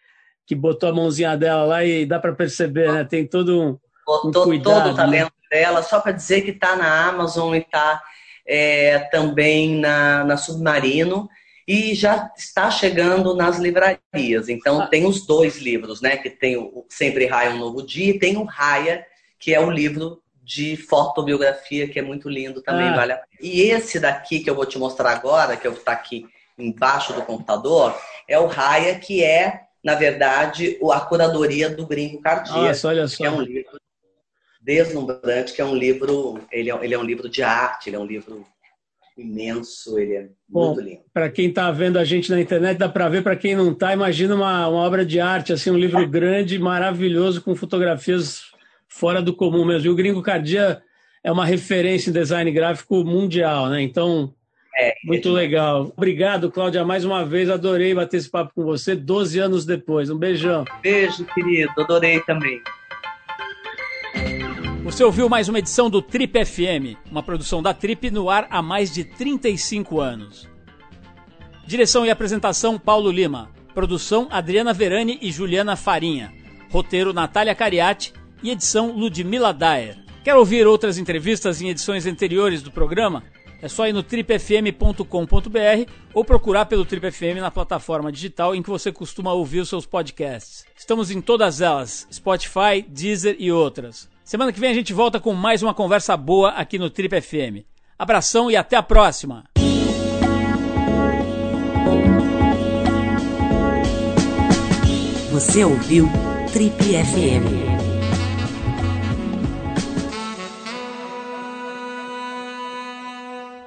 que 0.45 0.53
botou 0.53 0.89
a 0.89 0.93
mãozinha 0.93 1.35
dela 1.35 1.65
lá 1.65 1.83
e 1.83 2.05
dá 2.05 2.19
para 2.19 2.33
perceber, 2.33 2.91
né? 2.91 3.03
Tem 3.03 3.25
todo 3.25 3.61
um, 3.61 3.79
botou 4.05 4.43
um 4.43 4.45
cuidado. 4.45 4.83
todo 4.83 4.93
o 4.93 4.95
talento 4.95 5.33
né? 5.51 5.59
dela, 5.59 5.81
só 5.81 5.99
para 5.99 6.11
dizer 6.11 6.41
que 6.41 6.51
está 6.51 6.75
na 6.75 7.07
Amazon 7.07 7.55
e 7.55 7.59
está 7.59 8.01
é, 8.47 8.99
também 9.11 9.75
na, 9.75 10.23
na 10.23 10.37
Submarino 10.37 11.27
e 11.67 11.95
já 11.95 12.31
está 12.37 12.69
chegando 12.69 13.35
nas 13.35 13.57
livrarias. 13.57 14.49
Então 14.49 14.81
ah. 14.81 14.87
tem 14.87 15.05
os 15.05 15.25
dois 15.25 15.57
livros, 15.57 15.99
né? 15.99 16.15
Que 16.15 16.29
tem 16.29 16.57
o 16.57 16.85
Sempre 16.89 17.25
Raia 17.25 17.51
um 17.51 17.57
Novo 17.57 17.81
Dia 17.81 18.11
e 18.11 18.19
tem 18.19 18.37
o 18.37 18.43
Raia, 18.43 19.03
que 19.39 19.53
é 19.53 19.59
o 19.59 19.71
livro 19.71 20.21
de 20.45 20.77
fotobiografia, 20.77 21.87
que 21.87 21.97
é 21.97 22.01
muito 22.03 22.29
lindo 22.29 22.61
também, 22.61 22.89
ah. 22.89 22.95
vale 22.95 23.13
a... 23.13 23.21
E 23.41 23.63
esse 23.63 23.99
daqui 23.99 24.39
que 24.39 24.49
eu 24.49 24.55
vou 24.55 24.65
te 24.65 24.77
mostrar 24.77 25.11
agora, 25.11 25.57
que 25.57 25.67
eu 25.67 25.73
está 25.73 25.91
aqui 25.91 26.27
embaixo 26.57 27.13
do 27.13 27.23
computador, 27.23 27.99
é 28.27 28.37
o 28.39 28.45
Raia, 28.45 28.97
que 28.99 29.23
é 29.23 29.65
na 29.85 29.93
verdade, 29.93 30.79
a 30.91 30.99
curadoria 30.99 31.69
do 31.69 31.85
Gringo 31.85 32.19
Cardíaco, 32.19 32.59
Nossa, 32.59 32.87
olha 32.87 33.07
só. 33.07 33.17
que 33.17 33.23
é 33.23 33.29
um 33.29 33.41
livro 33.41 33.79
deslumbrante, 34.59 35.53
que 35.53 35.61
é 35.61 35.65
um 35.65 35.75
livro, 35.75 36.39
ele 36.51 36.71
é, 36.71 36.83
ele 36.83 36.95
é 36.95 36.97
um 36.97 37.03
livro 37.03 37.29
de 37.29 37.43
arte, 37.43 37.89
ele 37.89 37.95
é 37.95 37.99
um 37.99 38.05
livro 38.05 38.43
imenso, 39.15 39.99
ele 39.99 40.15
é 40.15 40.29
Bom, 40.49 40.73
muito 40.73 40.81
lindo. 40.81 41.01
Para 41.13 41.29
quem 41.29 41.49
está 41.49 41.69
vendo 41.71 41.99
a 41.99 42.03
gente 42.03 42.31
na 42.31 42.41
internet, 42.41 42.79
dá 42.79 42.89
para 42.89 43.07
ver, 43.07 43.21
para 43.21 43.35
quem 43.35 43.55
não 43.55 43.73
está, 43.73 43.93
imagina 43.93 44.33
uma, 44.33 44.67
uma 44.67 44.79
obra 44.79 45.05
de 45.05 45.19
arte, 45.19 45.53
assim, 45.53 45.69
um 45.69 45.77
livro 45.77 46.05
grande, 46.09 46.57
maravilhoso, 46.57 47.43
com 47.43 47.55
fotografias 47.55 48.54
fora 48.95 49.21
do 49.21 49.33
comum 49.33 49.65
mesmo. 49.65 49.87
E 49.87 49.89
o 49.89 49.95
Gringo 49.95 50.21
Cardia 50.21 50.81
é 51.21 51.29
uma 51.29 51.45
referência 51.45 52.09
em 52.09 52.13
design 52.13 52.49
gráfico 52.49 53.03
mundial, 53.03 53.67
né? 53.67 53.81
Então, 53.81 54.33
é, 54.77 54.93
Muito 55.03 55.29
legal. 55.29 55.91
Obrigado, 55.95 56.49
Cláudia, 56.49 56.83
mais 56.85 57.03
uma 57.03 57.25
vez. 57.25 57.49
Adorei 57.49 57.93
bater 57.93 58.17
esse 58.17 58.29
papo 58.29 58.53
com 58.55 58.63
você 58.63 58.95
12 58.95 59.39
anos 59.39 59.65
depois. 59.65 60.09
Um 60.09 60.17
beijão. 60.17 60.63
Beijo, 60.81 61.25
querido. 61.25 61.71
Adorei 61.77 62.21
também. 62.21 62.61
Você 64.83 65.03
ouviu 65.03 65.27
mais 65.27 65.49
uma 65.49 65.59
edição 65.59 65.89
do 65.89 66.01
Trip 66.01 66.45
FM, 66.45 66.97
uma 67.09 67.23
produção 67.23 67.61
da 67.61 67.73
Trip 67.73 68.11
no 68.11 68.29
ar 68.29 68.47
há 68.49 68.61
mais 68.61 68.93
de 68.93 69.03
35 69.03 69.99
anos. 69.99 70.47
Direção 71.65 72.05
e 72.05 72.09
apresentação 72.09 72.77
Paulo 72.77 73.11
Lima. 73.11 73.49
Produção 73.73 74.27
Adriana 74.31 74.73
Verani 74.73 75.17
e 75.21 75.31
Juliana 75.31 75.75
Farinha. 75.75 76.31
Roteiro 76.69 77.13
Natália 77.13 77.55
Cariati 77.55 78.13
e 78.45 78.51
edição 78.51 78.91
Ludmila 78.91 79.51
Daer. 79.51 79.97
Quer 80.23 80.35
ouvir 80.35 80.67
outras 80.67 80.99
entrevistas 80.99 81.61
em 81.61 81.69
edições 81.69 82.05
anteriores 82.05 82.61
do 82.61 82.71
programa? 82.71 83.23
É 83.59 83.67
só 83.67 83.87
ir 83.87 83.93
no 83.93 84.03
tripfm.com.br 84.03 85.91
ou 86.13 86.23
procurar 86.23 86.65
pelo 86.65 86.85
Trip 86.85 87.09
FM 87.09 87.39
na 87.39 87.49
plataforma 87.49 88.11
digital 88.11 88.53
em 88.53 88.61
que 88.61 88.69
você 88.69 88.91
costuma 88.91 89.33
ouvir 89.33 89.61
os 89.61 89.69
seus 89.69 89.87
podcasts. 89.87 90.63
Estamos 90.77 91.09
em 91.09 91.19
todas 91.21 91.59
elas: 91.59 92.07
Spotify, 92.13 92.85
Deezer 92.87 93.35
e 93.39 93.51
outras. 93.51 94.07
Semana 94.23 94.53
que 94.53 94.59
vem 94.59 94.69
a 94.69 94.75
gente 94.75 94.93
volta 94.93 95.19
com 95.19 95.33
mais 95.33 95.63
uma 95.63 95.73
conversa 95.73 96.15
boa 96.15 96.49
aqui 96.51 96.77
no 96.77 96.91
Trip 96.91 97.19
FM. 97.19 97.65
Abração 97.97 98.51
e 98.51 98.55
até 98.55 98.75
a 98.75 98.83
próxima! 98.83 99.45
Você 105.31 105.65
ouviu 105.65 106.07
Trip 106.53 106.75
FM. 106.77 107.74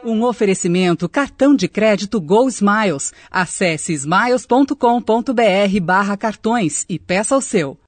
Um 0.04 0.22
oferecimento 0.24 1.08
cartão 1.08 1.54
de 1.54 1.68
crédito 1.68 2.20
Go 2.20 2.48
Smiles. 2.48 3.12
Acesse 3.30 3.92
smiles.com.br 3.92 5.80
barra 5.82 6.16
cartões 6.16 6.84
e 6.88 6.98
peça 6.98 7.36
o 7.36 7.40
seu. 7.40 7.78